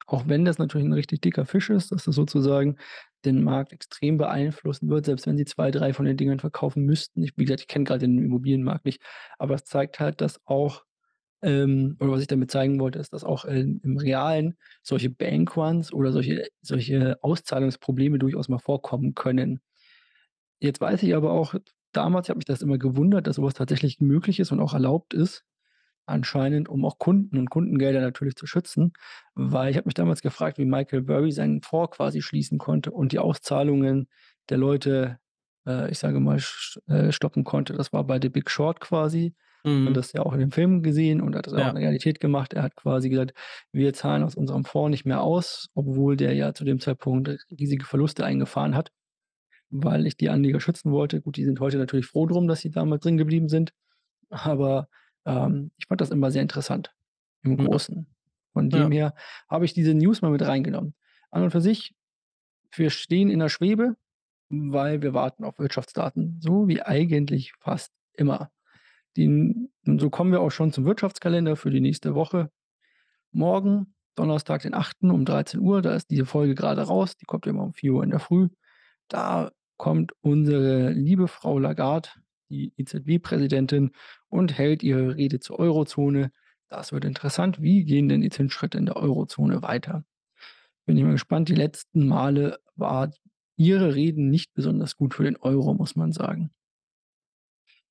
auch 0.08 0.28
wenn 0.28 0.46
das 0.46 0.58
natürlich 0.60 0.86
'n 0.88 0.94
richtig 0.94 1.22
dicker 1.22 1.46
Fisch 1.46 1.70
ist, 1.72 1.92
dass 1.92 2.06
das 2.06 2.16
sozusagen 2.16 2.78
den 3.26 3.44
Markt 3.44 3.74
extrem 3.74 4.18
beeinflussen 4.18 4.90
wird, 4.90 5.06
selbst 5.06 5.28
wenn 5.28 5.38
sie 5.38 5.46
2, 5.46 5.72
3 5.72 5.94
von 5.94 6.06
den 6.06 6.18
Dingern 6.18 6.40
verkaufen 6.40 6.84
müssten. 6.84 7.24
Ich 7.24 7.38
wie 7.38 7.46
gesagt, 7.46 7.62
ich 7.62 7.68
kenne 7.68 7.86
grad 7.86 8.02
den 8.02 8.18
Immobilienmarkt 8.18 8.86
nicht, 8.86 9.02
aber 9.38 9.56
es 9.56 9.66
zeigt 9.66 10.00
halt, 10.00 10.22
dass 10.22 10.40
auch 10.46 10.84
ähm, 11.42 11.98
oder 12.00 12.12
was 12.12 12.22
ich 12.22 12.28
damit 12.28 12.52
zeigen 12.52 12.80
wollte, 12.80 13.00
ist, 13.00 13.14
dass 13.14 13.24
auch 13.24 13.46
in 13.46 13.82
im 13.84 13.98
Realen 13.98 14.58
solche 14.82 15.10
Bankruns 15.10 15.94
oder 15.94 16.12
solche 16.12 16.48
solche 16.62 17.18
Auszahlungsprobleme 17.22 18.20
durchaus 18.20 18.50
mal 18.50 18.60
vorkommen 18.60 19.14
können. 19.16 19.60
Jetzt 20.60 20.82
weiß 20.82 21.04
ich 21.04 21.16
aber 21.16 21.32
auch 21.32 21.56
damals 21.94 22.30
hat 22.30 22.38
mich 22.38 22.46
das 22.46 22.62
immer 22.62 22.78
gewundert, 22.78 23.28
dass 23.28 23.38
so 23.38 23.44
was 23.44 23.54
tatsächlich 23.54 24.00
möglich 24.02 24.40
ist 24.40 24.52
und 24.52 24.60
auch 24.60 24.74
erlaubt 24.74 25.14
ist, 25.14 25.44
anscheinend, 26.06 26.70
um 26.70 26.86
auch 26.86 27.00
Kunden 27.00 27.38
und 27.38 27.50
Kundengelder 27.50 28.02
natürlich 28.02 28.36
zu 28.36 28.48
schützen, 28.48 28.94
weil 29.36 29.72
ich 29.72 29.78
habe 29.78 29.88
mich 29.88 29.94
damals 29.96 30.22
gefragt, 30.22 30.58
wie 30.58 30.66
Michael 30.66 31.02
Burry 31.04 31.32
seinen 31.32 31.62
Fonds 31.62 31.96
quasi 31.98 32.22
schließen 32.22 32.58
konnte 32.60 32.92
und 32.92 33.12
die 33.14 33.20
Auszahlungen 33.20 34.08
der 34.50 34.58
Leute, 34.58 35.20
äh, 35.68 35.90
ich 35.92 36.00
sage 36.00 36.20
mal, 36.20 36.40
äh, 36.88 37.12
stoppen 37.12 37.44
konnte. 37.46 37.74
Das 37.74 37.94
war 37.94 38.04
bei 38.06 38.20
„The 38.22 38.30
Big 38.30 38.50
Short“ 38.52 38.80
quasi. 38.82 39.36
Und 39.86 39.96
Mhm. 39.96 39.98
das 39.98 40.14
ja 40.14 40.22
auch 40.24 40.34
in 40.34 40.40
dem 40.40 40.52
Film 40.52 40.82
gesehen 40.82 41.20
und 41.22 41.36
hat 41.36 41.46
das 41.48 41.54
auch 41.54 41.68
in 41.68 41.74
Ja. 41.74 41.76
der 41.76 41.84
Realität 41.84 42.20
gemacht. 42.22 42.54
Er 42.54 42.64
hat 42.64 42.76
quasi 42.78 43.10
gesagt: 43.10 43.34
„Wir 43.74 43.94
zahlen 43.94 44.24
aus 44.24 44.36
unserem 44.36 44.64
Fonds 44.66 44.92
nicht 44.92 45.06
mehr 45.06 45.22
aus“, 45.22 45.68
obwohl 45.76 46.16
der 46.18 46.34
ja 46.36 46.54
zu 46.54 46.64
dem 46.66 46.80
Zeitpunkt 46.80 47.30
riesige 47.52 47.86
Verluste 47.86 48.26
eingefahren 48.26 48.76
hat, 48.76 48.92
weil 49.72 50.08
ich 50.08 50.18
die 50.18 50.30
Anleger 50.30 50.60
schützen 50.62 50.92
wollte. 50.92 51.22
Gut, 51.22 51.38
die 51.38 51.46
sind 51.46 51.60
heute 51.62 51.78
natürlich 51.80 52.08
froh 52.08 52.28
drum, 52.28 52.48
dass 52.48 52.62
sie 52.62 52.72
damals 52.72 53.04
drin 53.04 53.18
geblieben 53.18 53.50
sind, 53.50 53.74
aber, 54.30 54.90
ähm, 55.26 55.72
ich 55.78 55.88
fand 55.88 56.02
das 56.02 56.12
immer 56.12 56.32
sehr 56.32 56.42
interessant 56.44 56.94
im 57.44 57.58
Ja. 57.58 57.68
Großen. 57.68 58.08
Von 58.54 58.72
dem 58.72 58.92
Ja. 58.92 58.92
her 58.92 59.16
habe 59.50 59.66
ich 59.66 59.74
diese 59.74 59.94
News 59.96 60.22
mal 60.22 60.32
mit 60.32 60.42
reingenommen. 60.44 60.96
An 61.32 61.44
und 61.44 61.52
für 61.52 61.62
sich, 61.62 61.96
wir 62.76 62.90
stehen 62.92 63.30
in 63.30 63.40
der 63.40 63.50
Schwebe, 63.50 63.96
weil 64.50 65.02
wir 65.04 65.14
warten 65.14 65.44
auf 65.46 65.60
Wirtschaftsdaten, 65.60 66.40
so 66.42 66.68
wie 66.70 66.82
eigentlich 66.84 67.54
fast 67.60 67.94
immer. 68.14 68.52
Die 69.18 69.28
und 69.88 70.02
so 70.02 70.10
kommen 70.12 70.32
wir 70.34 70.42
auch 70.42 70.52
schon 70.52 70.74
zum 70.74 70.86
Wirtschaftskalender 70.86 71.56
für 71.58 71.72
die 71.72 71.82
nächste 71.82 72.16
Woche. 72.16 72.52
Morgen, 73.32 73.96
Donnerstag, 74.16 74.64
den 74.64 74.76
8. 74.76 75.12
um 75.12 75.26
13:00, 75.26 75.82
da 75.84 75.96
ist 75.96 76.12
diese 76.12 76.26
Folge 76.26 76.56
grade 76.56 76.84
raus, 76.84 77.18
die 77.18 77.26
kommt 77.26 77.46
ja 77.48 77.52
immer 77.52 77.64
um 77.64 77.74
4:00 77.74 78.04
in 78.04 78.12
der 78.12 78.20
Früh. 78.20 78.50
Da 79.10 79.52
kommt 79.78 80.14
unsere 80.22 80.92
liebe 80.92 81.28
Frau 81.30 81.60
Lagarde, 81.60 82.10
die 82.50 82.74
EZB-Präsidentin 82.78 83.92
und 84.34 84.58
hält 84.58 84.82
ihre 84.82 85.16
Rede 85.16 85.40
zur 85.40 85.60
Eurozone. 85.60 86.32
Das 86.68 86.92
wird 86.92 87.06
interessant. 87.06 87.62
Wie 87.62 87.86
gehen 87.86 88.10
denn 88.10 88.22
die 88.22 88.32
Zinsschritte 88.32 88.80
in 88.80 88.88
der 88.88 88.96
Eurozone 88.96 89.62
weiter? 89.62 90.06
Bin 90.86 90.98
ich 90.98 91.04
mal 91.04 91.12
gespannt. 91.12 91.50
Die 91.50 91.56
letzten 91.56 92.08
Male 92.08 92.60
war 92.76 93.12
ihre 93.56 93.94
Reden 93.94 94.30
nicht 94.30 94.54
besonders 94.56 94.98
gut 94.98 95.14
für 95.14 95.24
den 95.24 95.38
Euro, 95.38 95.76
muss 95.76 95.96
man 95.96 96.12
sagen. 96.12 96.50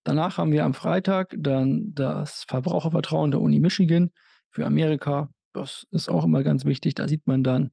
Danach 0.03 0.36
haben 0.36 0.51
wir 0.51 0.64
am 0.64 0.74
Freitag 0.74 1.32
dann 1.38 1.95
das 1.95 2.45
Verbrauchervertrauen 2.49 3.30
der 3.30 3.40
Uni 3.40 3.61
Michigan 3.61 4.11
für 4.51 4.66
Amerika. 4.66 5.30
Das 5.53 5.86
ist 5.93 6.09
auch 6.09 6.24
immer 6.24 6.43
ganz 6.43 6.64
wichtig. 6.64 6.95
Da 6.95 7.07
sieht 7.07 7.28
man 7.28 7.45
dann, 7.45 7.70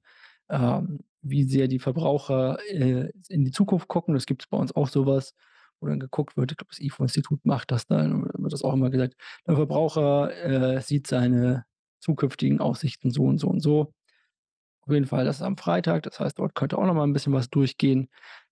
ähm, 0.47 0.99
wie 1.23 1.43
sehr 1.43 1.67
die 1.67 1.79
Verbraucher, 1.79 2.59
äh, 2.69 3.09
in 3.29 3.45
die 3.45 3.51
Zukunft 3.51 3.87
gucken. 3.87 4.13
Das 4.13 4.27
gibt's 4.27 4.45
bei 4.45 4.57
uns 4.57 4.75
auch 4.75 4.89
so 4.89 5.07
was, 5.07 5.33
wo 5.81 5.87
dann 5.87 5.99
geguckt 5.99 6.37
wird. 6.37 6.51
Ich 6.51 6.57
glaube, 6.57 6.69
das 6.71 6.79
ifo-Institut 6.79 7.45
macht 7.45 7.71
das 7.71 7.87
dann, 7.87 8.25
wird 8.33 8.53
das 8.53 8.63
auch 8.63 8.73
immer 8.73 8.89
gesagt. 8.89 9.15
Der 9.47 9.55
Verbraucher, 9.55 10.31
äh, 10.77 10.81
sieht 10.81 11.07
seine 11.07 11.65
zukünftigen 11.99 12.59
Aussichten 12.61 13.11
so 13.11 13.23
und 13.25 13.39
so 13.39 13.47
und 13.49 13.61
so. 13.61 13.93
Auf 14.81 14.93
jeden 14.93 15.05
Fall, 15.05 15.25
das 15.25 15.37
ist 15.37 15.41
am 15.43 15.57
Freitag. 15.57 16.03
Das 16.03 16.19
heißt, 16.19 16.39
dort 16.39 16.55
könnte 16.55 16.77
auch 16.77 16.85
noch 16.85 16.93
mal 16.93 17.03
'n 17.05 17.13
bisschen 17.13 17.33
was 17.33 17.49
durchgehen. 17.49 18.09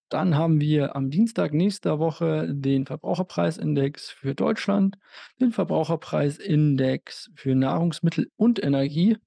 Dann 0.09 0.35
haben 0.35 0.61
wir 0.61 0.95
am 0.95 1.09
Dienstag 1.11 1.53
nächster 1.53 1.99
Woche 1.99 2.47
den 2.53 2.85
Verbraucherpreisindex 2.85 4.09
für 4.11 4.35
Deutschland, 4.35 4.97
den 5.41 5.51
Verbraucherpreisindex 5.51 7.31
für 7.35 7.55
Nahrungsmittel 7.55 8.29
und 8.37 8.63
Energie. 8.63 9.17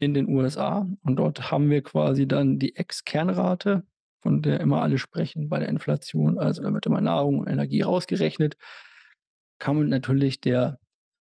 in 0.00 0.14
den 0.14 0.28
USA 0.28 0.86
und 1.04 1.16
dort 1.16 1.50
haben 1.52 1.70
wir 1.70 1.82
quasi 1.82 2.28
dann 2.28 2.58
die 2.58 2.76
Ex-Kernrate, 2.76 3.84
von 4.24 4.42
der 4.42 4.60
immer 4.60 4.82
alle 4.82 4.98
sprechen 4.98 5.50
bei 5.50 5.60
der 5.60 5.70
Inflation. 5.70 6.38
Also, 6.40 6.62
da 6.64 6.74
wird 6.74 6.86
immer 6.86 7.02
Nahrung 7.02 7.40
und 7.40 7.48
Energie 7.48 7.82
rausgerechnet. 7.82 8.56
Kann 9.60 9.88
natürlich 9.88 10.40
der 10.40 10.78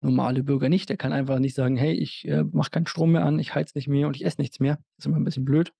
normale 0.01 0.43
Bürger 0.43 0.69
nicht. 0.69 0.89
Der 0.89 0.97
kann 0.97 1.13
einfach 1.13 1.39
nicht 1.39 1.55
sagen: 1.55 1.77
„Hey, 1.77 1.93
ich, 1.93 2.27
äh, 2.27 2.43
mache 2.51 2.69
keinen 2.71 2.87
Strom 2.87 3.11
mehr 3.13 3.25
an, 3.25 3.39
ich 3.39 3.55
heize 3.55 3.77
nicht 3.77 3.87
mehr 3.87 4.07
und 4.07 4.15
ich 4.15 4.25
esse 4.25 4.41
nichts 4.41 4.59
mehr.“ 4.59 4.79
Ist 4.97 5.05
immer 5.07 5.17
'n 5.17 5.23
bisschen 5.23 5.45
blöd. 5.45 5.73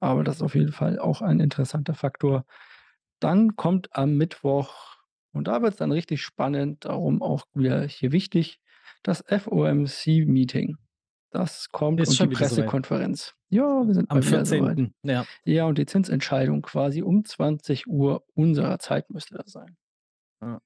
Aber 0.00 0.24
das 0.24 0.36
ist 0.36 0.42
auf 0.42 0.54
jeden 0.56 0.72
Fall 0.72 0.98
auch 1.00 1.22
ein 1.22 1.40
interessanter 1.40 1.94
Faktor. 1.94 2.46
Dann 3.20 3.56
kommt 3.56 3.90
am 3.96 4.16
Mittwoch 4.16 4.96
und 5.32 5.48
da 5.48 5.62
wird's 5.62 5.78
dann 5.78 5.92
richtig 5.92 6.22
spannend, 6.22 6.86
darum 6.86 7.22
auch 7.22 7.46
wieder 7.54 7.84
hier 7.86 8.12
wichtig, 8.12 8.60
das 9.04 9.24
FOMC-Meeting. 9.28 10.76
Das 11.30 11.68
kommt 11.70 12.00
Ist 12.00 12.08
und 12.08 12.18
die 12.18 12.36
wieder 12.36 12.48
so. 12.48 12.56
Pressekonferenz. 12.56 13.34
Ja, 13.50 13.86
wir 13.86 13.94
sind 13.94 14.10
Am 14.10 14.20
bald 14.20 14.26
wieder 14.26 14.44
so 14.46 14.60
weit. 14.60 14.76
14., 14.76 14.94
ja. 15.02 15.26
Ja, 15.44 15.64
und 15.66 15.78
die 15.78 15.86
Zinsentscheidung 15.86 16.62
quasi 16.62 17.02
um 17.02 17.22
20:00 17.24 18.22
unserer 18.34 18.78
Zeit 18.78 19.10
müsste 19.10 19.36
das 19.36 19.52
sein. 19.52 19.76
Ja. 20.40 20.60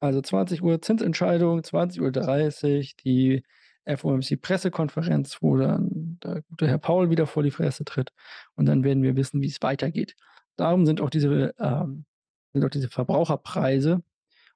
Also 0.00 0.20
20:00 0.20 0.80
Zinsentscheidung, 0.80 1.62
20:30 1.62 2.96
die 3.02 3.42
FOMC-Pressekonferenz, 3.86 5.38
wo 5.40 5.56
dann 5.56 6.18
der 6.22 6.42
gute 6.42 6.68
Herr 6.68 6.78
Powell 6.78 7.10
wieder 7.10 7.26
vor 7.26 7.42
die 7.42 7.50
Fresse 7.50 7.84
tritt 7.84 8.12
und 8.54 8.66
dann 8.66 8.84
werden 8.84 9.02
wir 9.02 9.16
wissen, 9.16 9.40
wie's 9.40 9.60
weitergeht. 9.62 10.14
Darum 10.56 10.86
sind 10.86 11.00
auch 11.00 11.10
diese 11.10 11.54
ähm, 11.58 12.04
sind 12.52 12.64
auch 12.64 12.70
diese 12.70 12.88
Verbraucherpreise 12.88 14.02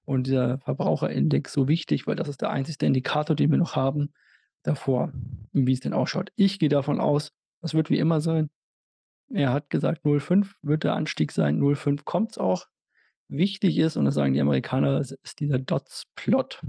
und 0.05 0.27
dieser 0.27 0.59
Verbraucherindex 0.59 1.53
so 1.53 1.69
wichtig, 1.69 2.07
weil 2.07 2.17
das 2.17 2.29
ist 2.29 2.43
der 2.43 2.51
einzigste 2.51 2.87
Indikator, 2.87 3.35
den 3.35 3.51
wir 3.51 3.59
noch 3.59 3.75
haben 3.77 4.13
davor, 4.65 5.13
wie's 5.53 5.81
denn 5.81 5.93
ausschaut. 5.93 6.33
Ich 6.37 6.59
gehe 6.59 6.69
davon 6.69 7.01
aus, 7.01 7.33
es 7.63 7.75
wird 7.75 7.91
wie 7.91 7.99
immer 7.99 8.21
sein. 8.21 8.51
Er 9.31 9.53
hat 9.53 9.71
gesagt, 9.71 10.05
0,5 10.05 10.53
wird 10.63 10.85
der 10.85 10.95
Anstieg 10.95 11.33
sein, 11.33 11.61
0,5 11.61 12.03
kommt's 12.05 12.39
auch. 12.39 12.67
Wichtig 13.29 13.79
ist, 13.79 13.97
und 13.97 14.05
das 14.05 14.15
sagen 14.15 14.35
die 14.35 14.41
Amerikaner, 14.41 15.01
ist 15.01 15.41
dieser 15.41 15.59
Dots-Plot. 15.59 16.61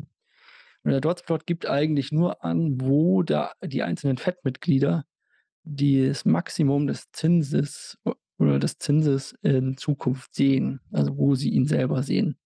Und 0.84 0.92
der 0.92 1.02
Dots-Plot 1.02 1.46
gibt 1.46 1.68
eigentlich 1.68 2.12
nur 2.12 2.44
an, 2.46 2.80
wo 2.80 3.24
da 3.24 3.54
die 3.64 3.84
einzelnen 3.84 4.18
FED-Mitglieder 4.18 5.06
das 5.64 6.26
Maximum 6.26 6.88
des 6.88 7.12
Zinses 7.12 7.98
oder 8.38 8.60
des 8.60 8.78
Zinses 8.78 9.34
in 9.42 9.78
Zukunft 9.78 10.36
sehen, 10.36 10.80
also 10.92 11.18
wo 11.18 11.36
sie 11.36 11.50
ihn 11.50 11.66
selber 11.66 12.04
sehen. 12.04 12.38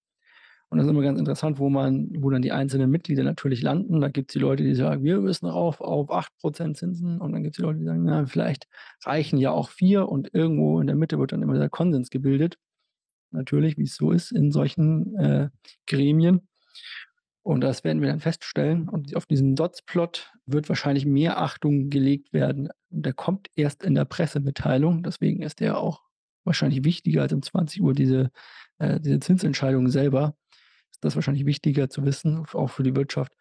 Und 0.71 0.77
das 0.77 0.85
ist 0.87 0.91
immer 0.91 1.01
ganz 1.01 1.19
interessant, 1.19 1.57
wo 1.59 1.69
man 1.69 2.09
wo 2.19 2.29
dann 2.29 2.43
die 2.43 2.51
einzelnen 2.51 2.91
Mitglieder 2.91 3.23
natürlich 3.23 3.61
landen. 3.63 4.01
Da 4.01 4.09
gibt's 4.09 4.33
die 4.33 4.39
Leute, 4.39 4.63
die 4.63 4.75
sagen: 4.75 5.03
„Wir 5.03 5.19
müssen 5.19 5.47
rauf 5.47 5.81
auf 5.81 6.11
8 6.11 6.31
% 6.41 6.77
Zinsen.“ 6.77 7.19
Und 7.19 7.31
dann 7.33 7.43
gibt's 7.43 7.57
die 7.57 7.63
Leute, 7.63 7.79
die 7.79 7.85
sagen: 7.85 8.03
„Na, 8.03 8.25
vielleicht 8.27 8.67
reichen 9.03 9.37
ja 9.39 9.51
auch 9.51 9.69
4“ 9.69 10.07
und 10.09 10.33
irgendwo 10.33 10.79
in 10.81 10.87
der 10.87 10.95
Mitte 10.95 11.17
wird 11.19 11.31
dann 11.31 11.41
immer 11.41 11.57
der 11.57 11.69
Konsens 11.69 12.09
gebildet. 12.11 12.57
Natürlich, 13.31 13.77
wie's 13.77 13.95
so 13.95 14.11
ist 14.11 14.31
in 14.31 14.51
solchen, 14.51 15.15
äh, 15.17 15.49
Gremien. 15.87 16.41
Und 17.45 17.61
das 17.61 17.83
werden 17.83 18.01
wir 18.01 18.09
dann 18.09 18.19
feststellen. 18.19 18.89
Und 18.89 19.15
auf 19.15 19.25
diesen 19.25 19.55
Dots-Plot 19.55 20.31
wird 20.45 20.69
wahrscheinlich 20.69 21.05
mehr 21.05 21.39
Achtung 21.41 21.89
gelegt 21.89 22.33
werden. 22.33 22.69
Der 22.89 23.13
kommt 23.13 23.47
erst 23.55 23.83
in 23.83 23.95
der 23.95 24.05
Pressemitteilung, 24.05 25.03
deswegen 25.03 25.41
ist 25.41 25.59
der 25.59 25.77
auch 25.77 26.01
wahrscheinlich 26.45 26.83
wichtiger 26.83 27.21
als 27.21 27.33
um 27.33 27.41
20:00 27.43 27.93
diese 27.93 28.31
äh, 28.79 28.99
diese 28.99 29.19
Zinsentscheidung 29.19 29.89
selber. 29.89 30.35
Ist 30.99 31.05
das 31.05 31.15
wahrscheinlich 31.15 31.45
wichtiger 31.45 31.89
zu 31.89 32.03
wissen, 32.03 32.45
auch 32.53 32.69
für 32.69 32.83
die 32.83 32.93
Wirtschaft. 32.95 33.31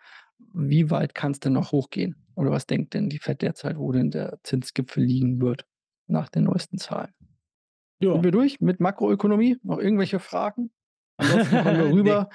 Wie 0.55 0.91
weit 0.91 1.13
kann's 1.17 1.41
denn 1.41 1.55
noch 1.55 1.73
hochgehen? 1.73 2.15
Oder 2.37 2.53
was 2.53 2.67
denkt 2.67 2.95
denn 2.95 3.09
die 3.09 3.19
FED 3.19 3.43
derzeit, 3.43 3.77
wo 3.77 3.91
denn 3.91 4.13
der 4.13 4.39
Zinsgipfel 4.45 5.03
liegen 5.03 5.41
wird 5.41 5.65
nach 6.07 6.29
den 6.29 6.45
neuesten 6.45 6.79
Zahlen? 6.79 7.13
Sind 8.09 8.09
Ja. 8.09 8.23
wir 8.25 8.31
durch 8.31 8.61
mit 8.61 8.81
Makroökonomie? 8.81 9.57
Noch 9.63 9.79
irgendwelche 9.79 10.21
Fragen? 10.21 10.71
Ansonsten 11.19 11.59
kommen 11.59 11.79
wir 11.79 11.91
rüber 11.91 12.31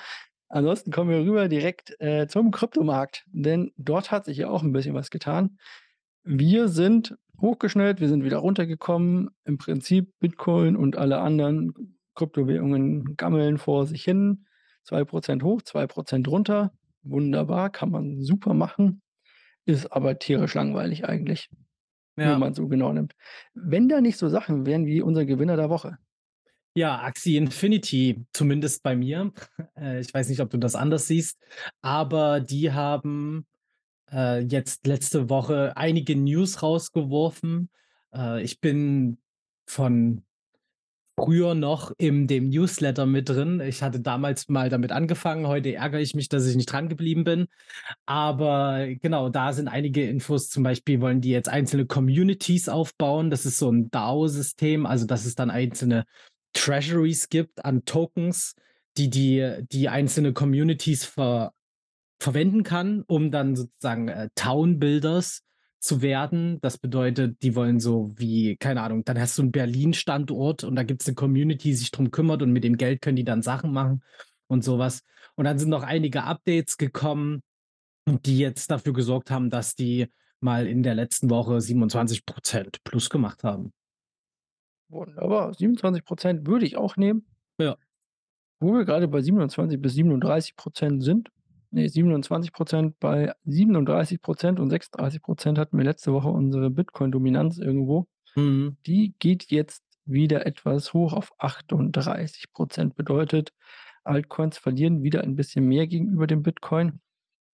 ansonsten 0.49 0.91
kommen 0.91 1.09
wir 1.09 1.19
rüber 1.21 1.47
direkt, 1.47 1.95
äh, 1.99 2.27
zum 2.27 2.51
Kryptomarkt, 2.51 3.25
denn 3.31 3.71
dort 3.77 4.11
hat 4.11 4.25
sich 4.25 4.37
ja 4.37 4.49
auch 4.49 4.63
'n 4.63 4.71
bisschen 4.73 4.93
was 4.95 5.09
getan. 5.09 5.57
Wir 6.23 6.67
sind 6.69 7.17
hochgeschnellt, 7.41 8.01
wir 8.01 8.09
sind 8.09 8.23
wieder 8.23 8.37
runtergekommen. 8.37 9.31
Im 9.45 9.57
Prinzip 9.57 10.13
Bitcoin 10.19 10.75
und 10.75 10.97
alle 10.97 11.19
anderen 11.21 11.97
Kryptowährungen 12.15 13.15
gammeln 13.17 13.57
vor 13.57 13.87
sich 13.87 14.03
hin. 14.03 14.45
2 14.83 15.03
% 15.05 15.43
hoch, 15.43 15.61
2 15.61 15.87
% 15.87 16.27
runter. 16.27 16.71
Wunderbar, 17.03 17.69
kann 17.69 17.91
man 17.91 18.21
super 18.21 18.53
machen, 18.53 19.01
ist 19.65 19.91
aber 19.91 20.19
tierisch 20.19 20.53
langweilig 20.53 21.05
eigentlich, 21.05 21.49
wenn 22.15 22.29
Ja. 22.29 22.37
man's 22.37 22.57
so 22.57 22.67
genau 22.67 22.93
nimmt. 22.93 23.13
Wenn 23.53 23.89
da 23.89 23.99
nicht 24.01 24.17
so 24.17 24.29
Sachen 24.29 24.65
wären 24.65 24.85
wie 24.85 25.01
unser 25.01 25.25
Gewinner 25.25 25.57
der 25.57 25.69
Woche. 25.69 25.97
Ja, 26.75 27.01
Axie 27.01 27.37
Infinity, 27.37 28.25
zumindest 28.33 28.81
bei 28.83 28.95
mir. 28.95 29.31
Äh, 29.77 29.99
ich 29.99 30.13
weiß 30.13 30.29
nicht, 30.29 30.39
ob 30.39 30.49
du 30.49 30.57
das 30.57 30.75
anders 30.75 31.07
siehst, 31.07 31.37
aber 31.81 32.39
die 32.39 32.71
haben, 32.71 33.45
äh, 34.11 34.39
jetzt 34.39 34.87
letzte 34.87 35.29
Woche 35.29 35.73
einige 35.75 36.15
News 36.15 36.63
rausgeworfen. 36.63 37.69
Äh, 38.13 38.41
ich 38.43 38.59
bin 38.59 39.17
von 39.67 40.23
früher 41.19 41.55
noch 41.55 41.91
in 41.97 42.27
dem 42.27 42.49
Newsletter 42.49 43.05
mit 43.05 43.29
drin. 43.29 43.59
Ich 43.61 43.83
hatte 43.83 43.99
damals 43.99 44.49
mal 44.49 44.69
damit 44.69 44.91
angefangen. 44.91 45.47
Heute 45.47 45.73
ärgere 45.75 45.99
ich 46.01 46.15
mich, 46.15 46.29
dass 46.29 46.45
ich 46.47 46.55
nicht 46.55 46.71
drangeblieben 46.71 47.23
bin. 47.23 47.47
Aber 48.05 48.87
genau, 49.01 49.29
da 49.29 49.53
sind 49.53 49.67
einige 49.67 50.07
Infos. 50.07 50.49
Zum 50.49 50.63
Beispiel 50.63 51.01
wollen 51.01 51.21
die 51.21 51.29
jetzt 51.31 51.49
einzelne 51.49 51.85
Communities 51.85 52.69
aufbauen. 52.69 53.29
Das 53.29 53.45
ist 53.45 53.59
so 53.59 53.69
'n 53.69 53.89
DAO-System, 53.91 54.85
also, 54.85 55.05
dass 55.05 55.25
es 55.25 55.35
dann 55.35 55.51
einzelne 55.51 56.05
Treasuries 56.53 57.29
gibt 57.29 57.63
an 57.65 57.85
Tokens, 57.85 58.55
die 58.97 59.09
die 59.09 59.63
die 59.71 59.89
einzelne 59.89 60.33
Communities 60.33 61.05
ver 61.05 61.53
verwenden 62.21 62.63
kann, 62.63 63.03
um 63.07 63.31
dann 63.31 63.55
sozusagen, 63.55 64.07
äh, 64.07 64.29
Town 64.35 64.79
Builders 64.79 65.41
zu 65.83 66.01
werden. 66.01 66.59
Das 66.61 66.77
bedeutet, 66.77 67.41
die 67.43 67.55
wollen 67.55 67.79
so 67.79 68.13
wie 68.17 68.55
keine 68.57 68.81
Ahnung, 68.83 69.03
dann 69.05 69.19
hast 69.19 69.37
du 69.37 69.43
'n 69.43 69.51
Berlin-Standort 69.51 70.63
und 70.63 70.75
da 70.75 70.83
gibt's 70.83 71.07
'ne 71.07 71.15
Community, 71.15 71.69
die 71.69 71.75
sich 71.75 71.91
drum 71.91 72.11
kümmert 72.11 72.41
und 72.41 72.51
mit 72.53 72.63
dem 72.63 72.77
Geld 72.77 73.01
können 73.01 73.17
die 73.17 73.25
dann 73.25 73.41
Sachen 73.43 73.73
machen 73.73 74.03
und 74.47 74.63
so 74.63 74.79
was. 74.79 75.01
Und 75.35 75.45
dann 75.45 75.59
sind 75.59 75.69
noch 75.69 75.83
einige 75.83 76.23
Updates 76.23 76.77
gekommen, 76.77 77.41
die 78.07 78.39
jetzt 78.39 78.71
dafür 78.71 78.93
gesorgt 78.93 79.31
haben, 79.31 79.49
dass 79.49 79.75
die 79.75 80.07
mal 80.41 80.67
in 80.67 80.83
der 80.83 80.95
letzten 80.95 81.29
Woche 81.29 81.61
27 81.61 82.25
% 82.25 82.83
plus 82.85 83.09
gemacht 83.09 83.43
haben. 83.43 83.71
Wunderbar, 84.89 85.53
27 85.53 86.03
% 86.05 86.47
würde 86.47 86.65
ich 86.65 86.77
auch 86.77 86.97
nehmen. 86.97 87.25
Ja. 87.59 87.77
Wo 88.59 88.73
wir 88.73 88.85
grade 88.85 89.07
bei 89.07 89.21
27 89.21 89.81
bis 89.81 89.93
37 89.93 90.55
% 90.55 91.03
sind 91.03 91.29
ne, 91.73 91.89
27 91.89 92.51
% 92.53 92.99
bei 92.99 93.33
37 93.45 94.21
% 94.21 94.59
und 94.59 94.69
36 94.69 95.21
% 95.21 95.57
hatten 95.57 95.77
wir 95.77 95.83
letzte 95.85 96.13
Woche 96.13 96.29
unsere 96.29 96.69
Bitcoin-Dominanz 96.69 97.57
irgendwo. 97.57 98.07
Mhm. 98.35 98.77
Die 98.85 99.15
geht 99.19 99.51
jetzt 99.51 99.83
wieder 100.05 100.45
etwas 100.45 100.93
hoch 100.93 101.13
auf 101.13 101.31
38 101.37 102.51
%. 102.53 102.95
Bedeutet, 102.95 103.53
Altcoins 104.03 104.57
verlieren 104.57 105.03
wieder 105.03 105.21
ein 105.21 105.35
bisschen 105.35 105.65
mehr 105.65 105.87
gegenüber 105.87 106.27
dem 106.27 106.43
Bitcoin. 106.43 106.99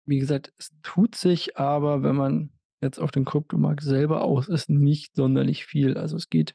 Wie 0.05 0.19
gesagt, 0.19 0.53
es 0.59 0.71
tut 0.83 1.17
sich 1.17 1.57
aber, 1.57 2.03
wenn 2.03 2.15
man 2.15 2.51
jetzt 2.81 3.01
auf 3.01 3.11
den 3.11 3.25
Kryptomarkt 3.25 3.83
selber 3.83 4.23
aus 4.23 4.49
ist, 4.49 4.71
nicht 4.71 5.17
sonderlich 5.17 5.65
viel. 5.67 5.97
Also, 5.97 6.17
es 6.17 6.29
geht 6.29 6.55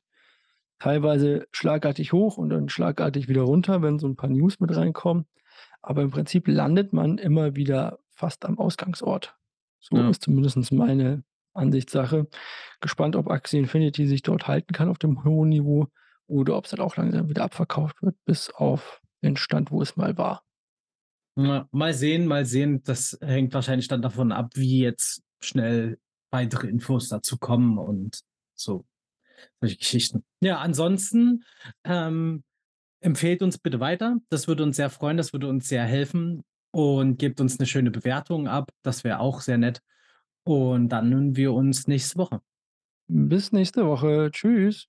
teilweise 0.79 1.45
schlagartig 1.51 2.13
hoch 2.13 2.37
und 2.37 2.49
dann 2.49 2.69
schlagartig 2.69 3.27
wieder 3.27 3.41
runter, 3.41 3.81
wenn 3.81 3.99
so 3.99 4.07
'n 4.07 4.15
paar 4.15 4.29
News 4.29 4.59
mit 4.59 4.73
reinkommen. 4.75 5.25
Aber 5.81 6.01
im 6.01 6.11
Prinzip 6.11 6.47
landet 6.47 6.93
man 6.93 7.17
immer 7.17 7.55
wieder 7.55 7.99
fast 8.09 8.45
am 8.45 8.59
Ausgangsort. 8.59 9.35
So 9.79 9.97
Ja. 9.97 10.09
ist 10.09 10.21
zumindest 10.21 10.71
meine 10.71 11.23
Ansichtssache. 11.53 12.27
Gespannt, 12.81 13.15
ob 13.15 13.29
Axie 13.29 13.57
Infinity 13.57 14.07
sich 14.07 14.21
dort 14.21 14.47
halten 14.47 14.73
kann 14.73 14.89
auf 14.89 14.99
dem 14.99 15.23
hohen 15.23 15.49
Niveau 15.49 15.87
oder 16.27 16.55
ob's 16.55 16.69
dann 16.69 16.79
auch 16.79 16.95
langsam 16.97 17.29
wieder 17.29 17.43
abverkauft 17.43 18.01
wird 18.01 18.15
bis 18.25 18.49
auf 18.51 19.01
den 19.23 19.37
Stand, 19.37 19.71
wo 19.71 19.81
es 19.81 19.95
mal 19.97 20.17
war. 20.17 20.43
Ja, 21.35 21.67
mal 21.71 21.93
sehen, 21.93 22.27
mal 22.27 22.45
sehen. 22.45 22.83
Das 22.83 23.17
hängt 23.21 23.53
wahrscheinlich 23.53 23.87
dann 23.87 24.01
davon 24.01 24.31
ab, 24.31 24.51
wie 24.55 24.81
jetzt 24.81 25.23
schnell 25.41 25.99
weitere 26.29 26.67
Infos 26.67 27.09
dazu 27.09 27.37
kommen 27.37 27.77
und 27.77 28.21
so 28.53 28.85
solche 29.59 29.77
Geschichten. 29.77 30.23
Ja, 30.41 30.59
ansonsten, 30.59 31.43
ähm, 31.83 32.43
empfehlt 33.01 33.41
uns 33.43 33.57
bitte 33.59 33.79
weiter. 33.79 34.17
Das 34.29 34.47
würde 34.47 34.63
uns 34.63 34.77
sehr 34.77 34.89
freuen, 34.89 35.17
das 35.17 35.33
würde 35.33 35.47
uns 35.49 35.67
sehr 35.69 35.83
helfen 35.85 36.43
und 36.71 37.17
gebt 37.19 37.41
uns 37.41 37.59
'ne 37.59 37.65
schöne 37.67 37.91
Bewertung 37.91 38.47
ab. 38.47 38.71
Das 38.83 39.03
wäre 39.03 39.19
auch 39.19 39.41
sehr 39.41 39.57
nett. 39.57 39.81
Und 40.45 40.89
dann 40.89 41.13
hören 41.13 41.35
wir 41.37 41.53
uns 41.53 41.87
nächste 41.87 42.17
Woche. 42.19 42.41
Bis 43.09 43.51
nächste 43.53 43.85
Woche. 43.87 44.29
Tschüss. 44.33 44.87